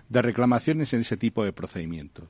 de 0.08 0.22
reclamaciones 0.22 0.92
en 0.92 1.00
ese 1.00 1.16
tipo 1.16 1.44
de 1.44 1.52
procedimientos. 1.52 2.28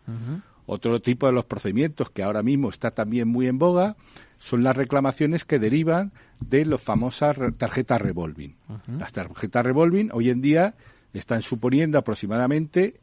Otro 0.67 1.01
tipo 1.01 1.27
de 1.27 1.33
los 1.33 1.45
procedimientos 1.45 2.11
que 2.11 2.23
ahora 2.23 2.43
mismo 2.43 2.71
está 2.71 2.91
también 2.91 3.29
muy 3.29 3.49
en 3.49 3.59
boga 3.59 3.97
son 4.39 4.63
las 4.63 4.77
reclamaciones 4.77 5.45
que 5.45 5.59
derivan 5.59 6.13
de 6.41 6.65
las 6.65 6.81
famosas 6.81 7.37
tarjetas 7.57 8.01
revolving. 8.01 8.55
Las 8.99 9.13
tarjetas 9.13 9.65
revolving 9.65 10.11
hoy 10.13 10.31
en 10.31 10.41
día 10.41 10.75
están 11.13 11.43
suponiendo 11.43 11.99
aproximadamente 11.99 13.01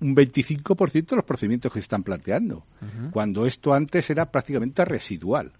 un 0.00 0.16
25% 0.16 1.06
de 1.06 1.16
los 1.16 1.24
procedimientos 1.24 1.72
que 1.72 1.80
se 1.80 1.84
están 1.84 2.02
planteando, 2.02 2.64
cuando 3.10 3.46
esto 3.46 3.72
antes 3.72 4.08
era 4.10 4.30
prácticamente 4.30 4.84
residual. 4.84 5.52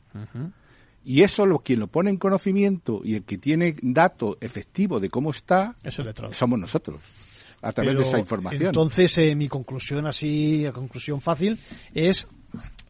Y 1.04 1.22
eso 1.22 1.44
lo 1.44 1.58
quien 1.58 1.80
lo 1.80 1.88
pone 1.88 2.08
en 2.08 2.16
conocimiento 2.16 3.02
y 3.04 3.14
el 3.14 3.24
que 3.24 3.36
tiene 3.36 3.76
dato 3.82 4.38
efectivo 4.40 5.00
de 5.00 5.10
cómo 5.10 5.30
está 5.30 5.76
Es 5.82 6.00
somos 6.32 6.58
nosotros 6.58 7.00
a 7.64 7.72
través 7.72 7.92
Pero, 7.92 8.02
de 8.02 8.08
esa 8.08 8.18
información. 8.18 8.66
Entonces, 8.66 9.18
eh, 9.18 9.34
mi 9.34 9.48
conclusión 9.48 10.06
así, 10.06 10.66
a 10.66 10.72
conclusión 10.72 11.20
fácil, 11.20 11.58
es 11.94 12.26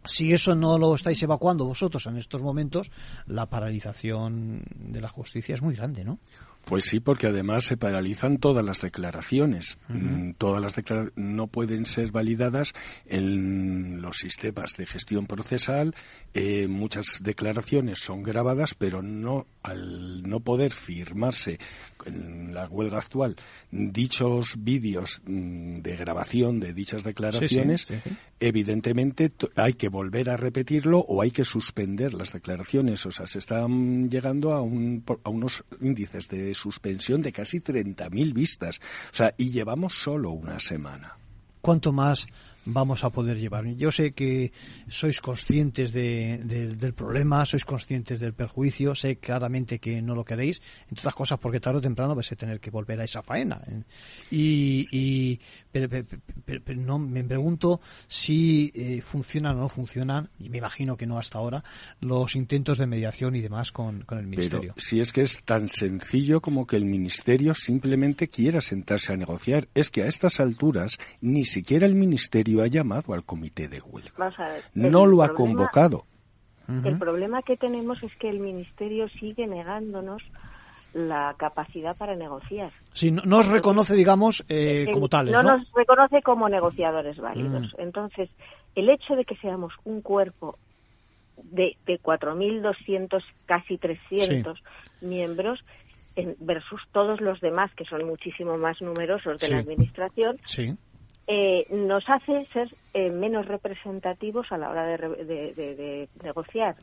si 0.04 0.32
eso 0.32 0.54
no 0.54 0.78
lo 0.78 0.94
estáis 0.94 1.22
evacuando 1.22 1.64
vosotros 1.64 2.06
en 2.06 2.16
estos 2.16 2.42
momentos, 2.42 2.90
la 3.26 3.46
paralización 3.46 4.62
de 4.74 5.00
la 5.00 5.08
justicia 5.08 5.54
es 5.54 5.62
muy 5.62 5.74
grande, 5.74 6.04
¿no? 6.04 6.18
Pues 6.64 6.84
sí, 6.84 7.00
porque 7.00 7.26
además 7.26 7.64
se 7.64 7.76
paralizan 7.76 8.38
todas 8.38 8.64
las 8.64 8.80
declaraciones. 8.80 9.78
Mm, 9.88 10.32
todas 10.32 10.62
las 10.62 10.74
declaraciones 10.74 11.12
no 11.16 11.46
pueden 11.46 11.84
ser 11.84 12.10
validadas 12.10 12.72
en 13.06 14.00
los 14.00 14.18
sistemas 14.18 14.74
de 14.76 14.86
gestión 14.86 15.26
procesal. 15.26 15.94
Eh, 16.32 16.66
muchas 16.68 17.18
declaraciones 17.20 17.98
son 17.98 18.22
grabadas, 18.22 18.74
pero 18.74 19.02
no 19.02 19.46
al 19.62 20.22
no 20.22 20.40
poder 20.40 20.72
firmarse 20.72 21.58
en 22.06 22.52
la 22.54 22.66
huelga 22.66 22.98
actual 22.98 23.36
dichos 23.74 24.56
vídeos 24.58 25.22
mm, 25.26 25.80
de 25.80 25.96
grabación 25.96 26.60
de 26.60 26.72
dichas 26.72 27.02
declaraciones, 27.02 27.86
evidentemente 28.40 29.32
hay 29.56 29.74
que 29.74 29.88
volver 29.88 30.30
a 30.30 30.36
repetirlo 30.36 31.00
o 31.00 31.22
hay 31.22 31.30
que 31.30 31.44
suspender 31.44 32.14
las 32.14 32.32
declaraciones. 32.32 33.04
O 33.06 33.12
sea, 33.12 33.26
se 33.26 33.38
están 33.38 34.08
llegando 34.08 34.52
a, 34.52 34.62
un, 34.62 35.04
a 35.24 35.28
unos 35.28 35.64
índices 35.80 36.28
de 36.28 36.53
suspensión 36.54 37.22
de 37.22 37.32
casi 37.32 37.60
30.000 37.60 38.32
vistas. 38.32 38.80
O 39.12 39.16
sea, 39.16 39.34
y 39.36 39.50
llevamos 39.50 39.94
solo 39.94 40.30
una 40.30 40.58
semana. 40.58 41.16
¿Cuánto 41.60 41.92
más 41.92 42.26
vamos 42.64 43.04
a 43.04 43.10
poder 43.10 43.38
llevar. 43.38 43.64
Yo 43.76 43.92
sé 43.92 44.12
que 44.12 44.52
sois 44.88 45.20
conscientes 45.20 45.92
de, 45.92 46.38
del 46.76 46.94
problema, 46.94 47.44
sois 47.44 47.64
conscientes 47.64 48.20
del 48.20 48.34
perjuicio, 48.34 48.94
sé 48.94 49.16
claramente 49.16 49.78
que 49.78 50.00
no 50.00 50.14
lo 50.14 50.24
queréis, 50.24 50.60
entre 50.88 51.02
otras 51.02 51.14
cosas 51.14 51.38
porque 51.38 51.60
tarde 51.60 51.78
o 51.78 51.82
temprano 51.82 52.14
vais 52.14 52.30
a 52.32 52.36
tener 52.36 52.60
que 52.60 52.70
volver 52.70 53.00
a 53.00 53.04
esa 53.04 53.22
faena. 53.22 53.60
Y, 54.30 54.86
y 54.90 55.40
pero, 55.74 56.80
no, 56.80 56.98
me 56.98 57.24
pregunto 57.24 57.80
si 58.06 58.70
eh, 58.74 59.00
funcionan 59.00 59.56
o 59.56 59.60
no 59.62 59.68
funcionan, 59.68 60.28
y 60.38 60.48
me 60.48 60.58
imagino 60.58 60.96
que 60.96 61.06
no 61.06 61.18
hasta 61.18 61.38
ahora, 61.38 61.64
los 62.00 62.36
intentos 62.36 62.78
de 62.78 62.86
mediación 62.86 63.34
y 63.34 63.40
demás 63.40 63.72
con, 63.72 64.02
con 64.02 64.18
el 64.18 64.26
Ministerio. 64.26 64.74
Pero 64.74 64.86
si 64.86 65.00
es 65.00 65.12
que 65.12 65.22
es 65.22 65.42
tan 65.42 65.68
sencillo 65.68 66.40
como 66.40 66.66
que 66.66 66.76
el 66.76 66.84
Ministerio 66.84 67.54
simplemente 67.54 68.28
quiera 68.28 68.60
sentarse 68.60 69.12
a 69.12 69.16
negociar, 69.16 69.66
es 69.74 69.90
que 69.90 70.02
a 70.02 70.06
estas 70.06 70.38
alturas 70.38 70.98
ni 71.20 71.44
siquiera 71.44 71.86
el 71.86 71.96
Ministerio 71.96 72.62
ha 72.62 72.68
llamado 72.68 73.12
al 73.12 73.24
comité 73.24 73.68
de 73.68 73.80
huelga. 73.80 74.12
no 74.74 75.06
lo 75.06 75.22
ha 75.22 75.34
convocado. 75.34 76.06
El 76.68 76.98
problema 76.98 77.42
que 77.42 77.56
tenemos 77.56 78.02
es 78.02 78.14
que 78.16 78.30
el 78.30 78.38
Ministerio 78.38 79.08
sigue 79.20 79.46
negándonos 79.46 80.22
la 80.94 81.34
capacidad 81.36 81.96
para 81.96 82.14
negociar. 82.14 82.72
Si 82.92 83.10
no 83.10 83.22
nos 83.24 83.48
reconoce, 83.48 83.94
digamos, 83.94 84.44
eh, 84.48 84.86
como 84.92 85.08
tales. 85.08 85.32
No, 85.32 85.42
nos 85.42 85.70
reconoce 85.72 86.22
como 86.22 86.48
negociadores 86.48 87.18
válidos. 87.18 87.74
Mm. 87.76 87.80
Entonces, 87.82 88.30
el 88.74 88.88
hecho 88.88 89.16
de 89.16 89.24
que 89.24 89.36
seamos 89.36 89.74
un 89.84 90.00
cuerpo 90.00 90.56
de, 91.36 91.76
de 91.84 92.00
4.200, 92.00 93.22
casi 93.44 93.76
300 93.76 94.62
miembros, 95.00 95.64
versus 96.38 96.80
todos 96.92 97.20
los 97.20 97.40
demás, 97.40 97.72
que 97.74 97.84
son 97.84 98.06
muchísimo 98.06 98.56
más 98.56 98.80
numerosos 98.80 99.38
de 99.40 99.48
la 99.48 99.58
Administración, 99.58 100.38
sí. 100.44 100.76
Eh, 101.26 101.66
nos 101.70 102.06
hace 102.10 102.44
ser 102.52 102.68
eh, 102.92 103.10
menos 103.10 103.46
representativos 103.46 104.52
a 104.52 104.58
la 104.58 104.68
hora 104.68 104.84
de, 104.84 106.08
negociar. 106.22 106.76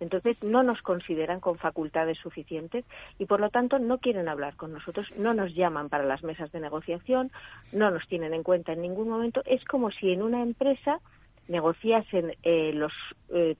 Entonces 0.00 0.42
no 0.42 0.64
nos 0.64 0.82
consideran 0.82 1.38
con 1.38 1.58
facultades 1.58 2.18
suficientes 2.18 2.84
y 3.20 3.26
por 3.26 3.38
lo 3.38 3.50
tanto 3.50 3.78
no 3.78 3.98
quieren 3.98 4.28
hablar 4.28 4.56
con 4.56 4.72
nosotros, 4.72 5.06
no 5.16 5.32
nos 5.32 5.54
llaman 5.54 5.90
para 5.90 6.02
las 6.02 6.24
mesas 6.24 6.50
de 6.50 6.58
negociación, 6.58 7.30
no 7.72 7.92
nos 7.92 8.06
tienen 8.08 8.34
en 8.34 8.42
cuenta 8.42 8.72
en 8.72 8.82
ningún 8.82 9.08
momento. 9.08 9.42
Es 9.46 9.64
como 9.64 9.92
si 9.92 10.10
en 10.10 10.22
una 10.22 10.42
empresa 10.42 10.98
negociasen 11.46 12.34
eh, 12.42 12.72
los, 12.72 12.92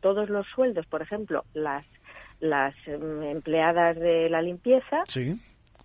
todos 0.00 0.30
los 0.30 0.48
sueldos, 0.48 0.86
por 0.86 1.00
ejemplo, 1.00 1.44
las, 1.54 1.86
las 2.40 2.74
mm, 2.88 3.22
empleadas 3.22 3.96
de 4.00 4.28
la 4.30 4.42
limpieza 4.42 5.04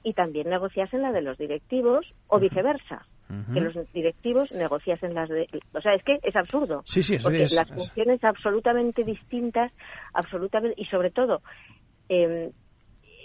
y 0.01 0.13
también 0.13 0.49
negociasen 0.49 1.03
la 1.03 1.11
de 1.11 1.21
los 1.21 1.37
directivos 1.37 2.11
o 2.27 2.39
viceversa 2.39 3.05
que 3.53 3.61
los 3.61 3.75
directivos 3.93 4.51
negociasen 4.51 5.13
las 5.13 5.29
de... 5.29 5.47
O 5.73 5.81
sea, 5.81 5.93
es 5.93 6.03
que 6.03 6.19
es 6.23 6.35
absurdo. 6.35 6.81
Sí, 6.85 7.03
sí, 7.03 7.17
porque 7.21 7.45
las 7.51 7.69
funciones 7.69 8.23
absolutamente 8.23 9.03
distintas, 9.03 9.71
absolutamente... 10.13 10.81
Y 10.81 10.85
sobre 10.85 11.11
todo, 11.11 11.41
em, 12.07 12.51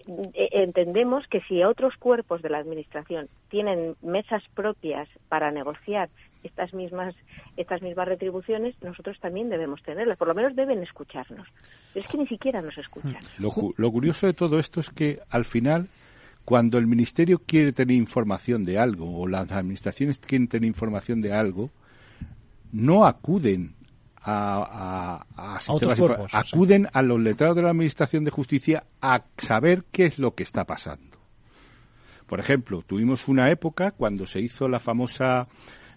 e, 0.07 0.49
entendemos 0.63 1.27
que 1.29 1.41
si 1.43 1.63
otros 1.63 1.97
cuerpos 1.97 2.43
de 2.43 2.51
la 2.51 2.59
Administración 2.59 3.29
tienen 3.49 3.97
mesas 4.03 4.43
propias 4.55 5.09
para 5.29 5.51
negociar 5.51 6.11
estas 6.43 6.75
mismas 6.75 7.15
estas 7.57 7.81
mismas 7.81 8.07
retribuciones, 8.07 8.75
nosotros 8.83 9.19
también 9.21 9.49
debemos 9.49 9.83
tenerlas. 9.83 10.19
Por 10.19 10.29
lo 10.29 10.35
menos 10.35 10.55
deben 10.55 10.83
escucharnos. 10.83 11.49
es 11.95 12.05
que 12.11 12.19
ni 12.19 12.27
siquiera 12.27 12.61
nos 12.61 12.77
escuchan. 12.77 13.17
Lo, 13.39 13.49
lo 13.77 13.91
curioso 13.91 14.27
de 14.27 14.35
todo 14.35 14.59
esto 14.59 14.81
es 14.81 14.91
que 14.91 15.21
al 15.31 15.47
final 15.47 15.89
cuando 16.45 16.79
el 16.79 16.87
Ministerio 16.87 17.41
quiere 17.45 17.73
tener 17.73 17.97
información 17.97 18.65
de 18.65 18.79
algo 18.79 19.19
o 19.19 19.27
las 19.27 19.51
administraciones 19.51 20.19
quieren 20.19 20.49
tener 20.49 20.67
información 20.67 21.21
de 21.21 21.33
algo, 21.33 21.71
no 22.73 23.07
acuden 23.07 23.75
a, 24.21 25.25
a, 25.37 25.59
acuden 26.33 26.89
a 26.93 27.03
los 27.03 27.21
letrados 27.21 27.57
de 27.57 27.63
la 27.63 27.71
Administración 27.71 28.25
de 28.25 28.31
Justicia 28.31 28.85
a 29.01 29.23
saber 29.37 29.85
qué 29.93 30.07
es 30.07 30.19
lo 30.19 30.35
que 30.35 30.43
está 30.43 30.65
pasando. 30.65 31.19
Por 32.27 32.41
ejemplo, 32.41 32.83
tuvimos 32.83 33.29
una 33.29 33.51
época 33.51 33.91
cuando 33.91 34.25
se 34.25 34.41
hizo 34.41 34.67
la 34.67 34.81
famosa 34.81 35.45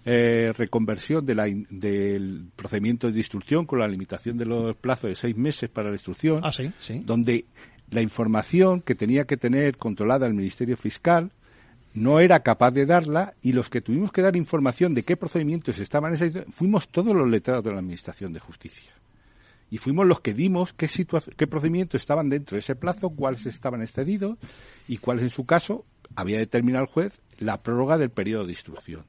eh, 0.06 0.54
reconversión 0.54 1.26
de 1.26 1.36
la, 1.36 1.46
del 1.70 2.50
procedimiento 2.56 3.10
de 3.10 3.18
instrucción 3.18 3.66
con 3.66 3.80
la 3.80 3.88
limitación 3.88 4.38
de 4.38 4.46
los 4.46 4.76
plazos 4.76 5.10
de 5.10 5.16
seis 5.16 5.36
meses 5.36 5.70
para 5.70 5.90
la 5.90 5.96
instrucción, 5.96 6.42
ah, 6.44 6.52
sí, 6.52 6.72
sí. 6.80 7.02
donde 7.06 7.46
la 7.90 8.02
información 8.02 8.82
que 8.82 8.96
tenía 8.96 9.26
que 9.26 9.38
tener 9.38 9.78
controlada 9.78 10.28
el 10.28 10.34
Ministerio 10.34 10.78
Fiscal 10.78 11.32
no 11.94 12.20
era 12.20 12.42
capaz 12.42 12.72
de 12.72 12.86
darla 12.86 13.34
y 13.42 13.54
los 13.54 13.70
que 13.70 13.82
tuvimos 13.82 14.12
que 14.12 14.22
dar 14.22 14.36
información 14.36 14.94
de 14.94 15.04
qué 15.04 15.18
procedimientos 15.18 15.80
estaban 15.80 16.14
en 16.14 16.22
esa 16.22 16.44
fuimos 16.52 16.90
todos 16.90 17.16
los 17.16 17.28
letrados 17.28 17.64
de 17.64 17.72
la 17.72 17.80
Administración 17.80 18.34
de 18.34 18.40
Justicia. 18.40 18.92
Y 19.70 19.80
fuimos 19.80 20.06
los 20.06 20.22
que 20.22 20.34
dimos 20.34 20.74
qué, 20.74 20.88
qué 21.36 21.48
procedimientos 21.48 22.02
estaban 22.02 22.30
dentro 22.30 22.56
de 22.56 22.60
ese 22.60 22.76
plazo, 22.76 23.10
cuáles 23.10 23.46
estaban 23.46 23.82
excedidos 23.82 24.38
y 24.88 24.98
cuáles 24.98 25.24
en 25.24 25.30
su 25.30 25.46
caso 25.46 25.86
había 26.16 26.38
determinado 26.38 26.86
el 26.86 26.92
juez 26.92 27.22
la 27.38 27.62
prórroga 27.62 27.98
del 27.98 28.12
periodo 28.12 28.46
de 28.46 28.52
instrucción. 28.52 29.06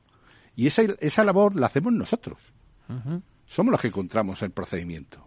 Y 0.57 0.67
esa, 0.67 0.83
esa 0.99 1.25
labor 1.25 1.55
la 1.55 1.67
hacemos 1.67 1.93
nosotros. 1.93 2.39
Somos 3.47 3.71
los 3.71 3.81
que 3.81 3.89
encontramos 3.89 4.43
el 4.43 4.51
procedimiento. 4.51 5.25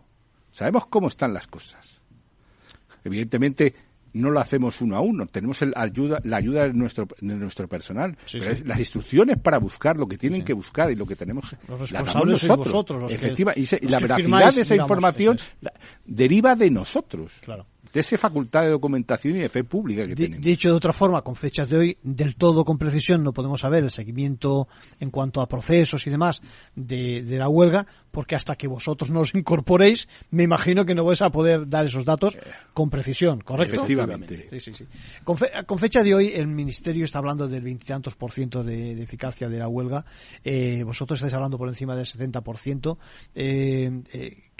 Sabemos 0.51 0.87
cómo 0.87 1.07
están 1.07 1.33
las 1.33 1.47
cosas. 1.47 2.00
Evidentemente, 3.03 3.73
no 4.13 4.29
lo 4.29 4.39
hacemos 4.39 4.81
uno 4.81 4.95
a 4.95 5.01
uno, 5.01 5.25
tenemos 5.27 5.61
el 5.61 5.73
ayuda, 5.75 6.19
la 6.23 6.37
ayuda 6.37 6.63
de 6.63 6.73
nuestro, 6.73 7.07
de 7.19 7.35
nuestro 7.35 7.67
personal. 7.67 8.17
las 8.65 8.79
instrucciones 8.79 9.37
para 9.37 9.57
buscar 9.57 9.97
lo 9.97 10.07
que 10.07 10.17
tienen 10.17 10.43
que 10.43 10.53
buscar 10.53 10.91
y 10.91 10.95
lo 10.95 11.05
que 11.05 11.15
tenemos 11.15 11.55
los 11.67 11.79
responsables 11.79 12.43
nosotros. 12.43 12.67
Vosotros, 12.67 13.11
Efectiva, 13.11 13.53
y, 13.55 13.65
la 13.87 13.99
veracidad 13.99 14.53
de 14.53 14.61
esa 14.61 14.75
información 14.75 15.37
deriva 16.05 16.55
de 16.55 16.71
nosotros. 16.71 17.39
Claro 17.43 17.65
esa 17.99 18.17
facultad 18.17 18.61
de 18.61 18.69
documentación 18.69 19.37
y 19.37 19.39
de 19.41 19.49
fe 19.49 19.63
pública 19.63 20.07
que 20.07 20.15
tenemos. 20.15 20.41
Dicho 20.41 20.69
de 20.69 20.75
otra 20.75 20.93
forma, 20.93 21.21
con 21.21 21.35
fechas 21.35 21.69
de 21.69 21.77
hoy, 21.77 21.97
del 22.03 22.35
todo 22.35 22.63
con 22.63 22.77
precisión 22.77 23.23
no 23.23 23.33
podemos 23.33 23.61
saber 23.61 23.83
el 23.83 23.91
seguimiento 23.91 24.67
en 24.99 25.09
cuanto 25.09 25.41
a 25.41 25.47
procesos 25.47 26.05
y 26.07 26.09
demás 26.09 26.41
de, 26.75 27.23
de 27.23 27.37
la 27.37 27.49
huelga, 27.49 27.85
porque 28.11 28.35
hasta 28.35 28.55
que 28.55 28.67
vosotros 28.67 29.09
no 29.09 29.21
os 29.21 29.33
incorporéis, 29.33 30.07
me 30.29 30.43
imagino 30.43 30.85
que 30.85 30.93
no 30.93 31.03
vais 31.03 31.21
a 31.21 31.29
poder 31.29 31.67
dar 31.67 31.85
esos 31.85 32.05
datos 32.05 32.37
con 32.73 32.89
precisión, 32.89 33.39
¿correcto? 33.41 33.75
Efectivamente. 33.75 34.47
Sí, 34.49 34.59
sí, 34.59 34.73
sí. 34.73 34.85
Con, 35.23 35.79
fecha 35.79 36.03
de 36.03 36.13
hoy, 36.13 36.31
el 36.35 36.47
Ministerio 36.47 37.05
está 37.05 37.19
hablando 37.19 37.47
del 37.47 37.63
veintitantos 37.63 38.15
por 38.15 38.31
ciento 38.31 38.63
de, 38.63 39.01
eficacia 39.01 39.49
de 39.49 39.59
la 39.59 39.67
huelga. 39.67 40.05
Eh, 40.43 40.83
vosotros 40.83 41.17
estáis 41.17 41.33
hablando 41.33 41.57
por 41.57 41.69
encima 41.69 41.95
del 41.95 42.05
70%. 42.05 42.97
Eh, 43.33 44.01
eh, 44.13 44.50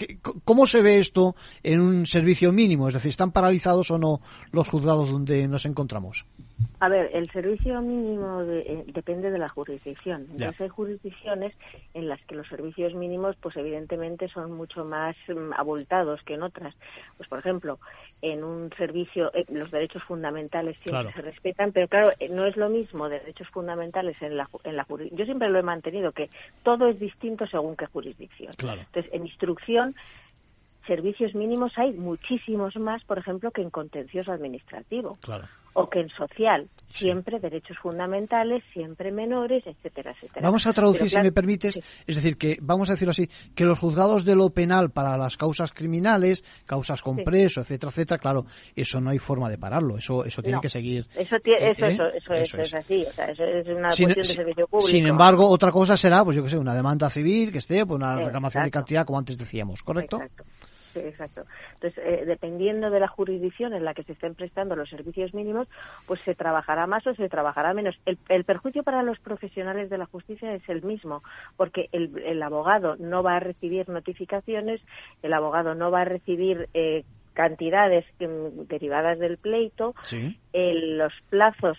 ¿Cómo 0.43 0.66
se 0.66 0.82
ve 0.82 0.97
esto 0.97 1.36
en 1.64 1.80
un 1.80 2.06
servicio 2.06 2.52
mínimo? 2.52 2.88
Es 2.88 2.93
decir, 2.93 3.10
¿están 3.10 3.32
paralizados 3.32 3.91
o 3.91 3.97
no 3.97 4.22
los 4.52 4.68
juzgados 4.70 5.10
donde 5.10 5.47
nos 5.47 5.66
encontramos? 5.66 6.26
A 6.80 6.89
ver, 6.89 7.12
el 7.14 7.30
servicio 7.30 7.80
mínimo 7.82 8.41
eh, 8.41 8.84
depende 8.88 9.30
de 9.30 9.38
la 9.38 9.49
jurisdicción. 9.49 10.28
Entonces 10.32 10.62
hay 10.62 10.70
jurisdicciones 10.70 11.54
en 11.93 12.08
las 12.08 12.20
que 12.26 12.36
los 12.36 12.47
servicios 12.47 12.93
mínimos, 12.95 13.36
pues 13.39 13.56
evidentemente 13.56 14.28
son 14.30 14.52
mucho 14.52 14.84
más 14.84 15.16
mm, 15.28 15.54
abultados 15.56 16.22
que 16.24 16.34
en 16.34 16.43
otras. 16.43 16.76
Pues 17.18 17.30
por 17.30 17.39
ejemplo, 17.39 17.80
en 18.22 18.43
un 18.43 18.72
servicio 18.78 19.32
eh, 19.34 19.45
los 19.49 19.70
derechos 19.70 20.04
fundamentales 20.04 20.76
siempre 20.84 21.14
se 21.14 21.22
respetan, 21.22 21.72
pero 21.72 21.88
claro, 21.88 22.12
eh, 22.20 22.30
no 22.30 22.45
es 22.45 22.58
lo 22.58 22.70
mismo 22.70 23.10
derechos 23.10 23.47
fundamentales 23.49 24.20
en 24.22 24.38
la, 24.38 24.49
en 24.64 24.76
la 24.76 24.86
Yo 25.12 25.26
siempre 25.26 25.49
lo 25.49 25.60
he 25.60 25.64
mantenido 25.64 26.12
que 26.12 26.30
todo 26.64 26.88
es 26.88 26.99
distinto 26.99 27.45
según 27.47 27.76
qué 27.76 27.86
jurisdicción. 27.86 28.54
Entonces, 28.60 29.12
en 29.14 29.26
instrucción 29.26 29.90
servicios 30.87 31.35
mínimos 31.35 31.77
hay 31.77 31.93
muchísimos 31.93 32.75
más, 32.75 33.03
por 33.03 33.17
ejemplo, 33.17 33.51
que 33.51 33.61
en 33.61 33.69
contencioso 33.69 34.31
administrativo. 34.31 35.17
O 35.74 35.89
que 35.89 36.01
en 36.01 36.09
social. 36.09 36.67
Siempre 36.93 37.39
derechos 37.39 37.78
fundamentales, 37.78 38.63
siempre 38.74 39.11
menores, 39.11 39.65
etcétera, 39.65 40.11
etcétera. 40.11 40.41
Vamos 40.45 40.67
a 40.67 40.74
traducir, 40.74 41.09
si 41.09 41.17
me 41.17 41.32
permites, 41.32 41.80
es 42.05 42.15
decir, 42.15 42.38
que 42.38 42.57
vamos 42.61 42.89
a 42.89 42.93
decirlo 42.93 43.11
así, 43.11 43.30
que 43.55 43.63
los 43.63 43.80
juzgados 43.80 44.26
de 44.26 44.36
lo 44.36 44.49
penal 44.49 44.91
para 44.91 45.17
las 45.17 45.38
causas 45.38 45.72
criminales, 45.72 46.43
causas 46.65 47.01
con 47.01 47.17
preso, 47.17 47.61
etcétera, 47.61 47.91
etcétera, 47.91 48.17
claro, 48.19 48.45
eso 48.76 48.99
no 48.99 49.09
hay 49.09 49.19
forma 49.19 49.49
de 49.49 49.57
pararlo, 49.57 49.97
eso 49.97 50.26
eso 50.26 50.41
tiene 50.41 50.59
que 50.59 50.69
seguir. 50.69 51.07
Eso, 51.15 51.38
¿eh? 51.38 51.41
eso, 51.78 51.86
eso, 51.86 52.34
eso, 52.34 52.57
es 52.57 52.74
así, 52.74 53.05
o 53.07 53.13
sea, 53.13 53.26
eso 53.26 53.43
es 53.43 53.67
una 53.67 53.88
cuestión 53.88 54.13
de 54.13 54.24
servicio 54.24 54.67
público. 54.67 54.89
Sin 54.89 55.07
embargo, 55.07 55.47
otra 55.49 55.72
cosa 55.72 55.95
será, 55.95 56.26
pues 56.26 56.36
yo 56.36 56.43
que 56.43 56.49
sé, 56.49 56.57
una 56.57 56.76
demanda 56.76 57.09
civil 57.09 57.53
que 57.53 57.59
esté, 57.59 57.86
pues 57.86 57.97
una 57.97 58.17
reclamación 58.17 58.65
de 58.65 58.72
cantidad, 58.72 59.05
como 59.05 59.19
antes 59.19 59.38
decíamos, 59.38 59.82
¿correcto? 59.82 60.17
Exacto. 60.17 60.43
Sí, 60.93 60.99
exacto. 60.99 61.45
Entonces, 61.75 62.03
eh, 62.05 62.25
dependiendo 62.25 62.89
de 62.89 62.99
la 62.99 63.07
jurisdicción 63.07 63.73
en 63.73 63.85
la 63.85 63.93
que 63.93 64.03
se 64.03 64.11
estén 64.11 64.35
prestando 64.35 64.75
los 64.75 64.89
servicios 64.89 65.33
mínimos, 65.33 65.67
pues 66.05 66.19
se 66.21 66.35
trabajará 66.35 66.85
más 66.85 67.05
o 67.07 67.15
se 67.15 67.29
trabajará 67.29 67.73
menos. 67.73 67.97
El, 68.05 68.43
perjuicio 68.43 68.83
para 68.83 69.03
los 69.03 69.19
profesionales 69.19 69.89
de 69.89 69.97
la 69.97 70.05
justicia 70.05 70.53
es 70.53 70.67
el 70.67 70.83
mismo, 70.83 71.23
porque 71.55 71.87
el, 71.93 72.41
abogado 72.43 72.95
no 72.97 73.23
va 73.23 73.37
a 73.37 73.39
recibir 73.39 73.87
notificaciones, 73.87 74.81
el 75.23 75.33
abogado 75.33 75.75
no 75.75 75.91
va 75.91 76.01
a 76.01 76.05
recibir 76.05 76.67
eh, 76.73 77.05
cantidades 77.33 78.05
mm, 78.19 78.67
derivadas 78.67 79.17
del 79.19 79.37
pleito, 79.37 79.95
los 80.53 81.13
plazos 81.29 81.77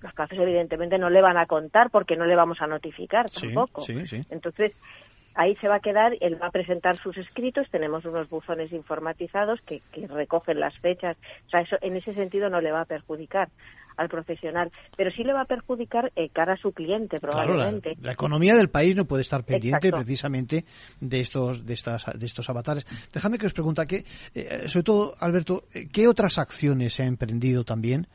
los 0.00 0.12
plazos 0.14 0.38
evidentemente 0.38 0.96
no 0.96 1.10
le 1.10 1.20
van 1.20 1.36
a 1.36 1.46
contar 1.46 1.90
porque 1.90 2.14
no 2.14 2.24
le 2.24 2.36
vamos 2.36 2.62
a 2.62 2.68
notificar 2.68 3.28
tampoco. 3.28 3.84
Entonces, 4.30 4.72
ahí 5.36 5.54
se 5.56 5.68
va 5.68 5.76
a 5.76 5.80
quedar, 5.80 6.14
él 6.20 6.40
va 6.40 6.48
a 6.48 6.50
presentar 6.50 6.96
sus 6.96 7.16
escritos, 7.16 7.68
tenemos 7.70 8.04
unos 8.04 8.28
buzones 8.28 8.72
informatizados 8.72 9.60
que, 9.62 9.80
recogen 10.08 10.58
las 10.58 10.76
fechas, 10.78 11.16
o 11.46 11.50
sea, 11.50 11.60
eso 11.60 11.76
en 11.82 11.96
ese 11.96 12.14
sentido 12.14 12.48
no 12.48 12.60
le 12.60 12.72
va 12.72 12.80
a 12.80 12.84
perjudicar 12.86 13.48
al 13.96 14.08
profesional, 14.08 14.70
pero 14.96 15.10
sí 15.10 15.24
le 15.24 15.32
va 15.32 15.42
a 15.42 15.46
perjudicar 15.46 16.12
eh, 16.16 16.28
cara 16.30 16.54
a 16.54 16.56
su 16.56 16.72
cliente 16.72 17.18
probablemente. 17.18 17.96
la, 18.02 18.12
economía 18.12 18.54
del 18.54 18.68
país 18.68 18.94
no 18.94 19.06
puede 19.06 19.22
estar 19.22 19.44
pendiente 19.44 19.90
precisamente 19.90 20.64
de 21.00 21.20
estos 21.20 21.64
de 21.64 21.74
estas 21.74 22.04
de 22.18 22.26
estos 22.26 22.48
avatares. 22.50 22.84
Déjame 23.12 23.38
que 23.38 23.46
os 23.46 23.54
pregunte 23.54 23.86
que 23.86 24.04
eh, 24.34 24.68
sobre 24.68 24.84
todo 24.84 25.14
Alberto, 25.18 25.64
eh, 25.72 25.88
¿qué 25.90 26.08
otras 26.08 26.36
acciones 26.36 26.92
se 26.92 27.04
ha 27.04 27.06
emprendido 27.06 27.64
también 27.64 28.06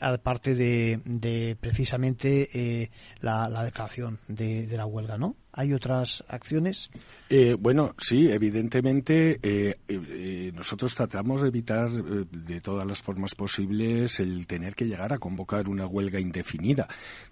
aparte 0.00 0.54
de, 0.54 1.00
de 1.04 1.56
precisamente 1.58 2.90
la, 3.20 3.64
declaración 3.64 4.18
de, 4.28 4.66
de 4.66 4.76
la 4.76 4.86
huelga, 4.86 5.18
¿no? 5.18 5.34
¿Hay 5.52 5.72
otras 5.72 6.22
acciones? 6.28 6.90
Eh, 7.30 7.56
bueno, 7.58 7.94
sí, 7.98 8.30
evidentemente 8.30 9.40
eh, 9.42 9.78
eh, 9.88 10.52
nosotros 10.54 10.94
tratamos 10.94 11.42
de 11.42 11.48
evitar 11.48 11.90
de 11.90 12.60
todas 12.60 12.86
las 12.86 13.00
formas 13.00 13.34
posibles 13.34 14.20
el 14.20 14.46
tener 14.46 14.74
que 14.74 14.84
llegar 14.86 15.12
a 15.12 15.18
convocar 15.18 15.68
una 15.68 15.86
huelga 15.86 16.20
indefinida, 16.20 16.86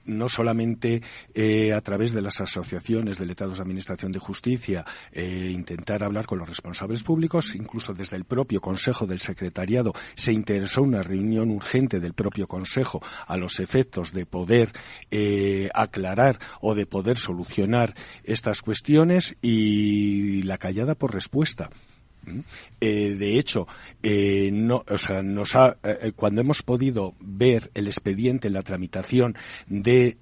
no 0.07 0.29
solamente 0.29 1.03
a 1.75 1.81
través 1.83 2.13
de 2.13 2.23
las 2.23 2.41
asociaciones 2.41 3.19
de 3.19 3.27
letrados 3.27 3.59
de 3.59 3.63
Administración 3.63 4.13
de 4.13 4.19
Justicia, 4.19 4.85
intentar 5.15 6.03
hablar 6.03 6.27
con 6.27 6.39
los 6.39 6.49
responsables 6.49 7.03
públicos, 7.03 7.55
incluso 7.55 7.93
desde 7.95 8.17
el 8.17 8.25
propio 8.25 8.61
Consejo 8.61 9.07
del 9.07 9.21
Secretariado 9.21 9.93
se 10.15 10.33
interesó 10.33 10.83
una 10.83 11.03
reunión 11.03 11.51
urgente 11.51 12.01
del 12.01 12.15
propio 12.15 12.47
Consejo 12.47 13.03
a 13.27 13.37
los 13.37 13.61
efectos 13.61 14.13
de 14.13 14.27
poder 14.27 14.73
aclarar 15.75 16.39
o 16.61 16.75
de 16.75 16.87
poder 16.87 17.19
solucionar 17.19 17.95
estas 18.25 18.63
cuestiones 18.63 19.37
y 19.43 20.43
la 20.43 20.59
callada 20.59 20.95
por 20.95 21.15
respuesta. 21.15 21.71
Eh, 22.81 23.17
de 23.19 23.39
hecho, 23.39 23.67
eh, 24.03 24.51
no, 24.53 24.85
o 24.89 24.99
sea, 24.99 25.23
nos 25.23 25.57
ha, 25.57 25.79
eh, 25.83 26.13
cuando 26.15 26.43
hemos 26.43 26.63
podido 26.63 27.15
ver 27.21 27.71
el 27.75 27.87
expediente, 27.87 28.51
la 28.51 28.63
tramitación 28.63 29.35
de, 29.67 30.17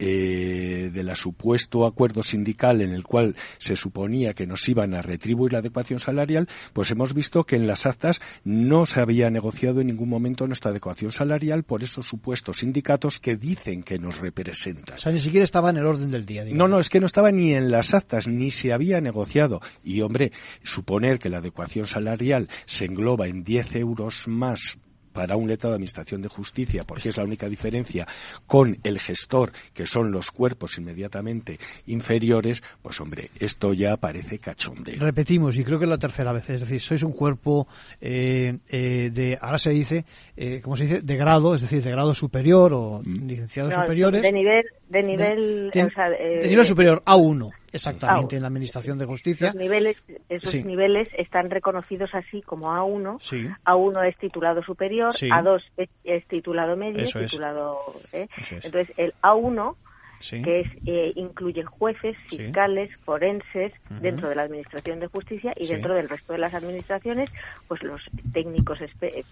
del 0.92 1.16
supuesto 1.16 1.84
acuerdo 1.84 2.22
sindical 2.22 2.80
en 2.80 2.92
el 2.92 3.02
cual 3.02 3.36
se 3.58 3.76
suponía 3.76 4.34
que 4.34 4.46
nos 4.46 4.68
iban 4.68 4.94
a 4.94 5.02
retribuir 5.02 5.52
la 5.52 5.58
adecuación 5.58 5.98
salarial, 5.98 6.48
pues 6.72 6.90
hemos 6.90 7.14
visto 7.14 7.44
que 7.44 7.56
en 7.56 7.66
las 7.66 7.86
actas 7.86 8.20
no 8.44 8.86
se 8.86 9.00
había 9.00 9.30
negociado 9.30 9.80
en 9.80 9.88
ningún 9.88 10.08
momento 10.08 10.46
nuestra 10.46 10.70
adecuación 10.70 11.10
salarial 11.10 11.64
por 11.64 11.82
esos 11.82 12.06
supuestos 12.06 12.58
sindicatos 12.58 13.18
que 13.18 13.36
dicen 13.36 13.82
que 13.82 13.98
nos 13.98 14.18
representan. 14.18 14.96
O 14.96 15.00
sea, 15.00 15.12
ni 15.12 15.18
siquiera 15.18 15.44
estaba 15.44 15.70
en 15.70 15.78
el 15.78 15.86
orden 15.86 16.10
del 16.10 16.26
día. 16.26 16.44
No, 16.52 16.68
no, 16.68 16.80
es 16.80 16.88
que 16.88 17.00
no 17.00 17.06
estaba 17.06 17.30
ni 17.32 17.54
en 17.54 17.70
las 17.70 17.94
actas, 17.94 18.28
ni 18.28 18.50
se 18.50 18.72
había 18.72 19.00
negociado. 19.00 19.60
Y, 19.82 20.00
hombre, 20.00 20.32
suponer 20.62 21.18
que 21.18 21.30
la 21.30 21.38
adecuación 21.38 21.86
salarial 21.94 22.48
se 22.66 22.86
engloba 22.86 23.28
en 23.28 23.44
10 23.44 23.76
euros 23.76 24.26
más 24.26 24.78
para 25.14 25.36
un 25.36 25.48
letrado 25.48 25.72
de 25.72 25.76
Administración 25.76 26.20
de 26.22 26.28
Justicia, 26.28 26.82
porque 26.84 27.08
es 27.08 27.16
la 27.16 27.22
única 27.22 27.48
diferencia 27.48 28.06
con 28.46 28.76
el 28.82 28.98
gestor, 28.98 29.52
que 29.72 29.86
son 29.86 30.10
los 30.10 30.32
cuerpos 30.32 30.76
inmediatamente 30.76 31.58
inferiores, 31.86 32.62
pues 32.82 33.00
hombre, 33.00 33.30
esto 33.38 33.72
ya 33.72 33.96
parece 33.96 34.40
cachondeo. 34.40 34.98
Repetimos, 34.98 35.56
y 35.56 35.64
creo 35.64 35.78
que 35.78 35.84
es 35.84 35.90
la 35.90 35.98
tercera 35.98 36.32
vez, 36.32 36.50
es 36.50 36.60
decir, 36.60 36.80
sois 36.80 37.04
un 37.04 37.12
cuerpo 37.12 37.68
eh, 38.00 38.58
eh, 38.68 39.10
de, 39.14 39.38
ahora 39.40 39.58
se 39.58 39.70
dice, 39.70 40.04
eh, 40.36 40.60
¿cómo 40.60 40.76
se 40.76 40.82
dice? 40.84 41.00
De 41.00 41.16
grado, 41.16 41.54
es 41.54 41.62
decir, 41.62 41.80
de 41.80 41.90
grado 41.92 42.12
superior 42.12 42.72
o 42.74 43.00
mm. 43.04 43.26
licenciados 43.28 43.72
superiores. 43.72 44.20
De 44.20 44.32
nivel, 44.32 44.64
de 44.88 45.02
nivel, 45.02 45.70
de 45.70 46.48
nivel 46.48 46.64
superior, 46.64 47.02
A1. 47.04 47.52
Exactamente, 47.72 48.36
en 48.36 48.42
la 48.42 48.48
Administración 48.48 48.98
de 48.98 49.06
Justicia. 49.06 49.52
niveles, 49.52 49.96
esos 50.28 50.54
niveles 50.64 51.08
están 51.18 51.50
reconocidos 51.50 52.10
así 52.14 52.40
como 52.42 52.72
A1. 52.72 53.18
A1 53.64 54.08
es 54.08 54.16
titulado 54.18 54.62
superior, 54.62 55.12
A2 55.12 55.62
es, 56.04 56.26
titulado 56.26 56.76
medio, 56.76 57.04
titulado... 57.06 57.78
¿eh? 58.12 58.28
Entonces, 58.62 58.96
el 58.96 59.12
A1 59.22 59.74
que 60.20 60.60
es, 60.60 60.68
eh, 60.86 61.12
incluye 61.16 61.64
jueces, 61.64 62.16
fiscales, 62.26 62.90
forenses, 63.04 63.72
dentro 64.00 64.28
de 64.28 64.34
la 64.34 64.42
Administración 64.42 65.00
de 65.00 65.06
Justicia 65.08 65.52
y 65.56 65.66
dentro 65.66 65.94
del 65.94 66.08
resto 66.08 66.32
de 66.32 66.38
las 66.38 66.54
administraciones, 66.54 67.30
pues 67.68 67.82
los 67.82 68.02
técnicos 68.32 68.78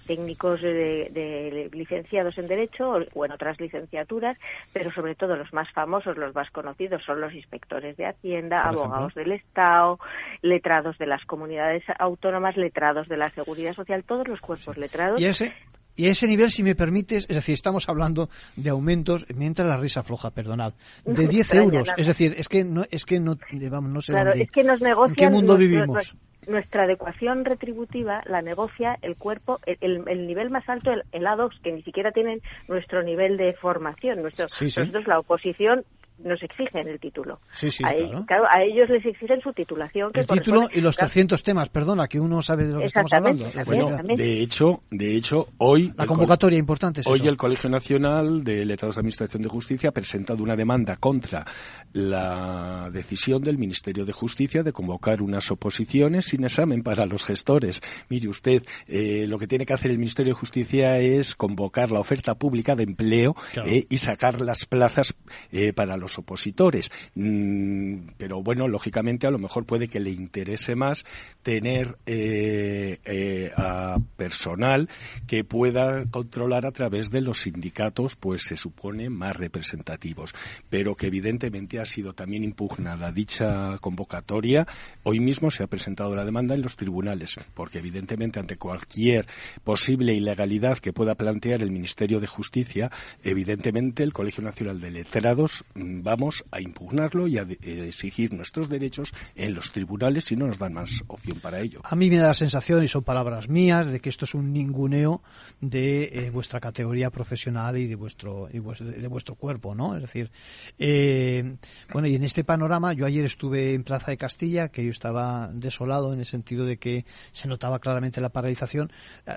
técnicos 0.06 0.60
de, 0.62 1.68
licenciados 1.72 2.38
en 2.38 2.46
Derecho 2.46 2.98
o, 3.14 3.24
en 3.24 3.32
otras 3.32 3.60
licenciaturas, 3.60 4.38
pero 4.72 4.90
sobre 4.90 5.14
todo 5.14 5.36
los 5.36 5.52
más 5.52 5.70
famosos, 5.72 6.16
los 6.16 6.34
más 6.34 6.50
conocidos, 6.50 7.02
son 7.04 7.20
los 7.20 7.34
inspectores 7.34 7.96
de 7.96 8.06
Hacienda, 8.06 8.62
abogados 8.62 9.14
del 9.14 9.32
Estado, 9.32 9.98
letrados 10.42 10.98
de 10.98 11.06
las 11.06 11.24
comunidades 11.24 11.84
autónomas, 11.98 12.56
letrados 12.56 13.08
de 13.08 13.16
la 13.16 13.30
Seguridad 13.30 13.74
Social, 13.74 14.04
todos 14.04 14.28
los 14.28 14.40
cuerpos 14.40 14.76
letrados. 14.76 15.20
¿Y 15.20 15.26
ese? 15.26 15.52
Y 15.94 16.06
a 16.06 16.10
ese 16.10 16.26
nivel, 16.26 16.50
si 16.50 16.62
me 16.62 16.74
permites, 16.74 17.26
es 17.28 17.36
decir, 17.36 17.54
estamos 17.54 17.88
hablando 17.88 18.30
de 18.56 18.70
aumentos, 18.70 19.26
mientras 19.34 19.68
la 19.68 19.76
risa 19.76 20.02
floja, 20.02 20.30
perdonad, 20.30 20.72
de 21.04 21.28
10 21.28 21.54
euros. 21.54 21.88
Es 21.96 22.06
decir, 22.06 22.34
es 22.38 22.48
que 22.48 22.64
no, 22.64 22.84
es 22.90 23.04
que 23.04 23.20
no, 23.20 23.36
vamos, 23.70 23.90
no 23.90 24.00
sé 24.00 24.12
claro, 24.12 24.30
dónde, 24.30 24.44
es 24.44 24.50
que 24.50 24.64
nos 24.64 24.80
en 24.80 25.14
qué 25.14 25.30
mundo 25.30 25.56
vivimos. 25.56 26.16
Nuestra 26.48 26.84
adecuación 26.84 27.44
retributiva 27.44 28.20
la 28.26 28.42
negocia 28.42 28.98
el 29.02 29.14
cuerpo, 29.14 29.60
el, 29.64 30.02
el 30.08 30.26
nivel 30.26 30.50
más 30.50 30.68
alto, 30.68 30.90
el, 30.90 31.04
el, 31.12 31.24
A2, 31.24 31.60
que 31.62 31.70
ni 31.70 31.82
siquiera 31.82 32.10
tienen 32.10 32.40
nuestro 32.66 33.04
nivel 33.04 33.36
de 33.36 33.52
formación. 33.52 34.22
Nuestro, 34.22 34.46
Nosotros, 34.48 35.06
la 35.06 35.20
oposición, 35.20 35.84
nos 36.24 36.42
exigen 36.42 36.88
el 36.88 36.98
título. 36.98 37.40
Sí, 37.52 37.70
sí, 37.70 37.82
claro. 37.82 38.44
a 38.50 38.62
ellos 38.62 38.88
les 38.88 39.04
exigen 39.04 39.40
su 39.40 39.52
titulación. 39.52 40.12
Que 40.12 40.20
el 40.20 40.26
título 40.26 40.68
y 40.72 40.80
los 40.80 40.96
300 40.96 41.42
temas, 41.42 41.68
perdona, 41.68 42.08
que 42.08 42.20
uno 42.20 42.42
sabe 42.42 42.64
de 42.64 42.72
lo 42.74 42.80
que 42.80 42.86
estamos 42.86 43.12
hablando. 43.12 43.46
Bueno, 43.66 43.96
de 44.02 44.42
hecho, 44.42 44.80
de 44.90 45.16
hecho, 45.16 45.46
hoy... 45.58 45.92
La 45.96 46.06
convocatoria 46.06 46.58
importante 46.58 47.00
es 47.00 47.06
Hoy 47.06 47.26
el 47.26 47.36
Colegio 47.36 47.68
Nacional 47.70 48.44
de 48.44 48.64
Letrados 48.64 48.96
de 48.96 49.00
Administración 49.00 49.42
de 49.42 49.48
Justicia 49.48 49.90
ha 49.90 49.92
presentado 49.92 50.42
una 50.42 50.56
demanda 50.56 50.96
contra 50.96 51.44
la 51.92 52.90
decisión 52.92 53.42
del 53.42 53.58
Ministerio 53.58 54.04
de 54.04 54.12
Justicia 54.12 54.62
de 54.62 54.72
convocar 54.72 55.22
unas 55.22 55.50
oposiciones 55.50 56.26
sin 56.26 56.44
examen 56.44 56.82
para 56.82 57.06
los 57.06 57.24
gestores. 57.24 57.80
Mire 58.08 58.28
usted, 58.28 58.62
eh, 58.86 59.26
lo 59.26 59.38
que 59.38 59.46
tiene 59.46 59.66
que 59.66 59.74
hacer 59.74 59.90
el 59.90 59.98
Ministerio 59.98 60.34
de 60.34 60.38
Justicia 60.38 60.98
es 60.98 61.34
convocar 61.34 61.90
la 61.90 62.00
oferta 62.00 62.34
pública 62.34 62.74
de 62.74 62.84
empleo 62.84 63.34
eh, 63.64 63.86
y 63.88 63.98
sacar 63.98 64.40
las 64.40 64.66
plazas 64.66 65.14
eh, 65.50 65.72
para 65.72 65.96
los 65.96 66.11
opositores. 66.18 66.90
Mm, 67.14 68.10
pero 68.16 68.42
bueno, 68.42 68.68
lógicamente 68.68 69.26
a 69.26 69.30
lo 69.30 69.38
mejor 69.38 69.64
puede 69.64 69.88
que 69.88 70.00
le 70.00 70.10
interese 70.10 70.74
más 70.74 71.04
tener 71.42 71.96
eh, 72.06 72.98
eh, 73.04 73.50
a 73.56 73.98
personal 74.16 74.88
que 75.26 75.44
pueda 75.44 76.06
controlar 76.06 76.66
a 76.66 76.72
través 76.72 77.10
de 77.10 77.20
los 77.20 77.42
sindicatos, 77.42 78.16
pues 78.16 78.42
se 78.42 78.56
supone 78.56 79.10
más 79.10 79.36
representativos. 79.36 80.34
Pero 80.70 80.94
que 80.94 81.06
evidentemente 81.06 81.80
ha 81.80 81.84
sido 81.84 82.12
también 82.12 82.44
impugnada 82.44 83.12
dicha 83.12 83.78
convocatoria. 83.80 84.66
Hoy 85.02 85.20
mismo 85.20 85.50
se 85.50 85.62
ha 85.62 85.66
presentado 85.66 86.14
la 86.14 86.24
demanda 86.24 86.54
en 86.54 86.62
los 86.62 86.76
tribunales, 86.76 87.38
porque 87.54 87.78
evidentemente 87.78 88.38
ante 88.38 88.56
cualquier 88.56 89.26
posible 89.64 90.14
ilegalidad 90.14 90.78
que 90.78 90.92
pueda 90.92 91.14
plantear 91.14 91.62
el 91.62 91.70
Ministerio 91.70 92.20
de 92.20 92.26
Justicia, 92.26 92.90
evidentemente 93.22 94.02
el 94.02 94.12
Colegio 94.12 94.42
Nacional 94.42 94.80
de 94.80 94.90
Letrados 94.90 95.64
vamos 96.02 96.44
a 96.50 96.60
impugnarlo 96.60 97.26
y 97.26 97.38
a 97.38 97.42
exigir 97.42 98.32
nuestros 98.32 98.68
derechos 98.68 99.12
en 99.34 99.54
los 99.54 99.72
tribunales 99.72 100.24
si 100.24 100.36
no 100.36 100.46
nos 100.46 100.58
dan 100.58 100.72
más 100.72 101.02
opción 101.06 101.40
para 101.40 101.60
ello. 101.60 101.80
A 101.84 101.96
mí 101.96 102.08
me 102.08 102.16
da 102.16 102.28
la 102.28 102.34
sensación, 102.34 102.82
y 102.84 102.88
son 102.88 103.02
palabras 103.02 103.48
mías, 103.48 103.90
de 103.90 104.00
que 104.00 104.08
esto 104.08 104.24
es 104.24 104.34
un 104.34 104.52
ninguneo 104.52 105.22
de 105.60 106.04
eh, 106.04 106.30
vuestra 106.30 106.60
categoría 106.60 107.10
profesional 107.10 107.76
y 107.76 107.86
de 107.86 107.94
vuestro, 107.94 108.48
de 108.52 109.08
vuestro 109.08 109.34
cuerpo, 109.34 109.74
¿no? 109.74 109.94
Es 109.94 110.02
decir, 110.02 110.30
eh, 110.78 111.56
bueno, 111.92 112.08
y 112.08 112.14
en 112.14 112.24
este 112.24 112.44
panorama, 112.44 112.92
yo 112.92 113.06
ayer 113.06 113.24
estuve 113.24 113.74
en 113.74 113.84
Plaza 113.84 114.10
de 114.10 114.16
Castilla, 114.16 114.68
que 114.68 114.84
yo 114.84 114.90
estaba 114.90 115.50
desolado 115.52 116.12
en 116.12 116.20
el 116.20 116.26
sentido 116.26 116.64
de 116.64 116.78
que 116.78 117.04
se 117.32 117.48
notaba 117.48 117.78
claramente 117.78 118.20
la 118.20 118.30
paralización. 118.30 118.90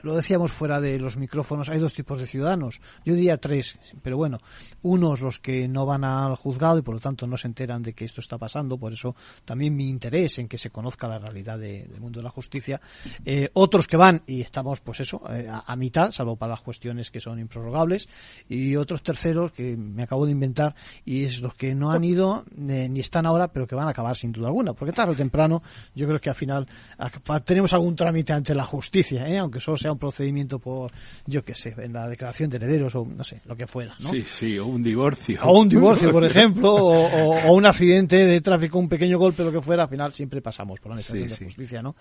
Lo 0.03 0.16
decíamos 0.16 0.51
fuera 0.51 0.82
de 0.82 0.99
los 0.99 1.18
micrófonos, 1.18 1.70
hay 1.70 1.80
dos 1.80 1.93
tipos 1.93 2.20
de 2.20 2.26
ciudadanos. 2.26 2.82
Yo 3.03 3.14
diría 3.14 3.38
tres, 3.38 3.78
pero 4.01 4.18
bueno, 4.18 4.39
unos 4.82 5.22
los 5.22 5.39
que 5.39 5.68
no 5.68 5.86
van 5.86 6.03
al 6.03 6.36
juzgado 6.46 6.78
y 6.78 6.84
por 6.84 6.93
lo 6.93 7.00
tanto 7.00 7.26
no 7.26 7.38
se 7.38 7.48
enteran 7.48 7.82
de 7.82 7.93
que 7.93 8.06
esto 8.06 8.22
está 8.22 8.38
pasando, 8.38 8.78
por 8.78 8.93
eso 8.93 9.16
también 9.46 9.76
mi 9.76 9.89
interés 9.89 10.38
en 10.38 10.48
que 10.48 10.60
se 10.60 10.70
conozca 10.70 11.08
la 11.08 11.18
realidad 11.18 11.58
del 11.58 12.00
mundo 12.00 12.20
de 12.20 12.24
la 12.24 12.30
justicia. 12.30 12.80
Eh, 13.26 13.50
otros 13.54 13.88
que 13.88 13.98
van 13.98 14.22
y 14.28 14.41
estamos, 14.41 14.80
pues 14.80 15.00
eso, 15.00 15.24
eh, 15.28 15.50
a, 15.50 15.76
mitad, 15.76 16.12
salvo 16.12 16.36
para 16.36 16.52
las 16.52 16.62
cuestiones 16.62 17.10
que 17.10 17.20
son 17.20 17.39
improrrogables, 17.39 18.08
y 18.48 18.76
otros 18.76 19.02
terceros 19.02 19.54
que 19.54 19.76
me 19.76 20.04
acabo 20.04 20.28
de 20.28 20.34
inventar 20.34 20.76
y 21.04 21.24
es 21.24 21.41
los 21.41 21.56
que 21.56 21.74
no 21.74 21.89
han 21.89 22.04
ido 22.04 22.46
eh, 22.70 22.89
ni 22.89 23.00
están 23.00 23.26
ahora, 23.26 23.48
pero 23.48 23.66
que 23.66 23.74
van 23.74 23.88
a 23.88 23.89
acabar 23.91 24.16
sin 24.16 24.32
duda 24.32 24.50
alguna, 24.50 24.74
porque 24.74 24.93
tarde 24.93 25.14
o 25.14 25.16
temprano 25.16 25.64
yo 25.96 26.06
creo 26.06 26.22
que 26.22 26.30
al 26.30 26.36
final 26.36 26.68
tenemos 27.43 27.74
algún 27.74 27.96
trámite 27.96 28.34
ante 28.34 28.54
la 28.54 28.66
justicia, 28.66 29.26
aunque 29.41 29.60
solo 29.60 29.78
sea 29.78 29.91
un 29.91 29.98
procedimiento 29.98 30.60
por, 30.60 30.91
yo 31.26 31.43
qué 31.43 31.56
sé, 31.56 31.74
en 31.80 31.91
la 31.91 32.08
declaración 32.08 32.52
de 32.52 32.58
herederos 32.58 32.93
o 32.93 33.04
no 33.04 33.24
sé, 33.24 33.41
lo 33.46 33.56
que 33.56 33.66
fuera. 33.66 33.96
¿no? 34.00 34.12
Sí, 34.12 34.22
sí, 34.24 34.60
o 34.60 34.68
un 34.68 34.84
divorcio. 34.84 35.39
O 35.43 35.60
un 35.60 35.70
divorcio, 35.70 36.12
por 36.12 36.24
ejemplo, 36.24 36.35
o, 36.62 37.54
un 37.54 37.66
accidente 37.66 38.26
de 38.26 38.42
tráfico, 38.42 38.80
un 38.80 38.90
pequeño 38.90 39.18
golpe, 39.18 39.44
lo 39.44 39.52
que 39.52 39.62
fuera, 39.62 39.84
al 39.84 39.90
final 39.90 40.14
siempre 40.14 40.42
pasamos 40.42 40.80
por 40.80 40.92
la 40.92 40.98
necesidad 40.98 41.38
de 41.38 41.46
justicia, 41.46 41.82
¿no? 41.82 41.96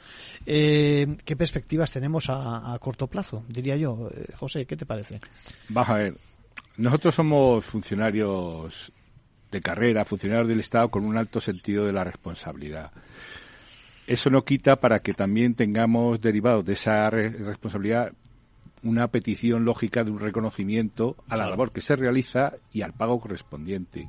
Eh, 0.47 1.16
¿Qué 1.24 1.37
perspectivas 1.37 1.91
tenemos 1.91 2.26
a, 2.28 2.76
corto 2.80 3.07
plazo, 3.07 3.45
diría 3.49 3.76
yo? 3.76 4.09
Eh, 4.14 4.26
José, 4.37 4.66
¿qué 4.66 4.76
te 4.76 4.87
parece? 4.87 5.18
Vamos 5.68 5.89
a 5.91 5.95
ver, 5.95 6.14
nosotros 6.76 7.14
somos 7.14 7.64
funcionarios 7.64 8.93
de 9.51 9.61
carrera, 9.61 10.05
funcionarios 10.05 10.49
del 10.49 10.61
Estado 10.61 10.91
con 10.91 11.05
un 11.05 11.16
alto 11.16 11.41
sentido 11.41 11.87
de 11.87 11.93
la 11.93 12.05
responsabilidad. 12.05 12.91
Eso 14.07 14.28
no 14.28 14.43
quita 14.43 14.76
para 14.76 14.99
que 14.99 15.14
también 15.14 15.55
tengamos 15.55 16.20
derivados 16.20 16.64
de 16.64 16.72
esa 16.72 17.09
responsabilidad 17.09 18.12
una 18.85 19.09
petición 19.09 19.64
lógica 19.64 20.05
de 20.05 20.11
un 20.11 20.20
reconocimiento 20.20 21.16
a 21.28 21.37
la 21.37 21.49
labor 21.49 21.72
que 21.72 21.80
se 21.80 21.97
realiza 21.97 22.53
y 22.72 22.82
al 22.82 22.93
pago 22.93 23.18
correspondiente. 23.18 24.09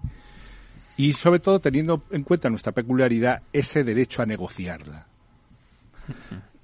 Y 0.97 1.13
sobre 1.13 1.39
todo 1.39 1.59
teniendo 1.59 2.03
en 2.11 2.23
cuenta 2.23 2.49
nuestra 2.49 2.71
peculiaridad, 2.71 3.41
ese 3.51 3.83
derecho 3.83 4.21
a 4.21 4.25
negociarla. 4.25 5.07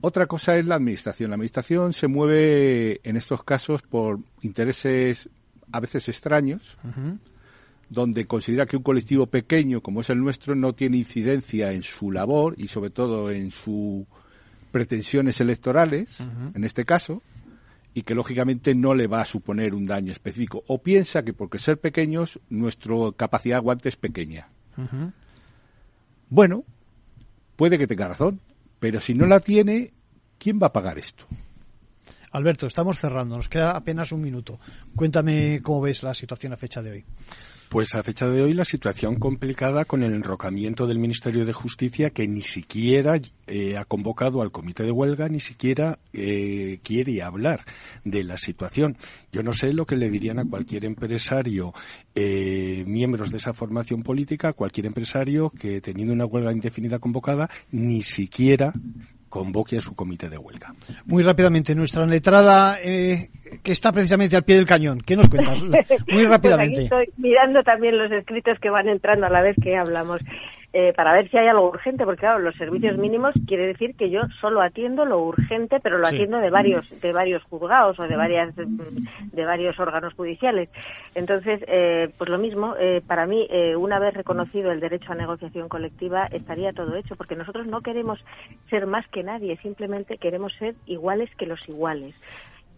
Otra 0.00 0.26
cosa 0.26 0.56
es 0.56 0.66
la 0.66 0.74
administración. 0.74 1.30
La 1.30 1.36
administración 1.36 1.94
se 1.94 2.08
mueve 2.08 3.00
en 3.02 3.16
estos 3.16 3.42
casos 3.42 3.80
por 3.82 4.18
intereses 4.42 5.30
a 5.72 5.80
veces 5.80 6.08
extraños, 6.10 6.76
donde 7.88 8.26
considera 8.26 8.66
que 8.66 8.76
un 8.76 8.82
colectivo 8.82 9.26
pequeño 9.26 9.80
como 9.80 10.02
es 10.02 10.10
el 10.10 10.18
nuestro 10.18 10.54
no 10.54 10.74
tiene 10.74 10.98
incidencia 10.98 11.72
en 11.72 11.82
su 11.82 12.12
labor 12.12 12.54
y 12.58 12.68
sobre 12.68 12.90
todo 12.90 13.30
en 13.30 13.50
sus 13.50 14.04
pretensiones 14.70 15.40
electorales, 15.40 16.18
en 16.54 16.64
este 16.64 16.84
caso, 16.84 17.22
y 17.94 18.02
que 18.02 18.14
lógicamente 18.14 18.74
no 18.74 18.92
le 18.94 19.06
va 19.06 19.20
a 19.20 19.24
suponer 19.24 19.72
un 19.72 19.86
daño 19.86 20.10
específico. 20.10 20.64
O 20.66 20.82
piensa 20.82 21.22
que 21.22 21.32
porque 21.32 21.58
ser 21.58 21.78
pequeños, 21.78 22.40
nuestra 22.50 22.94
capacidad 23.16 23.54
de 23.54 23.58
aguante 23.58 23.88
es 23.88 23.96
pequeña. 23.96 24.48
Bueno, 26.28 26.64
puede 27.54 27.78
que 27.78 27.86
tenga 27.86 28.08
razón, 28.08 28.40
pero 28.80 29.00
si 29.00 29.14
no 29.14 29.26
la 29.26 29.38
tiene, 29.38 29.92
¿quién 30.38 30.58
va 30.60 30.66
a 30.66 30.72
pagar 30.72 30.98
esto? 30.98 31.24
Alberto, 32.32 32.66
estamos 32.66 32.98
cerrando, 32.98 33.36
nos 33.36 33.48
queda 33.48 33.76
apenas 33.76 34.10
un 34.10 34.20
minuto. 34.20 34.58
Cuéntame 34.96 35.60
cómo 35.62 35.82
ves 35.82 36.02
la 36.02 36.14
situación 36.14 36.52
a 36.52 36.56
fecha 36.56 36.82
de 36.82 36.90
hoy. 36.90 37.04
Pues 37.68 37.94
a 37.94 38.02
fecha 38.02 38.28
de 38.28 38.42
hoy 38.42 38.54
la 38.54 38.64
situación 38.64 39.16
complicada 39.16 39.84
con 39.84 40.02
el 40.04 40.14
enrocamiento 40.14 40.86
del 40.86 40.98
Ministerio 40.98 41.44
de 41.44 41.52
Justicia 41.52 42.10
que 42.10 42.28
ni 42.28 42.40
siquiera 42.40 43.20
eh, 43.46 43.76
ha 43.76 43.84
convocado 43.84 44.42
al 44.42 44.52
comité 44.52 44.84
de 44.84 44.92
huelga, 44.92 45.28
ni 45.28 45.40
siquiera 45.40 45.98
eh, 46.12 46.78
quiere 46.84 47.22
hablar 47.22 47.64
de 48.04 48.22
la 48.22 48.38
situación. 48.38 48.96
Yo 49.32 49.42
no 49.42 49.52
sé 49.52 49.72
lo 49.72 49.86
que 49.86 49.96
le 49.96 50.08
dirían 50.08 50.38
a 50.38 50.44
cualquier 50.44 50.84
empresario, 50.84 51.74
eh, 52.14 52.84
miembros 52.86 53.30
de 53.30 53.38
esa 53.38 53.54
formación 53.54 54.02
política, 54.02 54.52
cualquier 54.52 54.86
empresario 54.86 55.50
que 55.50 55.80
teniendo 55.80 56.14
una 56.14 56.26
huelga 56.26 56.52
indefinida 56.52 57.00
convocada, 57.00 57.50
ni 57.72 58.02
siquiera 58.02 58.72
convoque 59.34 59.78
a 59.78 59.80
su 59.80 59.96
comité 59.96 60.28
de 60.28 60.38
huelga. 60.38 60.72
Muy 61.06 61.24
rápidamente, 61.24 61.74
nuestra 61.74 62.06
letrada 62.06 62.78
eh, 62.80 63.30
que 63.64 63.72
está 63.72 63.90
precisamente 63.90 64.36
al 64.36 64.44
pie 64.44 64.54
del 64.54 64.64
cañón. 64.64 65.00
¿Qué 65.00 65.16
nos 65.16 65.28
cuentas? 65.28 65.58
Muy 66.06 66.24
rápidamente. 66.24 66.86
Pues 66.88 67.02
aquí 67.02 67.10
estoy 67.10 67.30
mirando 67.30 67.64
también 67.64 67.98
los 67.98 68.12
escritos 68.12 68.60
que 68.60 68.70
van 68.70 68.88
entrando 68.88 69.26
a 69.26 69.30
la 69.30 69.42
vez 69.42 69.56
que 69.60 69.76
hablamos. 69.76 70.20
Eh, 70.76 70.92
para 70.92 71.12
ver 71.12 71.30
si 71.30 71.38
hay 71.38 71.46
algo 71.46 71.68
urgente, 71.68 72.04
porque 72.04 72.22
claro, 72.22 72.40
los 72.40 72.56
servicios 72.56 72.98
mínimos 72.98 73.32
quiere 73.46 73.68
decir 73.68 73.94
que 73.94 74.10
yo 74.10 74.22
solo 74.40 74.60
atiendo 74.60 75.04
lo 75.04 75.20
urgente, 75.20 75.78
pero 75.78 75.98
lo 75.98 76.08
atiendo 76.08 76.38
de 76.38 76.50
varios 76.50 77.00
de 77.00 77.12
varios 77.12 77.44
juzgados 77.44 77.96
o 78.00 78.02
de 78.02 78.16
varias 78.16 78.56
de 78.56 79.44
varios 79.44 79.78
órganos 79.78 80.14
judiciales. 80.14 80.68
Entonces, 81.14 81.60
eh, 81.68 82.08
pues 82.18 82.28
lo 82.28 82.38
mismo, 82.38 82.74
eh, 82.76 83.02
para 83.06 83.24
mí, 83.24 83.48
una 83.78 84.00
vez 84.00 84.14
reconocido 84.14 84.72
el 84.72 84.80
derecho 84.80 85.12
a 85.12 85.14
negociación 85.14 85.68
colectiva, 85.68 86.26
estaría 86.26 86.72
todo 86.72 86.96
hecho, 86.96 87.14
porque 87.14 87.36
nosotros 87.36 87.68
no 87.68 87.80
queremos 87.80 88.18
ser 88.68 88.88
más 88.88 89.06
que 89.06 89.22
nadie, 89.22 89.56
simplemente 89.58 90.18
queremos 90.18 90.52
ser 90.54 90.74
iguales 90.86 91.30
que 91.36 91.46
los 91.46 91.68
iguales 91.68 92.16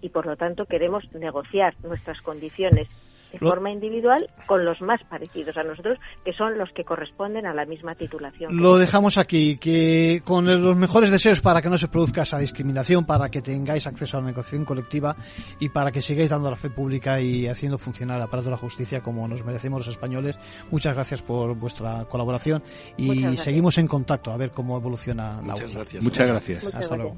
y 0.03 0.11
por 0.11 0.27
lo 0.27 0.37
tanto 0.37 0.67
queremos 0.67 1.11
negociar 1.15 1.75
nuestras 1.83 2.21
condiciones 2.21 2.89
de 3.33 3.39
forma 3.39 3.71
individual 3.71 4.29
con 4.47 4.65
los 4.65 4.81
más 4.81 5.03
parecidos 5.05 5.57
a 5.57 5.63
nosotros, 5.63 5.99
que 6.25 6.33
son 6.33 6.59
los 6.59 6.71
que 6.73 6.85
corresponden 6.85 7.47
a 7.47 7.55
la 7.55 7.65
misma 7.65 7.95
titulación. 7.95 8.57
Lo 8.57 8.79
dejamos 8.79 9.19
aquí, 9.19 9.57
que 9.59 10.23
con 10.25 10.47
los 10.47 10.77
mejores 10.77 11.11
deseos 11.11 11.41
para 11.41 11.63
que 11.63 11.69
no 11.69 11.79
se 11.79 11.89
produzca 11.89 12.23
esa 12.23 12.39
discriminación, 12.39 13.05
para 13.05 13.29
que 13.29 13.43
tengáis 13.43 13.87
acceso 13.87 14.17
a 14.17 14.21
la 14.21 14.29
negociación 14.29 14.65
colectiva 14.65 15.17
y 15.61 15.69
para 15.69 15.91
que 15.91 16.03
sigáis 16.03 16.31
dando 16.31 16.51
la 16.51 16.57
fe 16.57 16.71
pública 16.71 17.21
y 17.21 17.47
haciendo 17.47 17.79
funcionar 17.79 18.17
el 18.17 18.23
aparato 18.23 18.47
de 18.47 18.53
la 18.53 18.57
justicia 18.57 19.03
como 19.03 19.27
nos 19.29 19.45
merecemos 19.45 19.87
los 19.87 19.95
españoles. 19.95 20.39
Muchas 20.71 20.95
gracias 20.95 21.23
por 21.23 21.55
vuestra 21.57 22.05
colaboración 22.09 22.63
y 22.97 23.37
seguimos 23.37 23.79
en 23.79 23.87
contacto 23.87 24.31
a 24.31 24.37
ver 24.37 24.51
cómo 24.51 24.77
evoluciona 24.77 25.37
la 25.43 25.53
Muchas 25.53 25.75
gracias. 25.75 26.05
Muchas 26.05 26.29
gracias. 26.29 26.75
Hasta 26.75 26.97
luego. 26.97 27.17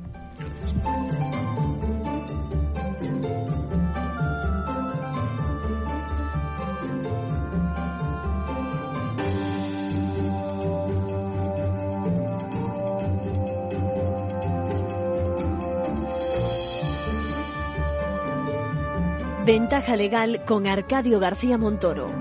Ventaja 19.48 19.96
legal 19.96 20.44
con 20.44 20.66
Arcadio 20.66 21.18
García 21.18 21.56
Montoro. 21.56 22.12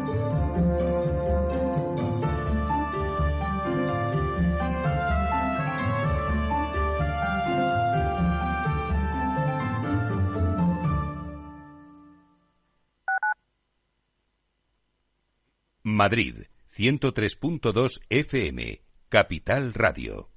Madrid, 15.84 16.46
103.2 16.70 18.04
FM, 18.08 18.84
Capital 19.10 19.74
Radio. 19.74 20.37